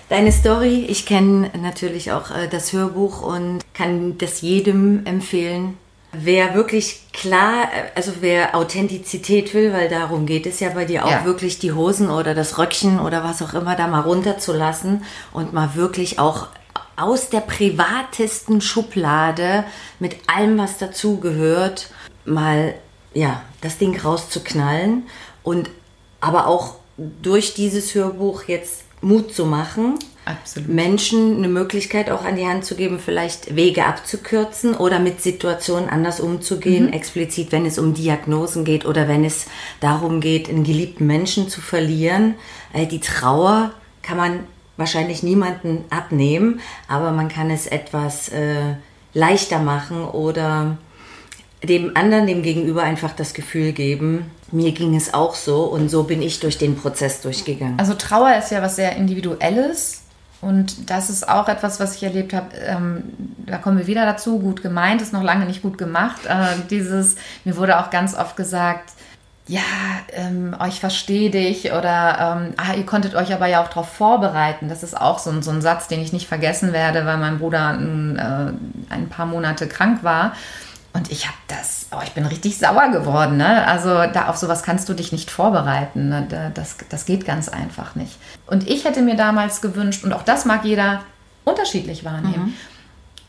deine 0.09 0.31
Story, 0.31 0.85
ich 0.87 1.05
kenne 1.05 1.51
natürlich 1.61 2.11
auch 2.11 2.31
äh, 2.31 2.47
das 2.47 2.73
Hörbuch 2.73 3.21
und 3.21 3.61
kann 3.73 4.17
das 4.17 4.41
jedem 4.41 5.05
empfehlen, 5.05 5.77
Wer 6.13 6.55
wirklich 6.55 7.05
klar, 7.13 7.69
also 7.95 8.11
wer 8.19 8.53
Authentizität 8.53 9.53
will, 9.53 9.71
weil 9.71 9.87
darum 9.87 10.25
geht 10.25 10.45
es 10.45 10.59
ja 10.59 10.69
bei 10.69 10.83
dir 10.83 11.05
auch, 11.05 11.11
ja. 11.11 11.23
wirklich 11.23 11.57
die 11.57 11.71
Hosen 11.71 12.09
oder 12.09 12.35
das 12.35 12.57
Röckchen 12.57 12.99
oder 12.99 13.23
was 13.23 13.41
auch 13.41 13.53
immer 13.53 13.77
da 13.77 13.87
mal 13.87 14.01
runterzulassen 14.01 15.05
und 15.31 15.53
mal 15.53 15.75
wirklich 15.75 16.19
auch 16.19 16.47
aus 16.97 17.29
der 17.29 17.39
privatesten 17.39 18.59
Schublade 18.59 19.63
mit 19.99 20.17
allem, 20.27 20.57
was 20.57 20.77
dazugehört, 20.77 21.89
mal 22.25 22.75
ja, 23.13 23.41
das 23.61 23.77
Ding 23.77 23.97
rauszuknallen 23.97 25.03
und 25.43 25.69
aber 26.19 26.47
auch 26.47 26.75
durch 26.97 27.53
dieses 27.53 27.95
Hörbuch 27.95 28.43
jetzt 28.47 28.83
Mut 29.01 29.33
zu 29.33 29.45
machen 29.45 29.97
Absolut. 30.25 30.69
Menschen 30.69 31.37
eine 31.37 31.47
Möglichkeit 31.47 32.11
auch 32.11 32.23
an 32.23 32.35
die 32.35 32.45
Hand 32.45 32.63
zu 32.63 32.75
geben, 32.75 32.99
vielleicht 32.99 33.55
Wege 33.55 33.85
abzukürzen 33.85 34.75
oder 34.75 34.99
mit 34.99 35.19
Situationen 35.19 35.89
anders 35.89 36.19
umzugehen, 36.19 36.87
mhm. 36.87 36.93
explizit 36.93 37.51
wenn 37.51 37.65
es 37.65 37.79
um 37.79 37.95
Diagnosen 37.95 38.63
geht 38.63 38.85
oder 38.85 39.07
wenn 39.07 39.25
es 39.25 39.47
darum 39.79 40.21
geht, 40.21 40.47
einen 40.47 40.63
geliebten 40.63 41.07
Menschen 41.07 41.49
zu 41.49 41.59
verlieren. 41.59 42.35
Die 42.75 42.99
Trauer 42.99 43.71
kann 44.03 44.17
man 44.17 44.39
wahrscheinlich 44.77 45.23
niemanden 45.23 45.85
abnehmen, 45.89 46.61
aber 46.87 47.11
man 47.11 47.27
kann 47.27 47.49
es 47.49 47.65
etwas 47.65 48.29
äh, 48.29 48.75
leichter 49.13 49.59
machen 49.59 50.05
oder 50.05 50.77
dem 51.63 51.95
anderen, 51.95 52.27
dem 52.27 52.41
Gegenüber 52.41 52.83
einfach 52.83 53.13
das 53.13 53.33
Gefühl 53.33 53.71
geben, 53.71 54.31
mir 54.51 54.71
ging 54.71 54.95
es 54.95 55.13
auch 55.13 55.35
so 55.35 55.63
und 55.63 55.89
so 55.89 56.03
bin 56.03 56.21
ich 56.21 56.39
durch 56.39 56.57
den 56.57 56.75
Prozess 56.75 57.21
durchgegangen. 57.21 57.79
Also 57.79 57.93
Trauer 57.93 58.35
ist 58.35 58.51
ja 58.51 58.61
was 58.61 58.75
sehr 58.75 58.95
Individuelles 58.95 60.01
und 60.41 60.89
das 60.89 61.09
ist 61.09 61.29
auch 61.29 61.47
etwas, 61.47 61.79
was 61.79 61.95
ich 61.95 62.03
erlebt 62.03 62.33
habe. 62.33 62.47
Ähm, 62.57 63.03
da 63.45 63.59
kommen 63.59 63.77
wir 63.77 63.87
wieder 63.87 64.05
dazu. 64.05 64.39
Gut 64.39 64.63
gemeint 64.63 65.01
ist 65.01 65.13
noch 65.13 65.23
lange 65.23 65.45
nicht 65.45 65.61
gut 65.61 65.77
gemacht. 65.77 66.25
Äh, 66.25 66.57
dieses, 66.69 67.15
mir 67.45 67.55
wurde 67.57 67.79
auch 67.79 67.91
ganz 67.91 68.15
oft 68.15 68.35
gesagt, 68.35 68.93
ja, 69.47 69.61
ähm, 70.13 70.55
ich 70.67 70.79
verstehe 70.79 71.29
dich 71.29 71.73
oder 71.73 72.37
ähm, 72.37 72.53
ah, 72.57 72.73
ihr 72.75 72.85
konntet 72.85 73.15
euch 73.15 73.33
aber 73.33 73.47
ja 73.47 73.61
auch 73.61 73.67
darauf 73.67 73.89
vorbereiten. 73.89 74.67
Das 74.67 74.81
ist 74.81 74.99
auch 74.99 75.19
so 75.19 75.29
ein, 75.29 75.43
so 75.43 75.51
ein 75.51 75.61
Satz, 75.61 75.87
den 75.87 76.01
ich 76.01 76.13
nicht 76.13 76.27
vergessen 76.27 76.73
werde, 76.73 77.05
weil 77.05 77.17
mein 77.17 77.37
Bruder 77.37 77.69
ein, 77.69 78.17
äh, 78.17 78.93
ein 78.93 79.09
paar 79.09 79.25
Monate 79.25 79.67
krank 79.67 80.03
war. 80.03 80.33
Und 80.93 81.09
ich 81.09 81.25
habe 81.25 81.37
das, 81.47 81.87
oh, 81.91 82.01
ich 82.03 82.11
bin 82.11 82.25
richtig 82.25 82.57
sauer 82.57 82.89
geworden. 82.89 83.37
Ne? 83.37 83.65
Also 83.65 83.89
da 84.11 84.27
auf 84.27 84.37
sowas 84.37 84.61
kannst 84.61 84.89
du 84.89 84.93
dich 84.93 85.11
nicht 85.11 85.31
vorbereiten. 85.31 86.09
Ne? 86.09 86.51
Das, 86.53 86.75
das 86.89 87.05
geht 87.05 87.25
ganz 87.25 87.47
einfach 87.47 87.95
nicht. 87.95 88.17
Und 88.47 88.67
ich 88.67 88.83
hätte 88.83 89.01
mir 89.01 89.15
damals 89.15 89.61
gewünscht, 89.61 90.03
und 90.03 90.11
auch 90.11 90.23
das 90.23 90.45
mag 90.45 90.65
jeder 90.65 91.01
unterschiedlich 91.45 92.03
wahrnehmen, 92.03 92.47
mhm. 92.47 92.53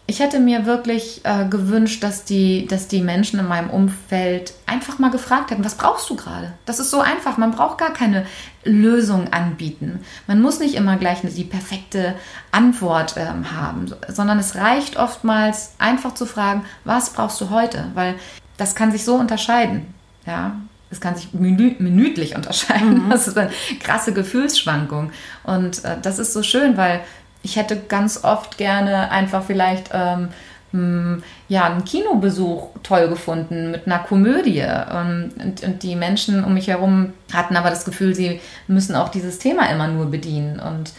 Ich 0.06 0.18
hätte 0.18 0.40
mir 0.40 0.66
wirklich 0.66 1.20
äh, 1.24 1.46
gewünscht, 1.48 2.02
dass 2.02 2.24
die, 2.24 2.66
dass 2.66 2.88
die 2.88 3.00
Menschen 3.00 3.38
in 3.38 3.46
meinem 3.46 3.70
Umfeld 3.70 4.52
einfach 4.66 4.98
mal 4.98 5.10
gefragt 5.10 5.50
hätten, 5.50 5.64
was 5.64 5.76
brauchst 5.76 6.10
du 6.10 6.16
gerade? 6.16 6.52
Das 6.66 6.80
ist 6.80 6.90
so 6.90 7.00
einfach. 7.00 7.38
Man 7.38 7.52
braucht 7.52 7.78
gar 7.78 7.92
keine 7.92 8.26
Lösung 8.64 9.32
anbieten. 9.32 10.00
Man 10.26 10.42
muss 10.42 10.58
nicht 10.58 10.74
immer 10.74 10.96
gleich 10.96 11.20
die 11.22 11.44
perfekte 11.44 12.16
Antwort 12.50 13.14
ähm, 13.16 13.52
haben, 13.52 13.92
sondern 14.08 14.38
es 14.40 14.56
reicht 14.56 14.96
oftmals 14.96 15.74
einfach 15.78 16.14
zu 16.14 16.26
fragen, 16.26 16.64
was 16.84 17.10
brauchst 17.10 17.40
du 17.40 17.50
heute? 17.50 17.86
Weil 17.94 18.16
das 18.56 18.74
kann 18.74 18.90
sich 18.90 19.04
so 19.04 19.14
unterscheiden. 19.14 19.94
Ja, 20.26 20.56
es 20.90 21.00
kann 21.00 21.16
sich 21.16 21.32
minü 21.32 21.74
minütlich 21.78 22.36
unterscheiden. 22.36 23.06
Mhm. 23.06 23.10
Das 23.10 23.28
ist 23.28 23.38
eine 23.38 23.50
krasse 23.80 24.12
Gefühlsschwankung. 24.12 25.10
Und 25.44 25.84
äh, 25.84 25.96
das 26.02 26.18
ist 26.18 26.32
so 26.32 26.42
schön, 26.42 26.76
weil 26.76 27.00
ich 27.42 27.57
hätte 27.57 27.76
ganz 27.76 28.24
oft 28.24 28.59
gerne 28.59 29.11
einfach 29.11 29.42
vielleicht 29.42 29.90
ähm, 29.92 30.28
hm, 30.72 31.22
ja, 31.48 31.66
einen 31.66 31.85
Kinobesuch 31.85 32.68
toll 32.83 33.09
gefunden 33.09 33.70
mit 33.70 33.87
einer 33.87 33.98
Komödie. 33.98 34.61
Ähm, 34.61 35.31
und, 35.42 35.62
und, 35.62 35.83
die 35.83 35.96
Menschen 35.96 36.44
um 36.44 36.55
mich 36.55 36.68
herum 36.68 37.12
hatten 37.33 37.57
aber 37.57 37.70
das 37.70 37.85
Gefühl, 37.85 38.14
sie 38.14 38.40
müssen 38.68 38.94
auch 38.94 39.11
dieses 39.11 39.38
Thema 39.38 39.70
immer 39.70 39.88
nur 39.88 40.07
bedienen. 40.07 40.61
Und 40.61 40.92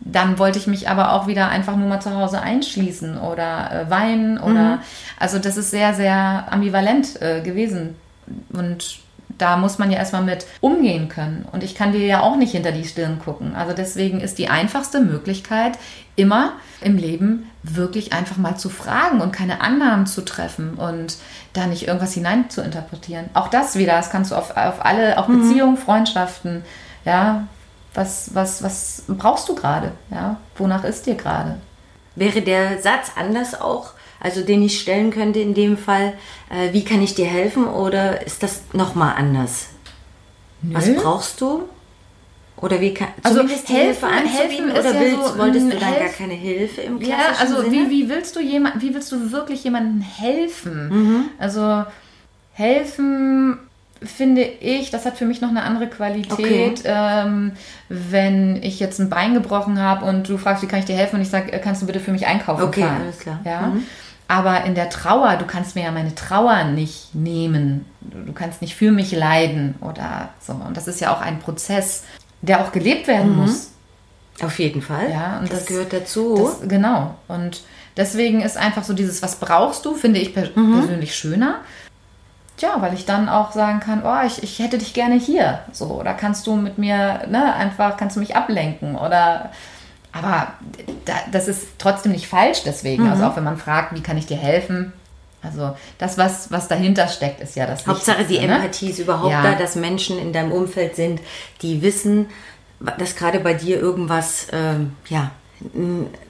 dann 0.00 0.38
wollte 0.38 0.58
ich 0.58 0.66
mich 0.66 0.90
aber 0.90 1.12
auch 1.12 1.26
wieder 1.26 1.48
einfach 1.48 1.76
nur 1.76 1.88
mal 1.88 2.00
zu 2.00 2.14
Hause 2.14 2.42
einschließen 2.42 3.16
oder 3.18 3.70
äh, 3.72 3.90
weinen 3.90 4.38
oder 4.38 4.76
mhm. 4.76 4.78
also 5.18 5.38
das 5.38 5.56
ist 5.56 5.70
sehr, 5.70 5.94
sehr 5.94 6.46
ambivalent 6.50 7.22
äh, 7.22 7.40
gewesen. 7.40 7.96
Und 8.52 8.98
Da 9.38 9.56
muss 9.56 9.78
man 9.78 9.90
ja 9.90 9.98
erstmal 9.98 10.22
mit 10.22 10.46
umgehen 10.60 11.08
können. 11.08 11.46
Und 11.50 11.62
ich 11.62 11.74
kann 11.74 11.92
dir 11.92 12.06
ja 12.06 12.20
auch 12.20 12.36
nicht 12.36 12.52
hinter 12.52 12.72
die 12.72 12.84
Stirn 12.84 13.18
gucken. 13.18 13.54
Also 13.54 13.72
deswegen 13.72 14.20
ist 14.20 14.38
die 14.38 14.48
einfachste 14.48 15.00
Möglichkeit 15.00 15.78
immer 16.16 16.52
im 16.80 16.96
Leben 16.96 17.50
wirklich 17.62 18.12
einfach 18.12 18.36
mal 18.36 18.56
zu 18.56 18.68
fragen 18.68 19.20
und 19.20 19.32
keine 19.32 19.60
Annahmen 19.60 20.06
zu 20.06 20.22
treffen 20.22 20.74
und 20.74 21.16
da 21.52 21.66
nicht 21.66 21.88
irgendwas 21.88 22.12
hinein 22.12 22.50
zu 22.50 22.60
interpretieren. 22.60 23.30
Auch 23.34 23.48
das 23.48 23.76
wieder, 23.76 23.92
das 23.94 24.10
kannst 24.10 24.30
du 24.30 24.36
auf, 24.36 24.56
auf 24.56 24.84
alle, 24.84 25.18
auch 25.18 25.28
mhm. 25.28 25.40
Beziehungen, 25.40 25.76
Freundschaften, 25.76 26.64
ja, 27.04 27.46
was, 27.94 28.34
was, 28.34 28.62
was 28.62 29.04
brauchst 29.08 29.48
du 29.48 29.54
gerade? 29.54 29.92
Ja, 30.10 30.36
wonach 30.56 30.84
ist 30.84 31.06
dir 31.06 31.14
gerade? 31.14 31.56
Wäre 32.16 32.42
der 32.42 32.80
Satz 32.82 33.12
anders 33.16 33.60
auch, 33.60 33.92
also 34.24 34.40
den 34.40 34.62
ich 34.62 34.80
stellen 34.80 35.10
könnte 35.10 35.38
in 35.38 35.54
dem 35.54 35.76
Fall, 35.76 36.14
äh, 36.50 36.72
wie 36.72 36.82
kann 36.84 37.02
ich 37.02 37.14
dir 37.14 37.26
helfen 37.26 37.66
oder 37.66 38.26
ist 38.26 38.42
das 38.42 38.62
nochmal 38.72 39.14
anders? 39.16 39.66
Nö. 40.62 40.74
Was 40.74 40.94
brauchst 40.94 41.40
du? 41.40 41.68
Oder 42.56 42.80
wie 42.80 42.94
kann 42.94 43.08
also 43.22 43.40
helfen, 43.40 43.76
Hilfe 43.76 44.06
anzubieten 44.06 44.38
helfen 44.38 44.70
oder 44.70 45.00
willst, 45.00 45.28
so 45.28 45.38
wolltest 45.38 45.66
du 45.66 45.76
dann 45.76 45.92
Helf 45.92 45.98
gar 45.98 46.08
keine 46.08 46.34
Hilfe 46.34 46.80
im 46.80 46.98
klassischen 46.98 47.20
Ja, 47.20 47.38
also 47.38 47.62
Sinne? 47.62 47.72
Wie, 47.72 47.90
wie 47.90 48.08
willst 48.08 48.34
du 48.36 48.40
jemand, 48.40 48.80
wie 48.80 48.94
willst 48.94 49.12
du 49.12 49.32
wirklich 49.32 49.62
jemandem 49.64 50.00
helfen? 50.00 50.88
Mhm. 50.88 51.24
Also 51.38 51.84
helfen 52.54 53.58
finde 54.02 54.42
ich, 54.42 54.90
das 54.90 55.04
hat 55.04 55.18
für 55.18 55.26
mich 55.26 55.40
noch 55.40 55.50
eine 55.50 55.62
andere 55.62 55.88
Qualität, 55.88 56.80
okay. 56.80 56.84
ähm, 56.84 57.52
wenn 57.88 58.62
ich 58.62 58.80
jetzt 58.80 59.00
ein 59.00 59.10
Bein 59.10 59.34
gebrochen 59.34 59.78
habe 59.78 60.06
und 60.06 60.28
du 60.28 60.38
fragst, 60.38 60.62
wie 60.62 60.66
kann 60.66 60.78
ich 60.78 60.84
dir 60.84 60.96
helfen 60.96 61.16
und 61.16 61.22
ich 61.22 61.30
sage, 61.30 61.52
äh, 61.52 61.58
kannst 61.58 61.82
du 61.82 61.86
bitte 61.86 62.00
für 62.00 62.12
mich 62.12 62.26
einkaufen 62.26 62.62
okay, 62.62 62.82
fahren? 62.82 63.02
alles 63.02 63.18
klar. 63.18 63.40
Ja? 63.44 63.60
Mhm. 63.68 63.84
Aber 64.26 64.64
in 64.64 64.74
der 64.74 64.88
Trauer, 64.88 65.36
du 65.36 65.44
kannst 65.44 65.74
mir 65.74 65.84
ja 65.84 65.90
meine 65.90 66.14
Trauer 66.14 66.64
nicht 66.64 67.14
nehmen. 67.14 67.84
Du 68.00 68.32
kannst 68.32 68.62
nicht 68.62 68.74
für 68.74 68.90
mich 68.90 69.12
leiden 69.12 69.74
oder 69.80 70.30
so. 70.40 70.52
Und 70.54 70.76
das 70.76 70.88
ist 70.88 71.00
ja 71.00 71.14
auch 71.14 71.20
ein 71.20 71.40
Prozess, 71.40 72.04
der 72.40 72.60
auch 72.62 72.72
gelebt 72.72 73.06
werden 73.06 73.32
mhm. 73.32 73.42
muss. 73.42 73.70
Auf 74.42 74.58
jeden 74.58 74.82
Fall. 74.82 75.10
Ja, 75.10 75.38
und 75.38 75.52
das, 75.52 75.60
das 75.60 75.68
gehört 75.68 75.92
dazu. 75.92 76.36
Das, 76.36 76.68
genau. 76.68 77.14
Und 77.28 77.62
deswegen 77.96 78.40
ist 78.40 78.56
einfach 78.56 78.82
so 78.82 78.94
dieses, 78.94 79.22
was 79.22 79.36
brauchst 79.36 79.84
du, 79.84 79.94
finde 79.94 80.20
ich 80.20 80.34
pers 80.34 80.50
mhm. 80.54 80.80
persönlich 80.80 81.14
schöner. 81.14 81.60
Tja, 82.56 82.76
weil 82.80 82.94
ich 82.94 83.04
dann 83.04 83.28
auch 83.28 83.52
sagen 83.52 83.80
kann, 83.80 84.02
oh, 84.04 84.26
ich, 84.26 84.42
ich 84.42 84.58
hätte 84.60 84.78
dich 84.78 84.94
gerne 84.94 85.16
hier. 85.16 85.60
So, 85.72 85.86
oder 85.86 86.14
kannst 86.14 86.46
du 86.46 86.54
mit 86.56 86.78
mir, 86.78 87.26
ne, 87.28 87.52
einfach, 87.54 87.96
kannst 87.96 88.16
du 88.16 88.20
mich 88.20 88.36
ablenken 88.36 88.96
oder 88.96 89.50
aber 90.14 90.54
da, 91.04 91.14
das 91.32 91.48
ist 91.48 91.66
trotzdem 91.78 92.12
nicht 92.12 92.28
falsch 92.28 92.62
deswegen. 92.64 93.02
Also 93.02 93.16
mhm. 93.16 93.22
Also 93.22 93.32
auch 93.32 93.36
wenn 93.36 93.44
man 93.44 93.58
fragt, 93.58 93.94
wie 93.94 94.02
kann 94.02 94.16
ich 94.16 94.26
dir 94.26 94.36
helfen? 94.36 94.92
Also 95.42 95.76
das, 95.98 96.16
was, 96.16 96.50
was 96.50 96.68
dahinter 96.68 97.08
steckt, 97.08 97.40
ist 97.40 97.54
ja 97.54 97.66
das 97.66 97.86
Hauptsache 97.86 98.24
die 98.24 98.38
ne? 98.38 98.54
Empathie 98.54 98.90
ist 98.90 98.98
überhaupt 98.98 99.32
ja. 99.32 99.42
da, 99.42 99.54
dass 99.54 99.76
Menschen 99.76 100.18
in 100.18 100.32
deinem 100.32 100.52
Umfeld 100.52 100.96
sind, 100.96 101.20
die 101.60 101.82
wissen, 101.82 102.28
dass 102.98 103.14
gerade 103.14 103.40
bei 103.40 103.52
dir 103.52 103.78
irgendwas, 103.78 104.46
ähm, 104.52 104.96
ja, 105.08 105.32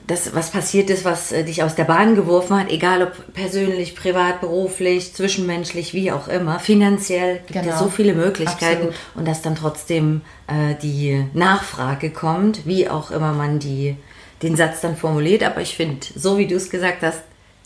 das, 0.07 0.33
was 0.33 0.51
passiert 0.51 0.89
ist, 0.89 1.03
was 1.03 1.31
äh, 1.31 1.43
dich 1.43 1.61
aus 1.63 1.75
der 1.75 1.83
Bahn 1.83 2.15
geworfen 2.15 2.57
hat, 2.57 2.71
egal 2.71 3.03
ob 3.03 3.33
persönlich, 3.33 3.95
privat, 3.95 4.39
beruflich, 4.39 5.13
zwischenmenschlich, 5.13 5.93
wie 5.93 6.11
auch 6.11 6.27
immer, 6.27 6.59
finanziell 6.59 7.39
gibt 7.47 7.61
genau. 7.61 7.73
es 7.73 7.79
so 7.79 7.89
viele 7.89 8.13
Möglichkeiten 8.13 8.87
Absolut. 8.87 8.95
und 9.15 9.27
dass 9.27 9.41
dann 9.41 9.55
trotzdem 9.55 10.21
äh, 10.47 10.75
die 10.81 11.25
Nachfrage 11.33 12.11
kommt, 12.11 12.65
wie 12.65 12.87
auch 12.89 13.11
immer 13.11 13.33
man 13.33 13.59
die, 13.59 13.97
den 14.41 14.55
Satz 14.55 14.81
dann 14.81 14.95
formuliert. 14.95 15.43
Aber 15.43 15.61
ich 15.61 15.75
finde, 15.75 16.05
so 16.15 16.37
wie 16.37 16.47
du 16.47 16.55
es 16.55 16.69
gesagt 16.69 17.01
hast, 17.01 17.21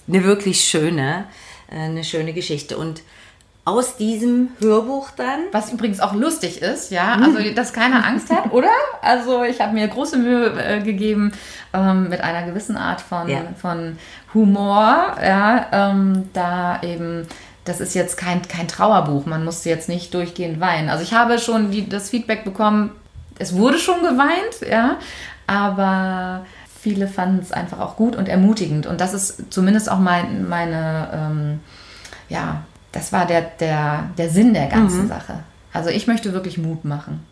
eine 0.07 0.23
wirklich 0.23 0.61
schöne, 0.61 1.25
äh, 1.69 1.75
eine 1.75 2.03
schöne 2.03 2.33
Geschichte. 2.33 2.77
Und 2.77 3.03
aus 3.69 3.97
diesem 3.97 4.49
Hörbuch 4.59 5.11
dann. 5.15 5.39
Was 5.51 5.71
übrigens 5.71 5.99
auch 5.99 6.13
lustig 6.13 6.61
ist, 6.61 6.91
ja. 6.91 7.13
Also, 7.13 7.37
dass 7.55 7.71
keiner 7.71 8.05
Angst 8.05 8.29
hat, 8.31 8.51
oder? 8.51 8.71
Also, 9.01 9.43
ich 9.43 9.61
habe 9.61 9.73
mir 9.73 9.87
große 9.87 10.17
Mühe 10.17 10.53
äh, 10.61 10.81
gegeben 10.81 11.31
ähm, 11.73 12.09
mit 12.09 12.21
einer 12.21 12.45
gewissen 12.47 12.77
Art 12.77 13.01
von, 13.01 13.29
ja. 13.29 13.41
von 13.59 13.97
Humor, 14.33 15.15
ja. 15.23 15.67
Ähm, 15.71 16.29
da 16.33 16.81
eben. 16.81 17.27
Das 17.65 17.81
ist 17.81 17.93
jetzt 17.93 18.17
kein, 18.17 18.41
kein 18.47 18.67
Trauerbuch, 18.67 19.27
man 19.27 19.45
musste 19.45 19.69
jetzt 19.69 19.89
nicht 19.89 20.11
durchgehend 20.15 20.59
weinen. 20.59 20.89
Also 20.89 21.03
ich 21.03 21.13
habe 21.13 21.37
schon 21.37 21.69
die, 21.69 21.87
das 21.87 22.09
Feedback 22.09 22.43
bekommen, 22.43 22.89
es 23.37 23.55
wurde 23.55 23.77
schon 23.77 24.01
geweint, 24.01 24.67
ja, 24.67 24.97
aber 25.45 26.45
viele 26.81 27.07
fanden 27.07 27.41
es 27.41 27.51
einfach 27.51 27.79
auch 27.79 27.95
gut 27.95 28.15
und 28.15 28.27
ermutigend. 28.27 28.87
Und 28.87 29.01
das 29.01 29.13
ist 29.13 29.53
zumindest 29.53 29.91
auch 29.91 29.99
mein, 29.99 30.47
meine, 30.49 31.09
ähm, 31.13 31.59
ja, 32.29 32.63
das 32.99 33.13
war 33.13 33.25
der, 33.25 33.41
der, 33.41 34.09
der 34.17 34.29
Sinn 34.29 34.53
der 34.53 34.67
ganzen 34.67 35.03
mhm. 35.03 35.07
Sache. 35.07 35.43
Also 35.71 35.89
ich 35.89 36.05
möchte 36.05 36.33
wirklich 36.33 36.57
Mut 36.57 36.83
machen. 36.83 37.25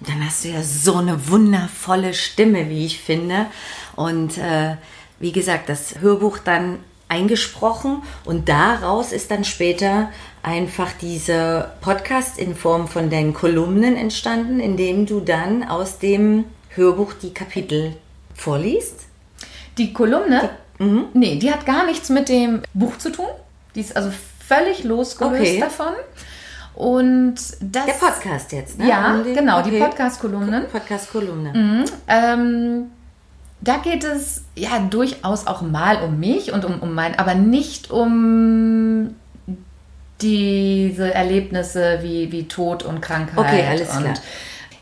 Dann 0.00 0.24
hast 0.24 0.44
du 0.44 0.48
ja 0.48 0.62
so 0.62 0.96
eine 0.96 1.28
wundervolle 1.28 2.14
Stimme, 2.14 2.70
wie 2.70 2.86
ich 2.86 3.00
finde. 3.00 3.46
Und 3.96 4.38
äh, 4.38 4.76
wie 5.20 5.32
gesagt, 5.32 5.68
das 5.68 6.00
Hörbuch 6.00 6.38
dann 6.38 6.78
eingesprochen 7.08 8.02
und 8.24 8.48
daraus 8.48 9.12
ist 9.12 9.30
dann 9.30 9.44
später 9.44 10.10
einfach 10.42 10.90
dieser 10.92 11.74
Podcast 11.82 12.38
in 12.38 12.56
Form 12.56 12.88
von 12.88 13.10
deinen 13.10 13.34
Kolumnen 13.34 13.96
entstanden, 13.96 14.58
in 14.58 14.76
dem 14.78 15.04
du 15.04 15.20
dann 15.20 15.64
aus 15.64 15.98
dem 15.98 16.44
Hörbuch 16.70 17.12
die 17.12 17.34
Kapitel 17.34 17.94
vorliest. 18.34 19.00
Die 19.76 19.92
Kolumne? 19.92 20.50
Die, 20.78 20.84
mhm. 20.84 21.04
Nee, 21.12 21.36
die 21.36 21.52
hat 21.52 21.66
gar 21.66 21.84
nichts 21.84 22.08
mit 22.08 22.30
dem 22.30 22.62
Buch 22.72 22.96
zu 22.96 23.12
tun. 23.12 23.26
Die 23.74 23.80
ist 23.80 23.96
also 23.96 24.10
völlig 24.56 24.84
losgelöst 24.84 25.40
okay. 25.40 25.60
davon. 25.60 25.92
Und 26.74 27.36
das. 27.60 27.86
Der 27.86 27.92
Podcast 27.92 28.52
jetzt, 28.52 28.78
ne? 28.78 28.88
Ja, 28.88 29.14
um 29.14 29.22
genau, 29.22 29.60
okay. 29.60 29.70
die 29.70 29.78
Podcast-Kolumnen. 29.78 30.66
Podcast-Kolumne. 30.68 31.52
Mhm. 31.52 31.84
Ähm, 32.08 32.90
da 33.60 33.76
geht 33.78 34.04
es 34.04 34.44
ja 34.56 34.78
durchaus 34.90 35.46
auch 35.46 35.62
mal 35.62 36.02
um 36.02 36.18
mich 36.18 36.52
und 36.52 36.64
um, 36.64 36.80
um 36.80 36.94
mein, 36.94 37.18
aber 37.18 37.34
nicht 37.34 37.90
um 37.90 39.14
diese 40.20 41.14
Erlebnisse 41.14 42.00
wie, 42.02 42.30
wie 42.32 42.48
Tod 42.48 42.82
und 42.82 43.00
Krankheit. 43.00 43.38
Okay, 43.38 43.66
alles 43.68 43.88
klar. 43.90 44.14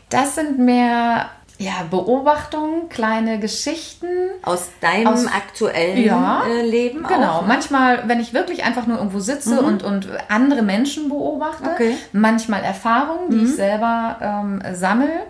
das 0.09 0.35
sind 0.35 0.59
mehr 0.59 1.29
ja, 1.59 1.83
Beobachtungen, 1.89 2.89
kleine 2.89 3.39
Geschichten. 3.39 4.07
Aus 4.41 4.69
deinem 4.81 5.07
aus, 5.07 5.27
aktuellen 5.27 6.03
ja, 6.03 6.43
äh, 6.45 6.61
Leben 6.65 7.03
Genau. 7.07 7.37
Auch, 7.37 7.41
ne? 7.41 7.47
Manchmal, 7.47 8.07
wenn 8.07 8.19
ich 8.19 8.33
wirklich 8.33 8.63
einfach 8.63 8.87
nur 8.87 8.97
irgendwo 8.97 9.19
sitze 9.19 9.61
mhm. 9.61 9.67
und, 9.67 9.83
und 9.83 10.09
andere 10.29 10.61
Menschen 10.61 11.09
beobachte. 11.09 11.69
Okay. 11.73 11.95
Manchmal 12.11 12.63
Erfahrungen, 12.63 13.29
die 13.29 13.37
mhm. 13.37 13.45
ich 13.45 13.55
selber 13.55 14.17
ähm, 14.21 14.61
sammle. 14.73 15.21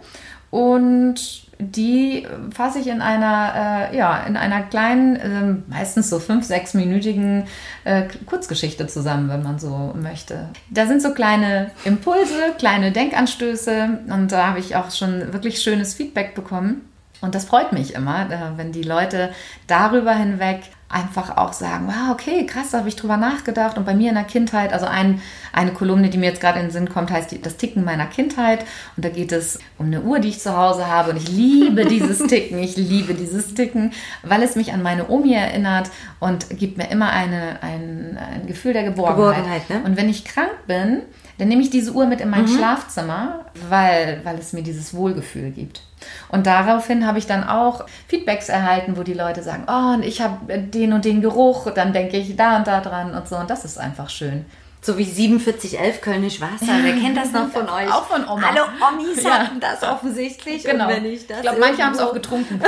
Und 0.49 1.42
die 1.59 2.27
fasse 2.51 2.79
ich 2.79 2.87
in 2.87 3.01
einer, 3.01 3.89
äh, 3.91 3.97
ja, 3.97 4.23
in 4.23 4.37
einer 4.37 4.63
kleinen, 4.63 5.15
äh, 5.15 5.71
meistens 5.71 6.09
so 6.09 6.19
fünf, 6.19 6.45
sechsminütigen 6.45 7.45
äh, 7.83 8.03
Kurzgeschichte 8.25 8.87
zusammen, 8.87 9.29
wenn 9.29 9.43
man 9.43 9.59
so 9.59 9.93
möchte. 9.95 10.49
Da 10.69 10.87
sind 10.87 11.01
so 11.01 11.13
kleine 11.13 11.71
Impulse, 11.85 12.53
kleine 12.57 12.91
Denkanstöße 12.91 13.99
und 14.09 14.31
da 14.31 14.47
habe 14.47 14.59
ich 14.59 14.75
auch 14.75 14.91
schon 14.91 15.33
wirklich 15.33 15.61
schönes 15.61 15.93
Feedback 15.93 16.35
bekommen. 16.35 16.81
Und 17.21 17.35
das 17.35 17.45
freut 17.45 17.71
mich 17.71 17.93
immer, 17.93 18.53
wenn 18.57 18.73
die 18.73 18.83
Leute 18.83 19.29
darüber 19.67 20.13
hinweg 20.13 20.63
einfach 20.93 21.37
auch 21.37 21.53
sagen, 21.53 21.87
wow, 21.87 22.11
okay, 22.11 22.45
krass, 22.45 22.71
da 22.71 22.79
habe 22.79 22.89
ich 22.89 22.95
drüber 22.95 23.17
nachgedacht. 23.17 23.77
Und 23.77 23.85
bei 23.85 23.95
mir 23.95 24.09
in 24.09 24.15
der 24.15 24.23
Kindheit, 24.23 24.71
also 24.71 24.85
ein, 24.85 25.21
eine 25.51 25.71
Kolumne, 25.73 26.09
die 26.09 26.17
mir 26.17 26.27
jetzt 26.27 26.41
gerade 26.41 26.59
in 26.59 26.67
den 26.67 26.71
Sinn 26.71 26.89
kommt, 26.89 27.11
heißt 27.11 27.35
das 27.43 27.57
Ticken 27.57 27.83
meiner 27.83 28.05
Kindheit. 28.05 28.65
Und 28.95 29.03
da 29.03 29.09
geht 29.09 29.31
es 29.31 29.59
um 29.77 29.87
eine 29.87 30.01
Uhr, 30.01 30.19
die 30.19 30.29
ich 30.29 30.39
zu 30.39 30.55
Hause 30.55 30.87
habe. 30.87 31.11
Und 31.11 31.17
ich 31.17 31.29
liebe 31.29 31.85
dieses 31.89 32.19
Ticken, 32.19 32.59
ich 32.59 32.77
liebe 32.77 33.13
dieses 33.13 33.53
Ticken, 33.53 33.91
weil 34.21 34.43
es 34.43 34.55
mich 34.55 34.71
an 34.71 34.83
meine 34.83 35.09
Omi 35.09 35.33
erinnert 35.33 35.89
und 36.19 36.49
gibt 36.51 36.77
mir 36.77 36.89
immer 36.89 37.09
eine, 37.09 37.61
ein, 37.61 38.17
ein 38.17 38.47
Gefühl 38.47 38.73
der 38.73 38.83
Geborgenheit. 38.83 39.63
Geborgenheit 39.63 39.69
ne? 39.69 39.81
Und 39.83 39.97
wenn 39.97 40.09
ich 40.09 40.25
krank 40.25 40.51
bin, 40.67 41.01
dann 41.39 41.47
nehme 41.47 41.61
ich 41.63 41.71
diese 41.71 41.91
Uhr 41.91 42.05
mit 42.05 42.21
in 42.21 42.29
mein 42.29 42.43
mhm. 42.43 42.55
Schlafzimmer, 42.55 43.45
weil, 43.69 44.21
weil 44.23 44.37
es 44.37 44.53
mir 44.53 44.61
dieses 44.61 44.93
Wohlgefühl 44.93 45.51
gibt. 45.51 45.81
Und 46.29 46.45
daraufhin 46.45 47.05
habe 47.05 47.19
ich 47.19 47.27
dann 47.27 47.43
auch 47.43 47.85
Feedbacks 48.07 48.49
erhalten, 48.49 48.97
wo 48.97 49.03
die 49.03 49.13
Leute 49.13 49.43
sagen, 49.43 49.65
oh, 49.67 49.93
und 49.95 50.03
ich 50.03 50.21
habe 50.21 50.57
den 50.59 50.93
und 50.93 51.05
den 51.05 51.21
Geruch, 51.21 51.69
dann 51.71 51.93
denke 51.93 52.17
ich 52.17 52.35
da 52.35 52.57
und 52.57 52.67
da 52.67 52.81
dran 52.81 53.13
und 53.13 53.27
so. 53.27 53.35
Und 53.37 53.49
das 53.49 53.65
ist 53.65 53.77
einfach 53.77 54.09
schön. 54.09 54.45
So 54.83 54.97
wie 54.97 55.05
4711 55.05 56.01
Kölnisch 56.01 56.41
Wasser. 56.41 56.73
Wer 56.81 56.93
kennt 56.95 57.15
das 57.15 57.31
noch 57.31 57.49
von 57.49 57.69
euch? 57.69 57.89
Auch 57.89 58.05
von 58.05 58.27
Oma. 58.27 58.49
Alle 58.49 58.65
Omis 58.65 59.23
ja. 59.23 59.39
hatten 59.39 59.61
das 59.61 59.81
offensichtlich. 59.81 60.65
Genau. 60.65 60.87
Und 60.87 60.95
wenn 60.95 61.05
ich 61.05 61.25
das 61.25 61.37
ich 61.37 61.43
glaube, 61.43 61.59
manche 61.61 61.83
haben 61.83 61.93
es 61.93 61.99
auch 61.99 62.13
getrunken. 62.13 62.59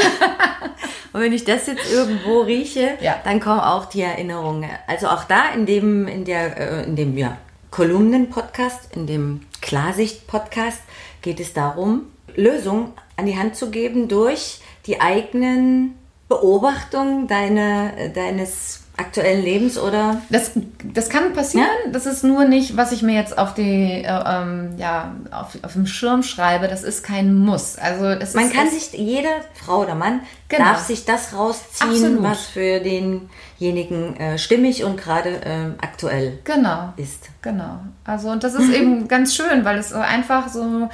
und 1.13 1.21
wenn 1.21 1.33
ich 1.33 1.43
das 1.43 1.67
jetzt 1.67 1.91
irgendwo 1.91 2.39
rieche, 2.43 2.97
ja. 3.01 3.15
dann 3.25 3.41
kommen 3.41 3.59
auch 3.59 3.87
die 3.87 4.01
Erinnerungen. 4.01 4.69
Also 4.87 5.07
auch 5.09 5.25
da 5.25 5.49
in 5.53 5.65
dem, 5.65 6.07
in 6.07 6.23
der, 6.23 6.57
äh, 6.57 6.83
in 6.85 6.95
dem, 6.95 7.17
ja, 7.17 7.35
Kolumnen-Podcast, 7.71 8.95
in 8.95 9.07
dem 9.07 9.41
Klarsicht-Podcast 9.61 10.79
geht 11.21 11.41
es 11.41 11.51
darum, 11.51 12.03
Lösungen 12.35 12.93
an 13.17 13.25
die 13.25 13.37
Hand 13.37 13.55
zu 13.55 13.69
geben 13.69 14.07
durch 14.07 14.59
die 14.85 15.01
eigenen 15.01 15.95
Beobachtung 16.27 17.27
deine, 17.27 18.11
deines 18.13 18.85
aktuellen 18.97 19.43
Lebens 19.43 19.77
oder? 19.77 20.21
Das, 20.29 20.51
das 20.83 21.09
kann 21.09 21.33
passieren. 21.33 21.67
Ja? 21.85 21.91
Das 21.91 22.05
ist 22.05 22.23
nur 22.23 22.45
nicht, 22.45 22.77
was 22.77 22.91
ich 22.91 23.01
mir 23.01 23.13
jetzt 23.13 23.37
auf 23.37 23.53
die 23.53 24.03
äh, 24.03 24.23
ähm, 24.25 24.75
ja 24.77 25.15
auf, 25.31 25.57
auf 25.63 25.73
dem 25.73 25.85
Schirm 25.85 26.23
schreibe. 26.23 26.67
Das 26.67 26.83
ist 26.83 27.03
kein 27.03 27.33
Muss. 27.33 27.77
Also 27.77 28.05
es 28.05 28.33
man 28.33 28.45
ist, 28.45 28.53
kann 28.53 28.69
sich 28.69 28.93
jede 28.93 29.29
Frau 29.53 29.81
oder 29.81 29.95
Mann 29.95 30.21
genau. 30.47 30.65
darf 30.65 30.79
sich 30.79 31.05
das 31.05 31.33
rausziehen, 31.33 31.89
Absolut. 31.89 32.23
was 32.23 32.45
für 32.45 32.79
denjenigen 32.79 34.17
äh, 34.17 34.37
stimmig 34.37 34.83
und 34.83 34.97
gerade 34.97 35.29
äh, 35.29 35.71
aktuell 35.81 36.39
genau. 36.43 36.93
ist. 36.95 37.29
Genau. 37.41 37.79
Also 38.05 38.29
und 38.29 38.43
das 38.43 38.53
ist 38.53 38.71
eben 38.71 39.07
ganz 39.09 39.35
schön, 39.35 39.65
weil 39.65 39.77
es 39.77 39.91
einfach 39.91 40.47
so, 40.47 40.89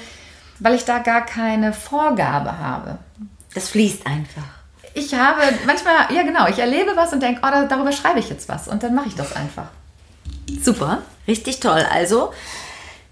weil 0.61 0.75
ich 0.75 0.85
da 0.85 0.99
gar 0.99 1.25
keine 1.25 1.73
Vorgabe 1.73 2.57
habe. 2.57 2.97
Das 3.53 3.67
fließt 3.67 4.07
einfach 4.07 4.61
ich 4.93 5.13
habe 5.13 5.41
manchmal, 5.65 6.13
ja 6.13 6.23
genau, 6.23 6.47
ich 6.47 6.59
erlebe 6.59 6.91
was 6.95 7.13
und 7.13 7.21
denke, 7.21 7.41
oh, 7.43 7.67
darüber 7.67 7.91
schreibe 7.91 8.19
ich 8.19 8.29
jetzt 8.29 8.49
was 8.49 8.67
und 8.67 8.83
dann 8.83 8.93
mache 8.93 9.07
ich 9.07 9.15
das 9.15 9.35
einfach. 9.35 9.67
Super, 10.61 11.01
richtig 11.27 11.59
toll. 11.59 11.85
Also, 11.91 12.31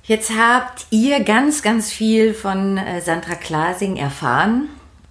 jetzt 0.03 0.31
habt 0.35 0.87
ihr 0.89 1.21
ganz, 1.21 1.61
ganz 1.61 1.91
viel 1.91 2.33
von 2.33 2.77
äh, 2.77 3.01
Sandra 3.01 3.35
Klasing 3.35 3.95
erfahren. 3.95 4.67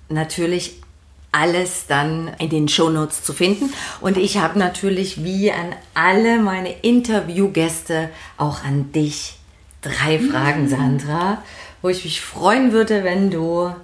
Natürlich 0.09 0.81
alles 1.33 1.87
dann 1.87 2.31
in 2.38 2.51
den 2.51 2.68
Shownotes 2.68 3.22
zu 3.22 3.33
finden. 3.33 3.72
Und 4.01 4.16
ich 4.16 4.38
habe 4.38 4.59
natürlich 4.59 5.24
wie 5.24 5.53
an 5.53 5.74
alle 5.94 6.38
meine 6.38 6.72
Interviewgäste 6.81 8.11
auch 8.37 8.64
an 8.64 8.92
dich 8.92 9.37
drei 9.83 10.18
Fragen. 10.18 10.68
Sandra, 10.68 11.42
wo 11.83 11.88
ich 11.88 12.05
mich 12.05 12.21
freuen 12.21 12.73
würde, 12.73 13.05
wenn 13.05 13.31
du 13.31 13.75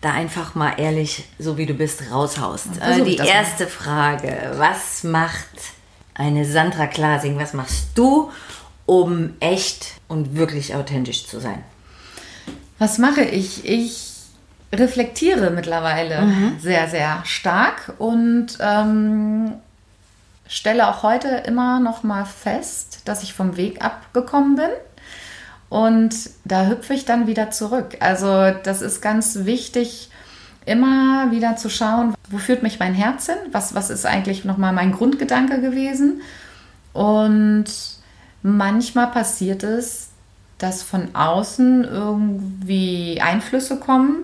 da 0.00 0.12
einfach 0.12 0.54
mal 0.54 0.74
ehrlich, 0.76 1.24
so 1.38 1.56
wie 1.56 1.66
du 1.66 1.74
bist, 1.74 2.10
raushaust. 2.10 2.66
Äh, 2.80 3.02
die 3.02 3.16
erste 3.16 3.64
mal. 3.64 3.70
Frage, 3.70 4.52
was 4.56 5.02
macht 5.02 5.48
eine 6.14 6.44
Sandra 6.44 6.86
Klasing, 6.86 7.38
was 7.38 7.54
machst 7.54 7.88
du, 7.94 8.30
um 8.86 9.30
echt 9.40 9.94
und 10.08 10.36
wirklich 10.36 10.74
authentisch 10.74 11.26
zu 11.26 11.40
sein? 11.40 11.62
Was 12.78 12.98
mache 12.98 13.22
ich? 13.22 13.64
Ich 13.64 14.12
reflektiere 14.72 15.50
mittlerweile 15.50 16.22
mhm. 16.22 16.56
sehr, 16.60 16.88
sehr 16.88 17.22
stark 17.24 17.94
und 17.98 18.58
ähm, 18.60 19.54
stelle 20.46 20.88
auch 20.88 21.02
heute 21.02 21.28
immer 21.46 21.80
noch 21.80 22.02
mal 22.02 22.24
fest, 22.24 23.00
dass 23.04 23.22
ich 23.22 23.32
vom 23.32 23.56
Weg 23.56 23.82
abgekommen 23.82 24.56
bin 24.56 24.70
und 25.74 26.14
da 26.44 26.66
hüpfe 26.66 26.94
ich 26.94 27.04
dann 27.04 27.26
wieder 27.26 27.50
zurück. 27.50 27.96
Also 27.98 28.52
das 28.62 28.80
ist 28.80 29.02
ganz 29.02 29.40
wichtig, 29.40 30.08
immer 30.66 31.32
wieder 31.32 31.56
zu 31.56 31.68
schauen, 31.68 32.14
wo 32.30 32.38
führt 32.38 32.62
mich 32.62 32.78
mein 32.78 32.94
Herz 32.94 33.26
hin? 33.26 33.34
Was, 33.50 33.74
was 33.74 33.90
ist 33.90 34.06
eigentlich 34.06 34.44
nochmal 34.44 34.72
mein 34.72 34.92
Grundgedanke 34.92 35.60
gewesen? 35.60 36.22
Und 36.92 37.64
manchmal 38.44 39.08
passiert 39.08 39.64
es, 39.64 40.10
dass 40.58 40.84
von 40.84 41.12
außen 41.12 41.82
irgendwie 41.82 43.20
Einflüsse 43.20 43.80
kommen. 43.80 44.18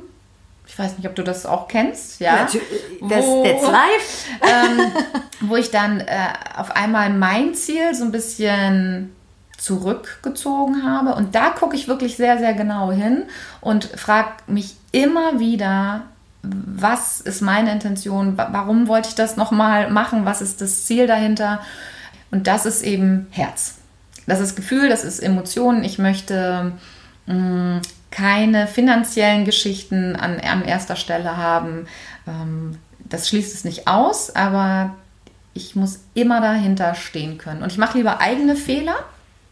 Ich 0.68 0.78
weiß 0.78 0.98
nicht, 0.98 1.08
ob 1.08 1.16
du 1.16 1.24
das 1.24 1.46
auch 1.46 1.66
kennst, 1.66 2.20
ja. 2.20 2.44
Das, 2.44 3.24
wo, 3.24 3.42
that's 3.42 3.62
live. 3.66 4.26
ähm, 4.42 4.92
wo 5.40 5.56
ich 5.56 5.72
dann 5.72 5.98
äh, 5.98 6.28
auf 6.56 6.70
einmal 6.76 7.10
mein 7.10 7.54
Ziel 7.54 7.92
so 7.92 8.04
ein 8.04 8.12
bisschen 8.12 9.10
zurückgezogen 9.61 10.85
habe. 10.85 11.14
Und 11.14 11.35
da 11.35 11.51
gucke 11.51 11.77
ich 11.77 11.87
wirklich 11.87 12.16
sehr, 12.16 12.38
sehr 12.38 12.55
genau 12.55 12.90
hin 12.90 13.25
und 13.61 13.85
frage 13.85 14.31
mich 14.46 14.75
immer 14.90 15.38
wieder, 15.38 16.03
was 16.42 17.20
ist 17.20 17.42
meine 17.42 17.70
Intention? 17.70 18.38
Warum 18.38 18.88
wollte 18.88 19.11
ich 19.11 19.14
das 19.14 19.37
nochmal 19.37 19.90
machen? 19.90 20.25
Was 20.25 20.40
ist 20.40 20.62
das 20.62 20.87
Ziel 20.87 21.07
dahinter? 21.07 21.61
Und 22.31 22.46
das 22.46 22.64
ist 22.64 22.83
eben 22.83 23.27
Herz. 23.31 23.77
Das 24.27 24.40
ist 24.40 24.57
Gefühl, 24.57 24.88
das 24.88 25.05
ist 25.05 25.18
Emotionen. 25.20 25.85
Ich 25.85 25.99
möchte 25.99 26.73
mh, 27.27 27.35
mm, 27.35 27.81
keine 28.11 28.66
finanziellen 28.66 29.44
Geschichten 29.44 30.16
an, 30.16 30.40
an 30.40 30.64
erster 30.64 30.96
Stelle 30.96 31.37
haben. 31.37 31.87
Ähm, 32.27 32.79
das 32.99 33.29
schließt 33.29 33.55
es 33.55 33.64
nicht 33.64 33.87
aus, 33.87 34.35
aber 34.35 34.94
ich 35.53 35.77
muss 35.77 36.01
immer 36.14 36.40
dahinter 36.40 36.94
stehen 36.94 37.37
können. 37.37 37.62
Und 37.62 37.70
ich 37.70 37.79
mache 37.79 37.99
lieber 37.99 38.20
eigene 38.20 38.57
Fehler 38.57 38.96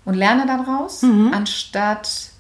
und 0.09 0.15
lerne 0.15 0.47
daraus, 0.47 1.03
mhm. 1.03 1.35
anstatt 1.35 2.31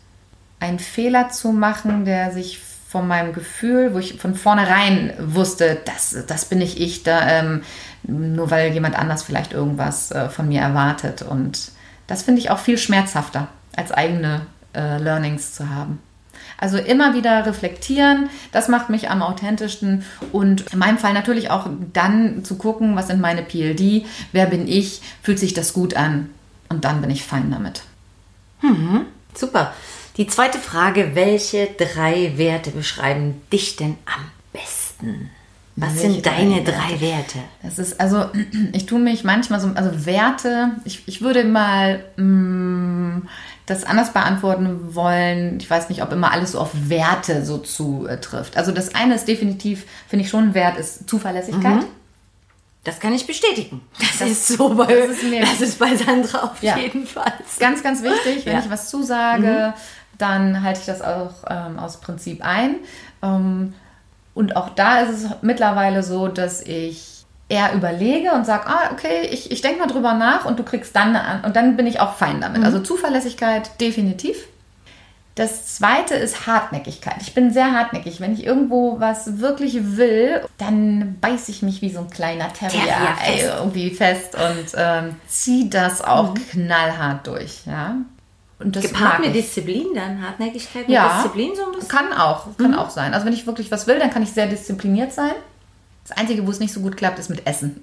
einen 0.58 0.78
Fehler 0.78 1.28
zu 1.28 1.52
machen, 1.52 2.06
der 2.06 2.32
sich 2.32 2.60
von 2.88 3.06
meinem 3.06 3.34
Gefühl, 3.34 3.92
wo 3.92 3.98
ich 3.98 4.18
von 4.18 4.34
vornherein 4.34 5.12
wusste, 5.18 5.76
das, 5.84 6.16
das 6.26 6.46
bin 6.46 6.60
nicht 6.60 6.80
ich, 6.80 7.02
da, 7.02 7.28
ähm, 7.28 7.60
nur 8.04 8.50
weil 8.50 8.72
jemand 8.72 8.98
anders 8.98 9.22
vielleicht 9.22 9.52
irgendwas 9.52 10.10
äh, 10.10 10.30
von 10.30 10.48
mir 10.48 10.62
erwartet. 10.62 11.20
Und 11.20 11.72
das 12.06 12.22
finde 12.22 12.40
ich 12.40 12.50
auch 12.50 12.58
viel 12.58 12.78
schmerzhafter, 12.78 13.48
als 13.76 13.92
eigene 13.92 14.46
äh, 14.74 14.96
Learnings 14.96 15.52
zu 15.52 15.68
haben. 15.68 15.98
Also 16.56 16.78
immer 16.78 17.12
wieder 17.12 17.44
reflektieren, 17.44 18.30
das 18.50 18.68
macht 18.68 18.88
mich 18.88 19.10
am 19.10 19.20
authentischsten 19.20 20.04
und 20.32 20.72
in 20.72 20.78
meinem 20.78 20.96
Fall 20.96 21.12
natürlich 21.12 21.50
auch 21.50 21.68
dann 21.92 22.44
zu 22.44 22.56
gucken, 22.56 22.96
was 22.96 23.08
sind 23.08 23.20
meine 23.20 23.42
PLD, 23.42 24.06
wer 24.32 24.46
bin 24.46 24.66
ich, 24.66 25.02
fühlt 25.22 25.38
sich 25.38 25.52
das 25.52 25.74
gut 25.74 25.94
an, 25.94 26.30
und 26.68 26.84
dann 26.84 27.00
bin 27.00 27.10
ich 27.10 27.24
fein 27.24 27.50
damit. 27.50 27.82
Mhm, 28.62 29.06
super. 29.34 29.72
Die 30.16 30.26
zweite 30.26 30.58
Frage, 30.58 31.12
welche 31.14 31.68
drei 31.78 32.36
Werte 32.36 32.70
beschreiben 32.70 33.40
dich 33.52 33.76
denn 33.76 33.96
am 34.04 34.30
besten? 34.52 35.30
Was 35.76 35.94
welche 35.94 36.12
sind 36.14 36.26
deine 36.26 36.64
drei, 36.64 36.72
drei 36.72 37.00
Werte? 37.00 37.38
Das 37.62 37.78
ist 37.78 38.00
also, 38.00 38.26
ich 38.72 38.86
tue 38.86 38.98
mich 38.98 39.22
manchmal 39.22 39.60
so, 39.60 39.68
also 39.74 40.06
Werte, 40.06 40.72
ich, 40.84 41.06
ich 41.06 41.22
würde 41.22 41.44
mal 41.44 42.04
mh, 42.16 42.24
mm, 42.24 43.28
das 43.66 43.84
anders 43.84 44.12
beantworten 44.12 44.94
wollen. 44.94 45.58
Ich 45.60 45.70
weiß 45.70 45.88
nicht, 45.88 46.02
ob 46.02 46.10
immer 46.12 46.32
alles 46.32 46.52
so 46.52 46.58
auf 46.58 46.70
Werte 46.72 47.44
so 47.44 47.58
zutrifft. 47.58 48.56
Also 48.56 48.72
das 48.72 48.94
eine 48.94 49.14
ist 49.14 49.28
definitiv, 49.28 49.84
finde 50.08 50.24
ich 50.24 50.30
schon 50.30 50.48
ein 50.48 50.54
Wert, 50.54 50.78
ist 50.78 51.08
Zuverlässigkeit. 51.08 51.76
Mhm. 51.76 51.86
Das 52.84 53.00
kann 53.00 53.12
ich 53.12 53.26
bestätigen. 53.26 53.82
Das, 53.98 54.18
das 54.18 54.30
ist 54.30 54.48
so 54.48 54.74
bei, 54.74 54.86
das 54.86 55.10
ist, 55.10 55.24
mir 55.24 55.40
das 55.40 55.60
ist 55.60 55.78
bei 55.78 55.94
Sandra 55.96 56.44
auf 56.44 56.62
ja. 56.62 56.76
jeden 56.76 57.06
Fall. 57.06 57.32
Ganz, 57.58 57.82
ganz 57.82 58.02
wichtig, 58.02 58.46
wenn 58.46 58.54
ja. 58.54 58.60
ich 58.60 58.70
was 58.70 58.88
zusage, 58.88 59.74
mhm. 59.76 59.80
dann 60.16 60.62
halte 60.62 60.80
ich 60.80 60.86
das 60.86 61.02
auch 61.02 61.44
ähm, 61.50 61.78
aus 61.78 62.00
Prinzip 62.00 62.44
ein. 62.44 62.76
Ähm, 63.22 63.74
und 64.34 64.56
auch 64.56 64.70
da 64.70 65.00
ist 65.00 65.10
es 65.10 65.30
mittlerweile 65.42 66.02
so, 66.02 66.28
dass 66.28 66.62
ich 66.62 67.18
eher 67.48 67.72
überlege 67.74 68.32
und 68.32 68.46
sage, 68.46 68.66
ah, 68.66 68.90
okay, 68.92 69.26
ich, 69.30 69.50
ich 69.50 69.60
denke 69.62 69.80
mal 69.80 69.86
drüber 69.86 70.14
nach 70.14 70.44
und 70.44 70.58
du 70.58 70.62
kriegst 70.62 70.94
dann 70.94 71.16
eine, 71.16 71.46
und 71.46 71.56
dann 71.56 71.76
bin 71.76 71.86
ich 71.86 72.00
auch 72.00 72.14
fein 72.14 72.40
damit. 72.40 72.58
Mhm. 72.58 72.64
Also 72.64 72.80
Zuverlässigkeit 72.80 73.80
definitiv. 73.80 74.46
Das 75.38 75.76
zweite 75.76 76.16
ist 76.16 76.48
Hartnäckigkeit. 76.48 77.14
Ich 77.20 77.32
bin 77.32 77.52
sehr 77.52 77.72
hartnäckig. 77.72 78.20
Wenn 78.20 78.32
ich 78.32 78.44
irgendwo 78.44 78.98
was 78.98 79.38
wirklich 79.38 79.96
will, 79.96 80.40
dann 80.56 81.16
beiße 81.20 81.52
ich 81.52 81.62
mich 81.62 81.80
wie 81.80 81.90
so 81.90 82.00
ein 82.00 82.10
kleiner 82.10 82.52
Terrier, 82.52 82.80
Terrier 82.80 83.16
fest. 83.16 83.44
Ey, 83.44 83.56
irgendwie 83.56 83.90
fest 83.90 84.34
und 84.34 84.66
ähm, 84.76 85.14
ziehe 85.28 85.66
das 85.66 86.02
auch 86.02 86.34
mhm. 86.34 86.48
knallhart 86.50 87.24
durch. 87.28 87.66
Ja? 87.66 87.98
Und 88.58 88.74
das 88.74 88.88
Gepaart 88.88 89.20
mit 89.20 89.32
Disziplin 89.32 89.86
dann, 89.94 90.20
Hartnäckigkeit 90.20 90.88
mit 90.88 90.90
ja, 90.90 91.22
Disziplin 91.22 91.54
so 91.54 91.66
ein 91.66 91.72
bisschen? 91.72 91.88
Kann 91.88 92.12
auch, 92.12 92.46
kann 92.56 92.72
mhm. 92.72 92.78
auch 92.78 92.90
sein. 92.90 93.14
Also 93.14 93.24
wenn 93.24 93.32
ich 93.32 93.46
wirklich 93.46 93.70
was 93.70 93.86
will, 93.86 94.00
dann 94.00 94.10
kann 94.10 94.24
ich 94.24 94.32
sehr 94.32 94.48
diszipliniert 94.48 95.12
sein. 95.12 95.34
Das 96.08 96.16
Einzige, 96.16 96.46
wo 96.46 96.50
es 96.50 96.58
nicht 96.58 96.72
so 96.72 96.80
gut 96.80 96.96
klappt, 96.96 97.18
ist 97.18 97.28
mit 97.28 97.46
Essen. 97.46 97.82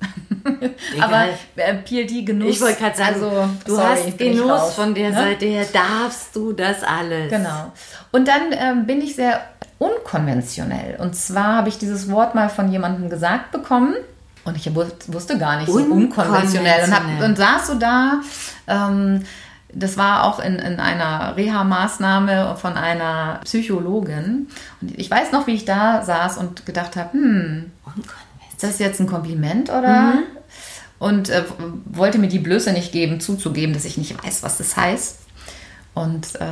Aber 1.00 1.26
äh, 1.56 1.76
PLD-Genuss. 1.76 2.56
Ich 2.56 2.62
wollte 2.62 2.80
gerade 2.80 2.98
sagen, 2.98 3.16
also, 3.16 3.50
du 3.66 3.76
sorry, 3.76 3.98
hast 4.08 4.18
Genuss 4.18 4.74
von 4.74 4.96
der 4.96 5.12
ne? 5.12 5.16
Seite 5.16 5.46
her, 5.46 5.66
darfst 5.72 6.36
du 6.36 6.52
das 6.54 6.82
alles. 6.84 7.30
Genau. 7.30 7.72
Und 8.12 8.28
dann 8.28 8.52
ähm, 8.52 8.88
bin 8.88 9.02
ich 9.02 9.16
sehr 9.16 9.42
unkonventionell. 9.78 10.96
Und 11.00 11.16
zwar 11.16 11.58
habe 11.58 11.70
ich 11.70 11.78
dieses 11.78 12.10
Wort 12.10 12.34
mal 12.34 12.50
von 12.50 12.72
jemandem 12.72 13.12
gesagt 13.12 13.52
bekommen. 13.52 13.94
Und 14.44 14.58
ich 14.58 14.74
wusste 14.76 15.38
gar 15.38 15.58
nicht 15.60 15.72
so 15.72 15.78
unkonventionell. 15.78 16.84
Und, 16.86 16.94
hab, 16.96 17.24
und 17.24 17.38
saß 17.38 17.68
so 17.68 17.74
da. 17.76 18.22
Ähm, 18.68 19.24
das 19.76 19.98
war 19.98 20.24
auch 20.24 20.40
in, 20.40 20.56
in 20.56 20.80
einer 20.80 21.36
Reha-Maßnahme 21.36 22.56
von 22.56 22.74
einer 22.74 23.42
Psychologin. 23.44 24.48
Und 24.82 24.98
ich 24.98 25.12
weiß 25.12 25.34
noch, 25.34 25.48
wie 25.48 25.54
ich 25.54 25.66
da 25.66 26.02
saß 26.02 26.38
und 26.38 26.66
gedacht 26.66 26.96
habe, 26.96 27.14
hm, 27.14 27.72
ist 28.50 28.64
das 28.64 28.80
jetzt 28.80 29.02
ein 29.02 29.08
Kompliment 29.08 29.70
oder? 29.70 30.14
Mhm. 30.14 30.24
Und 30.98 31.30
äh, 31.30 31.44
wollte 31.86 32.18
mir 32.18 32.30
die 32.30 32.40
Blöße 32.40 32.72
nicht 32.72 32.94
geben, 32.94 33.20
zuzugeben, 33.20 33.74
dass 33.74 33.84
ich 33.84 33.98
nicht 33.98 34.24
weiß, 34.24 34.44
was 34.44 34.58
das 34.58 34.78
heißt. 34.78 35.20
Und 35.96 36.36
äh, 36.36 36.44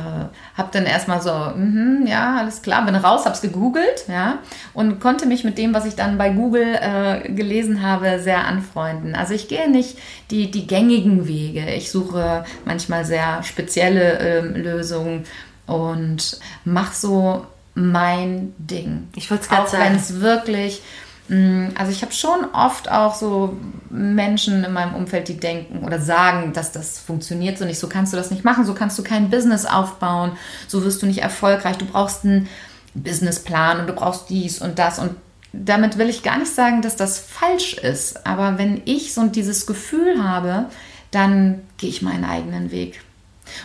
habe 0.56 0.68
dann 0.72 0.86
erstmal 0.86 1.20
so, 1.20 1.30
mm 1.30 2.06
ja, 2.06 2.38
alles 2.38 2.62
klar, 2.62 2.84
bin 2.86 2.94
raus, 2.94 3.26
habe 3.26 3.34
es 3.34 3.42
gegoogelt, 3.42 4.06
ja, 4.08 4.38
und 4.72 5.00
konnte 5.00 5.26
mich 5.26 5.44
mit 5.44 5.58
dem, 5.58 5.74
was 5.74 5.84
ich 5.84 5.94
dann 5.94 6.16
bei 6.16 6.30
Google 6.30 6.78
äh, 6.80 7.28
gelesen 7.30 7.82
habe, 7.82 8.20
sehr 8.20 8.46
anfreunden. 8.46 9.14
Also 9.14 9.34
ich 9.34 9.46
gehe 9.48 9.70
nicht 9.70 9.98
die, 10.30 10.50
die 10.50 10.66
gängigen 10.66 11.28
Wege. 11.28 11.66
Ich 11.74 11.90
suche 11.90 12.44
manchmal 12.64 13.04
sehr 13.04 13.42
spezielle 13.42 14.18
äh, 14.18 14.40
Lösungen 14.40 15.24
und 15.66 16.40
mache 16.64 16.94
so 16.94 17.46
mein 17.74 18.54
Ding. 18.58 19.08
Ich 19.14 19.30
wollte 19.30 19.44
es 19.44 19.48
gerade 19.50 19.68
sagen. 19.68 19.82
Auch 19.82 19.90
wenn 19.90 19.96
es 19.96 20.20
wirklich 20.20 20.82
also 21.28 21.90
ich 21.90 22.02
habe 22.02 22.12
schon 22.12 22.44
oft 22.52 22.90
auch 22.90 23.14
so 23.14 23.56
Menschen 23.88 24.62
in 24.62 24.72
meinem 24.74 24.94
Umfeld, 24.94 25.28
die 25.28 25.38
denken 25.38 25.82
oder 25.82 25.98
sagen, 25.98 26.52
dass 26.52 26.70
das 26.70 26.98
funktioniert 26.98 27.56
so 27.56 27.64
nicht. 27.64 27.78
So 27.78 27.88
kannst 27.88 28.12
du 28.12 28.18
das 28.18 28.30
nicht 28.30 28.44
machen, 28.44 28.66
so 28.66 28.74
kannst 28.74 28.98
du 28.98 29.02
kein 29.02 29.30
Business 29.30 29.64
aufbauen, 29.64 30.32
so 30.68 30.84
wirst 30.84 31.00
du 31.00 31.06
nicht 31.06 31.22
erfolgreich. 31.22 31.78
Du 31.78 31.86
brauchst 31.86 32.24
einen 32.24 32.48
Businessplan 32.92 33.80
und 33.80 33.86
du 33.86 33.94
brauchst 33.94 34.28
dies 34.28 34.60
und 34.60 34.78
das. 34.78 34.98
Und 34.98 35.16
damit 35.54 35.96
will 35.96 36.10
ich 36.10 36.22
gar 36.22 36.38
nicht 36.38 36.54
sagen, 36.54 36.82
dass 36.82 36.96
das 36.96 37.18
falsch 37.18 37.74
ist. 37.74 38.26
Aber 38.26 38.58
wenn 38.58 38.82
ich 38.84 39.14
so 39.14 39.26
dieses 39.26 39.66
Gefühl 39.66 40.22
habe, 40.22 40.66
dann 41.10 41.62
gehe 41.78 41.88
ich 41.88 42.02
meinen 42.02 42.24
eigenen 42.24 42.70
Weg. 42.70 43.00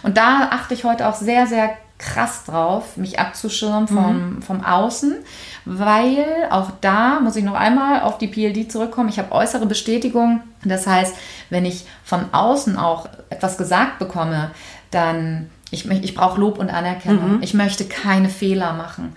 Und 0.04 0.18
da 0.18 0.50
achte 0.52 0.74
ich 0.74 0.86
heute 0.86 1.08
auch 1.08 1.16
sehr, 1.16 1.46
sehr 1.46 1.76
krass 2.00 2.46
drauf, 2.46 2.98
mich 2.98 3.20
abzuschirmen 3.20 3.88
vom, 3.88 4.36
mhm. 4.36 4.42
vom 4.42 4.64
Außen, 4.64 5.16
weil 5.66 6.26
auch 6.50 6.72
da 6.82 7.20
muss 7.20 7.36
ich 7.36 7.44
noch 7.44 7.54
einmal 7.54 8.02
auf 8.02 8.18
die 8.18 8.28
PLD 8.28 8.72
zurückkommen. 8.72 9.10
Ich 9.10 9.20
habe 9.20 9.34
äußere 9.34 9.66
Bestätigung. 9.66 10.42
Das 10.64 10.88
heißt, 10.88 11.16
wenn 11.50 11.66
ich 11.66 11.86
von 12.04 12.34
außen 12.34 12.78
auch 12.78 13.08
etwas 13.30 13.58
gesagt 13.58 14.00
bekomme, 14.00 14.52
dann 14.92 15.50
ich, 15.72 15.90
ich 15.90 16.16
brauche 16.16 16.40
Lob 16.40 16.58
und 16.58 16.70
Anerkennung. 16.70 17.38
Mhm. 17.38 17.44
Ich 17.44 17.54
möchte 17.54 17.86
keine 17.86 18.30
Fehler 18.30 18.74
machen. 18.74 19.14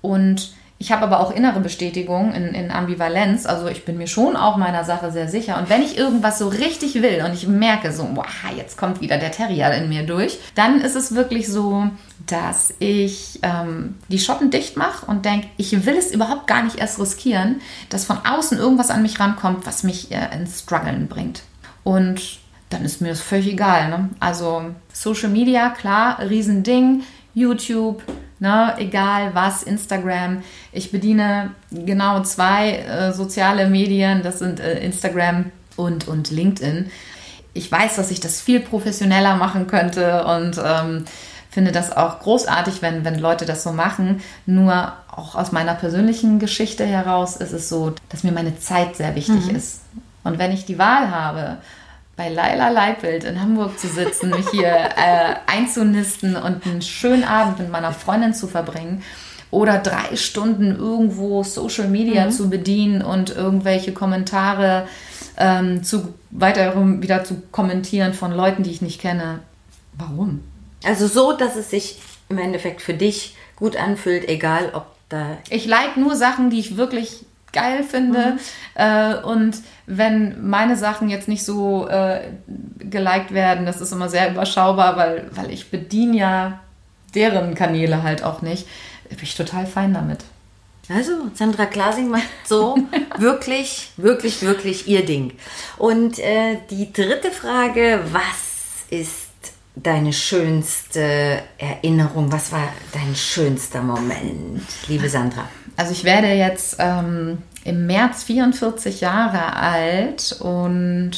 Und 0.00 0.52
ich 0.82 0.90
habe 0.90 1.04
aber 1.04 1.20
auch 1.20 1.30
innere 1.30 1.60
Bestätigung 1.60 2.34
in, 2.34 2.54
in, 2.54 2.72
Ambivalenz. 2.72 3.46
Also 3.46 3.68
ich 3.68 3.84
bin 3.84 3.98
mir 3.98 4.08
schon 4.08 4.34
auch 4.34 4.56
meiner 4.56 4.82
Sache 4.82 5.12
sehr 5.12 5.28
sicher. 5.28 5.56
Und 5.56 5.70
wenn 5.70 5.80
ich 5.80 5.96
irgendwas 5.96 6.40
so 6.40 6.48
richtig 6.48 6.96
will 6.96 7.22
und 7.24 7.34
ich 7.34 7.46
merke 7.46 7.92
so, 7.92 8.04
boah, 8.12 8.26
jetzt 8.56 8.76
kommt 8.76 9.00
wieder 9.00 9.16
der 9.16 9.30
Terrier 9.30 9.72
in 9.74 9.88
mir 9.88 10.02
durch, 10.02 10.40
dann 10.56 10.80
ist 10.80 10.96
es 10.96 11.14
wirklich 11.14 11.46
so, 11.46 11.88
dass 12.26 12.74
ich 12.80 13.38
ähm, 13.44 13.94
die 14.08 14.18
Schotten 14.18 14.50
dicht 14.50 14.76
mache 14.76 15.06
und 15.06 15.24
denke, 15.24 15.46
ich 15.56 15.86
will 15.86 15.94
es 15.94 16.10
überhaupt 16.10 16.48
gar 16.48 16.64
nicht 16.64 16.80
erst 16.80 16.98
riskieren, 16.98 17.60
dass 17.88 18.04
von 18.04 18.18
außen 18.28 18.58
irgendwas 18.58 18.90
an 18.90 19.02
mich 19.02 19.20
rankommt, 19.20 19.64
was 19.66 19.84
mich 19.84 20.10
äh, 20.10 20.36
ins 20.36 20.62
Struggeln 20.62 21.06
bringt. 21.06 21.42
Und 21.84 22.40
dann 22.70 22.84
ist 22.84 23.00
mir 23.00 23.10
das 23.10 23.20
völlig 23.20 23.52
egal. 23.52 23.88
Ne? 23.88 24.08
Also 24.18 24.64
Social 24.92 25.28
Media, 25.28 25.70
klar, 25.70 26.18
Riesending, 26.28 27.04
YouTube, 27.34 28.02
ne, 28.42 28.74
egal 28.78 29.30
was, 29.34 29.62
Instagram. 29.62 30.42
Ich 30.72 30.90
bediene 30.90 31.52
genau 31.70 32.22
zwei 32.22 32.78
äh, 32.78 33.12
soziale 33.12 33.68
Medien, 33.68 34.22
das 34.22 34.40
sind 34.40 34.58
äh, 34.58 34.80
Instagram 34.80 35.52
und, 35.76 36.08
und 36.08 36.30
LinkedIn. 36.30 36.90
Ich 37.54 37.70
weiß, 37.70 37.94
dass 37.96 38.10
ich 38.10 38.18
das 38.18 38.40
viel 38.40 38.58
professioneller 38.58 39.36
machen 39.36 39.68
könnte 39.68 40.24
und 40.24 40.60
ähm, 40.62 41.04
finde 41.50 41.70
das 41.70 41.96
auch 41.96 42.18
großartig, 42.18 42.82
wenn, 42.82 43.04
wenn 43.04 43.18
Leute 43.18 43.44
das 43.46 43.62
so 43.62 43.72
machen. 43.72 44.22
Nur 44.44 44.92
auch 45.14 45.36
aus 45.36 45.52
meiner 45.52 45.74
persönlichen 45.74 46.40
Geschichte 46.40 46.84
heraus 46.84 47.36
ist 47.36 47.52
es 47.52 47.68
so, 47.68 47.94
dass 48.08 48.24
mir 48.24 48.32
meine 48.32 48.58
Zeit 48.58 48.96
sehr 48.96 49.14
wichtig 49.14 49.46
mhm. 49.46 49.56
ist. 49.56 49.82
Und 50.24 50.40
wenn 50.40 50.50
ich 50.50 50.64
die 50.64 50.78
Wahl 50.78 51.10
habe, 51.12 51.58
bei 52.16 52.28
Laila 52.28 52.68
Leipelt 52.68 53.24
in 53.24 53.40
Hamburg 53.40 53.78
zu 53.78 53.88
sitzen, 53.88 54.30
mich 54.30 54.48
hier 54.50 54.66
äh, 54.66 55.34
einzunisten 55.46 56.36
und 56.36 56.66
einen 56.66 56.82
schönen 56.82 57.24
Abend 57.24 57.58
mit 57.58 57.70
meiner 57.70 57.92
Freundin 57.92 58.34
zu 58.34 58.46
verbringen 58.46 59.02
oder 59.50 59.78
drei 59.78 60.16
Stunden 60.16 60.76
irgendwo 60.76 61.42
Social 61.42 61.88
Media 61.88 62.26
mhm. 62.26 62.30
zu 62.30 62.50
bedienen 62.50 63.02
und 63.02 63.30
irgendwelche 63.30 63.92
Kommentare 63.92 64.88
ähm, 65.36 65.84
zu 65.84 66.14
weiter 66.30 66.74
wieder 67.02 67.24
zu 67.24 67.42
kommentieren 67.50 68.14
von 68.14 68.32
Leuten, 68.32 68.62
die 68.62 68.70
ich 68.70 68.82
nicht 68.82 69.00
kenne. 69.00 69.40
Warum? 69.94 70.42
Also 70.84 71.06
so, 71.06 71.32
dass 71.32 71.56
es 71.56 71.70
sich 71.70 71.98
im 72.28 72.38
Endeffekt 72.38 72.82
für 72.82 72.94
dich 72.94 73.36
gut 73.56 73.76
anfühlt, 73.76 74.28
egal 74.28 74.70
ob 74.74 74.86
da. 75.08 75.36
Ich 75.50 75.66
like 75.66 75.96
nur 75.96 76.16
Sachen, 76.16 76.50
die 76.50 76.58
ich 76.58 76.76
wirklich 76.76 77.24
geil 77.52 77.84
finde. 77.84 78.32
Mhm. 78.32 78.38
Äh, 78.74 79.14
und 79.22 79.58
wenn 79.86 80.48
meine 80.48 80.76
Sachen 80.76 81.08
jetzt 81.08 81.28
nicht 81.28 81.44
so 81.44 81.88
äh, 81.88 82.20
geliked 82.78 83.32
werden, 83.32 83.66
das 83.66 83.80
ist 83.80 83.92
immer 83.92 84.08
sehr 84.08 84.30
überschaubar, 84.30 84.96
weil, 84.96 85.30
weil 85.32 85.50
ich 85.50 85.70
bediene 85.70 86.16
ja 86.16 86.60
deren 87.14 87.54
Kanäle 87.54 88.02
halt 88.02 88.24
auch 88.24 88.42
nicht, 88.42 88.66
bin 89.08 89.18
ich 89.22 89.34
total 89.34 89.66
fein 89.66 89.92
damit. 89.92 90.24
Also, 90.88 91.12
Sandra 91.34 91.66
Klasing 91.66 92.08
macht 92.08 92.28
so 92.44 92.76
wirklich, 93.18 93.90
wirklich, 93.96 94.42
wirklich 94.42 94.88
ihr 94.88 95.04
Ding. 95.04 95.32
Und 95.78 96.18
äh, 96.18 96.58
die 96.70 96.92
dritte 96.92 97.30
Frage, 97.30 98.00
was 98.10 98.84
ist 98.90 99.28
deine 99.74 100.12
schönste 100.12 101.42
Erinnerung? 101.56 102.30
Was 102.32 102.52
war 102.52 102.68
dein 102.92 103.14
schönster 103.14 103.80
Moment, 103.80 104.66
liebe 104.88 105.08
Sandra? 105.08 105.48
Also 105.76 105.92
ich 105.92 106.04
werde 106.04 106.28
jetzt 106.28 106.76
ähm, 106.78 107.42
im 107.64 107.86
März 107.86 108.22
44 108.24 109.00
Jahre 109.00 109.56
alt 109.56 110.36
und 110.40 111.12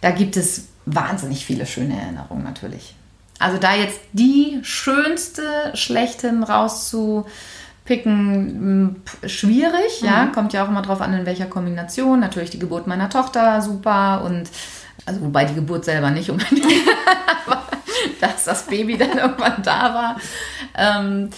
da 0.00 0.10
gibt 0.10 0.36
es 0.36 0.68
wahnsinnig 0.86 1.44
viele 1.44 1.66
schöne 1.66 2.00
Erinnerungen 2.00 2.44
natürlich. 2.44 2.94
Also 3.38 3.58
da 3.58 3.74
jetzt 3.74 4.00
die 4.12 4.60
schönste 4.62 5.42
schlechthin 5.74 6.42
rauszupicken, 6.42 9.02
schwierig, 9.26 10.00
mhm. 10.02 10.06
ja, 10.06 10.26
kommt 10.26 10.52
ja 10.52 10.64
auch 10.64 10.68
immer 10.68 10.82
drauf 10.82 11.00
an, 11.00 11.14
in 11.14 11.24
welcher 11.26 11.46
Kombination. 11.46 12.20
Natürlich 12.20 12.50
die 12.50 12.58
Geburt 12.58 12.86
meiner 12.86 13.08
Tochter 13.08 13.62
super 13.62 14.22
und 14.24 14.50
also 15.06 15.22
wobei 15.22 15.46
die 15.46 15.54
Geburt 15.54 15.86
selber 15.86 16.10
nicht 16.10 16.30
unbedingt, 16.30 16.66
aber 17.46 17.62
dass 18.20 18.44
das 18.44 18.66
Baby 18.66 18.98
dann 18.98 19.16
irgendwann 19.16 19.62
da 19.62 19.94
war. 19.94 20.20
Ähm, 20.76 21.30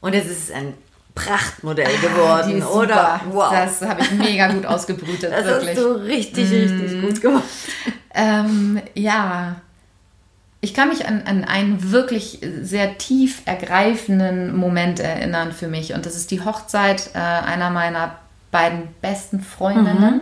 und 0.00 0.14
es 0.14 0.26
ist 0.26 0.50
ein 0.50 0.72
Prachtmodell 1.16 1.86
ah, 1.86 2.06
geworden, 2.06 2.62
ah, 2.62 2.68
oder? 2.68 3.20
Wow. 3.32 3.50
Das 3.50 3.82
habe 3.82 4.02
ich 4.02 4.12
mega 4.12 4.52
gut 4.52 4.66
ausgebrütet, 4.66 5.32
das 5.32 5.44
wirklich. 5.44 5.70
hast 5.70 5.78
du 5.78 5.92
richtig, 6.04 6.50
richtig 6.52 6.92
mm. 6.92 7.00
gut 7.00 7.20
gemacht. 7.20 7.44
Ähm, 8.14 8.80
ja, 8.94 9.56
ich 10.60 10.74
kann 10.74 10.88
mich 10.88 11.06
an, 11.06 11.22
an 11.26 11.44
einen 11.44 11.90
wirklich 11.90 12.40
sehr 12.62 12.98
tief 12.98 13.42
ergreifenden 13.44 14.56
Moment 14.56 15.00
erinnern 15.00 15.52
für 15.52 15.68
mich. 15.68 15.94
Und 15.94 16.06
das 16.06 16.16
ist 16.16 16.30
die 16.30 16.44
Hochzeit 16.44 17.10
äh, 17.14 17.18
einer 17.18 17.70
meiner 17.70 18.16
beiden 18.50 18.88
besten 19.00 19.40
Freundinnen. 19.40 20.14
Mhm. 20.14 20.20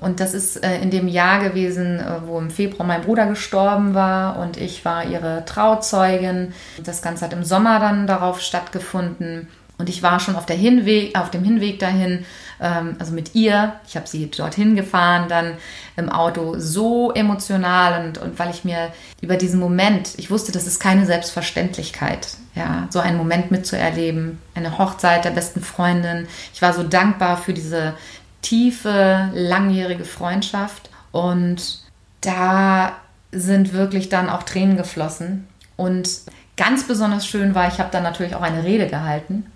Und 0.00 0.20
das 0.20 0.34
ist 0.34 0.62
äh, 0.62 0.80
in 0.80 0.90
dem 0.90 1.08
Jahr 1.08 1.40
gewesen, 1.40 2.00
äh, 2.00 2.20
wo 2.26 2.38
im 2.38 2.50
Februar 2.50 2.86
mein 2.86 3.02
Bruder 3.02 3.26
gestorben 3.26 3.94
war 3.94 4.38
und 4.38 4.56
ich 4.56 4.84
war 4.84 5.04
ihre 5.04 5.44
Trauzeugin. 5.46 6.52
Das 6.82 7.00
Ganze 7.00 7.24
hat 7.24 7.32
im 7.32 7.44
Sommer 7.44 7.80
dann 7.80 8.06
darauf 8.06 8.40
stattgefunden. 8.40 9.48
Und 9.78 9.90
ich 9.90 10.02
war 10.02 10.20
schon 10.20 10.36
auf, 10.36 10.46
der 10.46 10.56
Hinweg, 10.56 11.18
auf 11.18 11.30
dem 11.30 11.44
Hinweg 11.44 11.78
dahin, 11.78 12.24
ähm, 12.60 12.96
also 12.98 13.12
mit 13.12 13.34
ihr, 13.34 13.74
ich 13.86 13.96
habe 13.96 14.06
sie 14.06 14.30
dorthin 14.30 14.74
gefahren, 14.74 15.28
dann 15.28 15.54
im 15.96 16.08
Auto, 16.08 16.54
so 16.58 17.12
emotional 17.12 18.06
und, 18.06 18.18
und 18.18 18.38
weil 18.38 18.50
ich 18.50 18.64
mir 18.64 18.92
über 19.20 19.36
diesen 19.36 19.60
Moment, 19.60 20.10
ich 20.16 20.30
wusste, 20.30 20.52
das 20.52 20.66
ist 20.66 20.80
keine 20.80 21.04
Selbstverständlichkeit, 21.04 22.28
ja, 22.54 22.86
so 22.90 23.00
einen 23.00 23.18
Moment 23.18 23.50
mitzuerleben, 23.50 24.38
eine 24.54 24.78
Hochzeit 24.78 25.24
der 25.26 25.30
besten 25.30 25.60
Freundin. 25.60 26.26
Ich 26.54 26.62
war 26.62 26.72
so 26.72 26.82
dankbar 26.82 27.36
für 27.36 27.52
diese 27.52 27.94
tiefe, 28.40 29.30
langjährige 29.34 30.04
Freundschaft. 30.04 30.88
Und 31.12 31.80
da 32.22 32.92
sind 33.32 33.74
wirklich 33.74 34.08
dann 34.08 34.30
auch 34.30 34.44
Tränen 34.44 34.76
geflossen. 34.78 35.46
Und 35.76 36.08
ganz 36.56 36.86
besonders 36.86 37.26
schön 37.26 37.54
war, 37.54 37.68
ich 37.68 37.78
habe 37.78 37.90
dann 37.90 38.02
natürlich 38.02 38.34
auch 38.34 38.42
eine 38.42 38.64
Rede 38.64 38.86
gehalten 38.86 39.50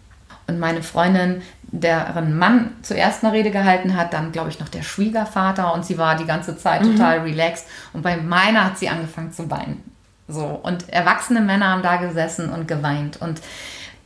und 0.50 0.58
meine 0.58 0.82
Freundin, 0.82 1.42
deren 1.62 2.36
Mann 2.36 2.72
zuerst 2.82 3.24
eine 3.24 3.32
Rede 3.32 3.50
gehalten 3.50 3.96
hat, 3.96 4.12
dann 4.12 4.32
glaube 4.32 4.50
ich 4.50 4.58
noch 4.58 4.68
der 4.68 4.82
Schwiegervater 4.82 5.72
und 5.72 5.86
sie 5.86 5.98
war 5.98 6.16
die 6.16 6.26
ganze 6.26 6.56
Zeit 6.58 6.82
mhm. 6.82 6.96
total 6.96 7.20
relaxed. 7.20 7.66
Und 7.92 8.02
bei 8.02 8.16
meiner 8.16 8.64
hat 8.64 8.78
sie 8.78 8.88
angefangen 8.88 9.32
zu 9.32 9.50
weinen. 9.50 9.82
So. 10.28 10.44
Und 10.44 10.88
erwachsene 10.88 11.40
Männer 11.40 11.68
haben 11.68 11.82
da 11.82 11.96
gesessen 11.96 12.50
und 12.50 12.66
geweint. 12.66 13.20
Und 13.20 13.40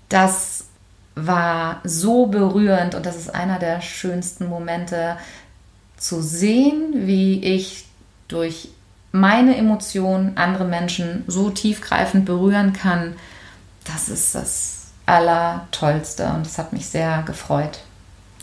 das 0.09 0.67
war 1.15 1.81
so 1.85 2.27
berührend 2.27 2.95
und 2.95 3.07
das 3.07 3.17
ist 3.17 3.35
einer 3.35 3.59
der 3.59 3.81
schönsten 3.81 4.49
Momente 4.49 5.17
zu 5.97 6.21
sehen, 6.21 7.07
wie 7.07 7.43
ich 7.43 7.87
durch 8.29 8.69
meine 9.13 9.57
Emotionen 9.57 10.37
andere 10.37 10.65
Menschen 10.65 11.25
so 11.29 11.51
tiefgreifend 11.51 12.25
berühren 12.25 12.73
kann. 12.73 13.15
Das 13.85 14.09
ist 14.09 14.35
das 14.35 14.84
Allertollste 15.07 16.27
und 16.29 16.47
das 16.47 16.59
hat 16.59 16.73
mich 16.73 16.87
sehr 16.87 17.23
gefreut. 17.27 17.81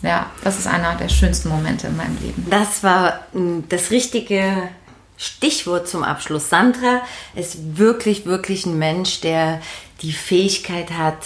Ja, 0.02 0.30
das 0.42 0.58
ist 0.58 0.66
einer 0.66 0.96
der 0.96 1.08
schönsten 1.08 1.48
Momente 1.48 1.86
in 1.86 1.96
meinem 1.96 2.18
Leben. 2.20 2.46
Das 2.50 2.82
war 2.82 3.20
hm, 3.32 3.64
das 3.68 3.90
richtige 3.90 4.68
Stichwort 5.16 5.88
zum 5.88 6.02
Abschluss. 6.02 6.48
Sandra 6.48 7.02
ist 7.34 7.78
wirklich, 7.78 8.26
wirklich 8.26 8.66
ein 8.66 8.78
Mensch, 8.78 9.20
der 9.20 9.60
die 10.00 10.12
Fähigkeit 10.12 10.92
hat, 10.92 11.24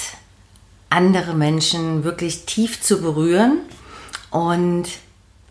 andere 0.91 1.35
Menschen 1.35 2.05
wirklich 2.05 2.45
tief 2.45 2.83
zu 2.83 3.01
berühren. 3.01 3.61
Und 4.31 4.89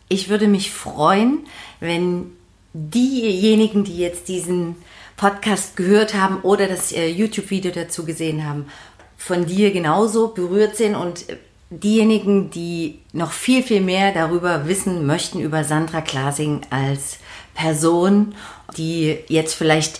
ich 0.07 0.29
würde 0.29 0.47
mich 0.47 0.71
freuen, 0.71 1.47
wenn 1.79 2.31
diejenigen, 2.73 3.83
die 3.83 3.97
jetzt 3.97 4.27
diesen 4.27 4.75
Podcast 5.17 5.75
gehört 5.75 6.13
haben 6.13 6.41
oder 6.41 6.67
das 6.67 6.91
äh, 6.91 7.07
YouTube-Video 7.07 7.71
dazu 7.71 8.05
gesehen 8.05 8.45
haben, 8.45 8.67
von 9.25 9.47
dir 9.47 9.71
genauso 9.71 10.27
berührt 10.27 10.75
sind 10.75 10.93
und 10.93 11.25
diejenigen, 11.71 12.51
die 12.51 12.99
noch 13.11 13.31
viel, 13.31 13.63
viel 13.63 13.81
mehr 13.81 14.13
darüber 14.13 14.67
wissen 14.67 15.07
möchten, 15.07 15.39
über 15.39 15.63
Sandra 15.63 16.01
Klasing 16.01 16.61
als 16.69 17.17
Person, 17.55 18.35
die 18.77 19.17
jetzt 19.27 19.55
vielleicht 19.55 19.99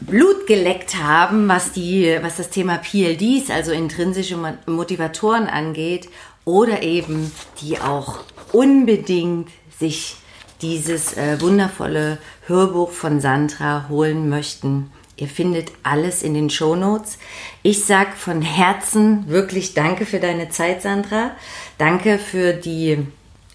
Blut 0.00 0.46
geleckt 0.46 0.96
haben, 0.96 1.46
was, 1.46 1.72
die, 1.72 2.16
was 2.22 2.38
das 2.38 2.48
Thema 2.48 2.78
PLDs, 2.78 3.50
also 3.50 3.70
intrinsische 3.70 4.38
Motivatoren 4.64 5.46
angeht, 5.46 6.08
oder 6.46 6.82
eben 6.82 7.32
die 7.60 7.78
auch 7.78 8.20
unbedingt 8.52 9.50
sich 9.78 10.16
dieses 10.62 11.14
äh, 11.18 11.38
wundervolle 11.38 12.16
Hörbuch 12.46 12.92
von 12.92 13.20
Sandra 13.20 13.90
holen 13.90 14.30
möchten. 14.30 14.90
Ihr 15.16 15.28
findet 15.28 15.70
alles 15.82 16.22
in 16.22 16.34
den 16.34 16.50
Shownotes. 16.50 17.18
Ich 17.62 17.84
sag 17.84 18.16
von 18.16 18.42
Herzen 18.42 19.28
wirklich 19.28 19.74
danke 19.74 20.06
für 20.06 20.18
deine 20.18 20.48
Zeit, 20.48 20.82
Sandra. 20.82 21.30
Danke 21.78 22.18
für 22.18 22.52
die 22.52 22.98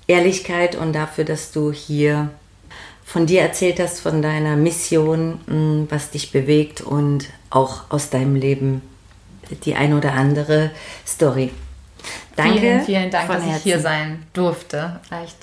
Ehrlichkeit 0.08 0.76
und 0.76 0.94
dafür, 0.94 1.26
dass 1.26 1.52
du 1.52 1.72
hier 1.72 2.30
von 3.04 3.26
dir 3.26 3.42
erzählt 3.42 3.80
hast, 3.80 4.00
von 4.00 4.22
deiner 4.22 4.56
Mission, 4.56 5.40
mm, 5.48 5.88
was 5.90 6.12
dich 6.12 6.32
bewegt 6.32 6.82
und 6.82 7.28
auch 7.50 7.90
aus 7.90 8.10
deinem 8.10 8.36
Leben 8.36 8.82
die 9.64 9.76
ein 9.76 9.94
oder 9.94 10.14
andere 10.14 10.72
Story. 11.06 11.52
Danke. 12.36 12.60
Vielen, 12.60 12.82
vielen 12.86 13.12
Dank, 13.12 13.28
dass 13.28 13.44
Herzen. 13.44 13.58
ich 13.58 13.64
hier 13.64 13.80
sein 13.80 14.24
durfte. 14.34 15.00
Echt. 15.10 15.38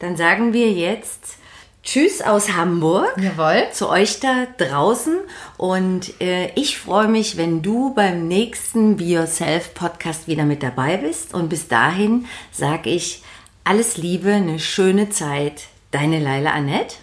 Dann 0.00 0.16
sagen 0.16 0.52
wir 0.52 0.70
jetzt 0.72 1.38
Tschüss 1.84 2.22
aus 2.22 2.52
Hamburg. 2.52 3.14
Jawohl. 3.18 3.68
Zu 3.72 3.90
euch 3.90 4.18
da 4.18 4.46
draußen. 4.56 5.18
Und 5.58 6.20
äh, 6.20 6.50
ich 6.54 6.78
freue 6.78 7.08
mich, 7.08 7.36
wenn 7.36 7.60
du 7.60 7.92
beim 7.94 8.26
nächsten 8.26 8.96
Be 8.96 9.04
Yourself 9.04 9.74
Podcast 9.74 10.26
wieder 10.26 10.44
mit 10.44 10.62
dabei 10.62 10.96
bist. 10.96 11.34
Und 11.34 11.50
bis 11.50 11.68
dahin 11.68 12.26
sage 12.50 12.88
ich 12.88 13.22
alles 13.64 13.98
Liebe, 13.98 14.32
eine 14.32 14.58
schöne 14.58 15.10
Zeit. 15.10 15.64
Deine 15.90 16.20
Leila 16.20 16.52
Annette 16.52 16.96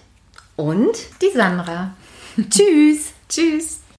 und 0.55 0.97
die 1.21 1.29
Sandra. 1.33 1.93
Tschüss. 2.49 3.13
Tschüss. 3.29 3.80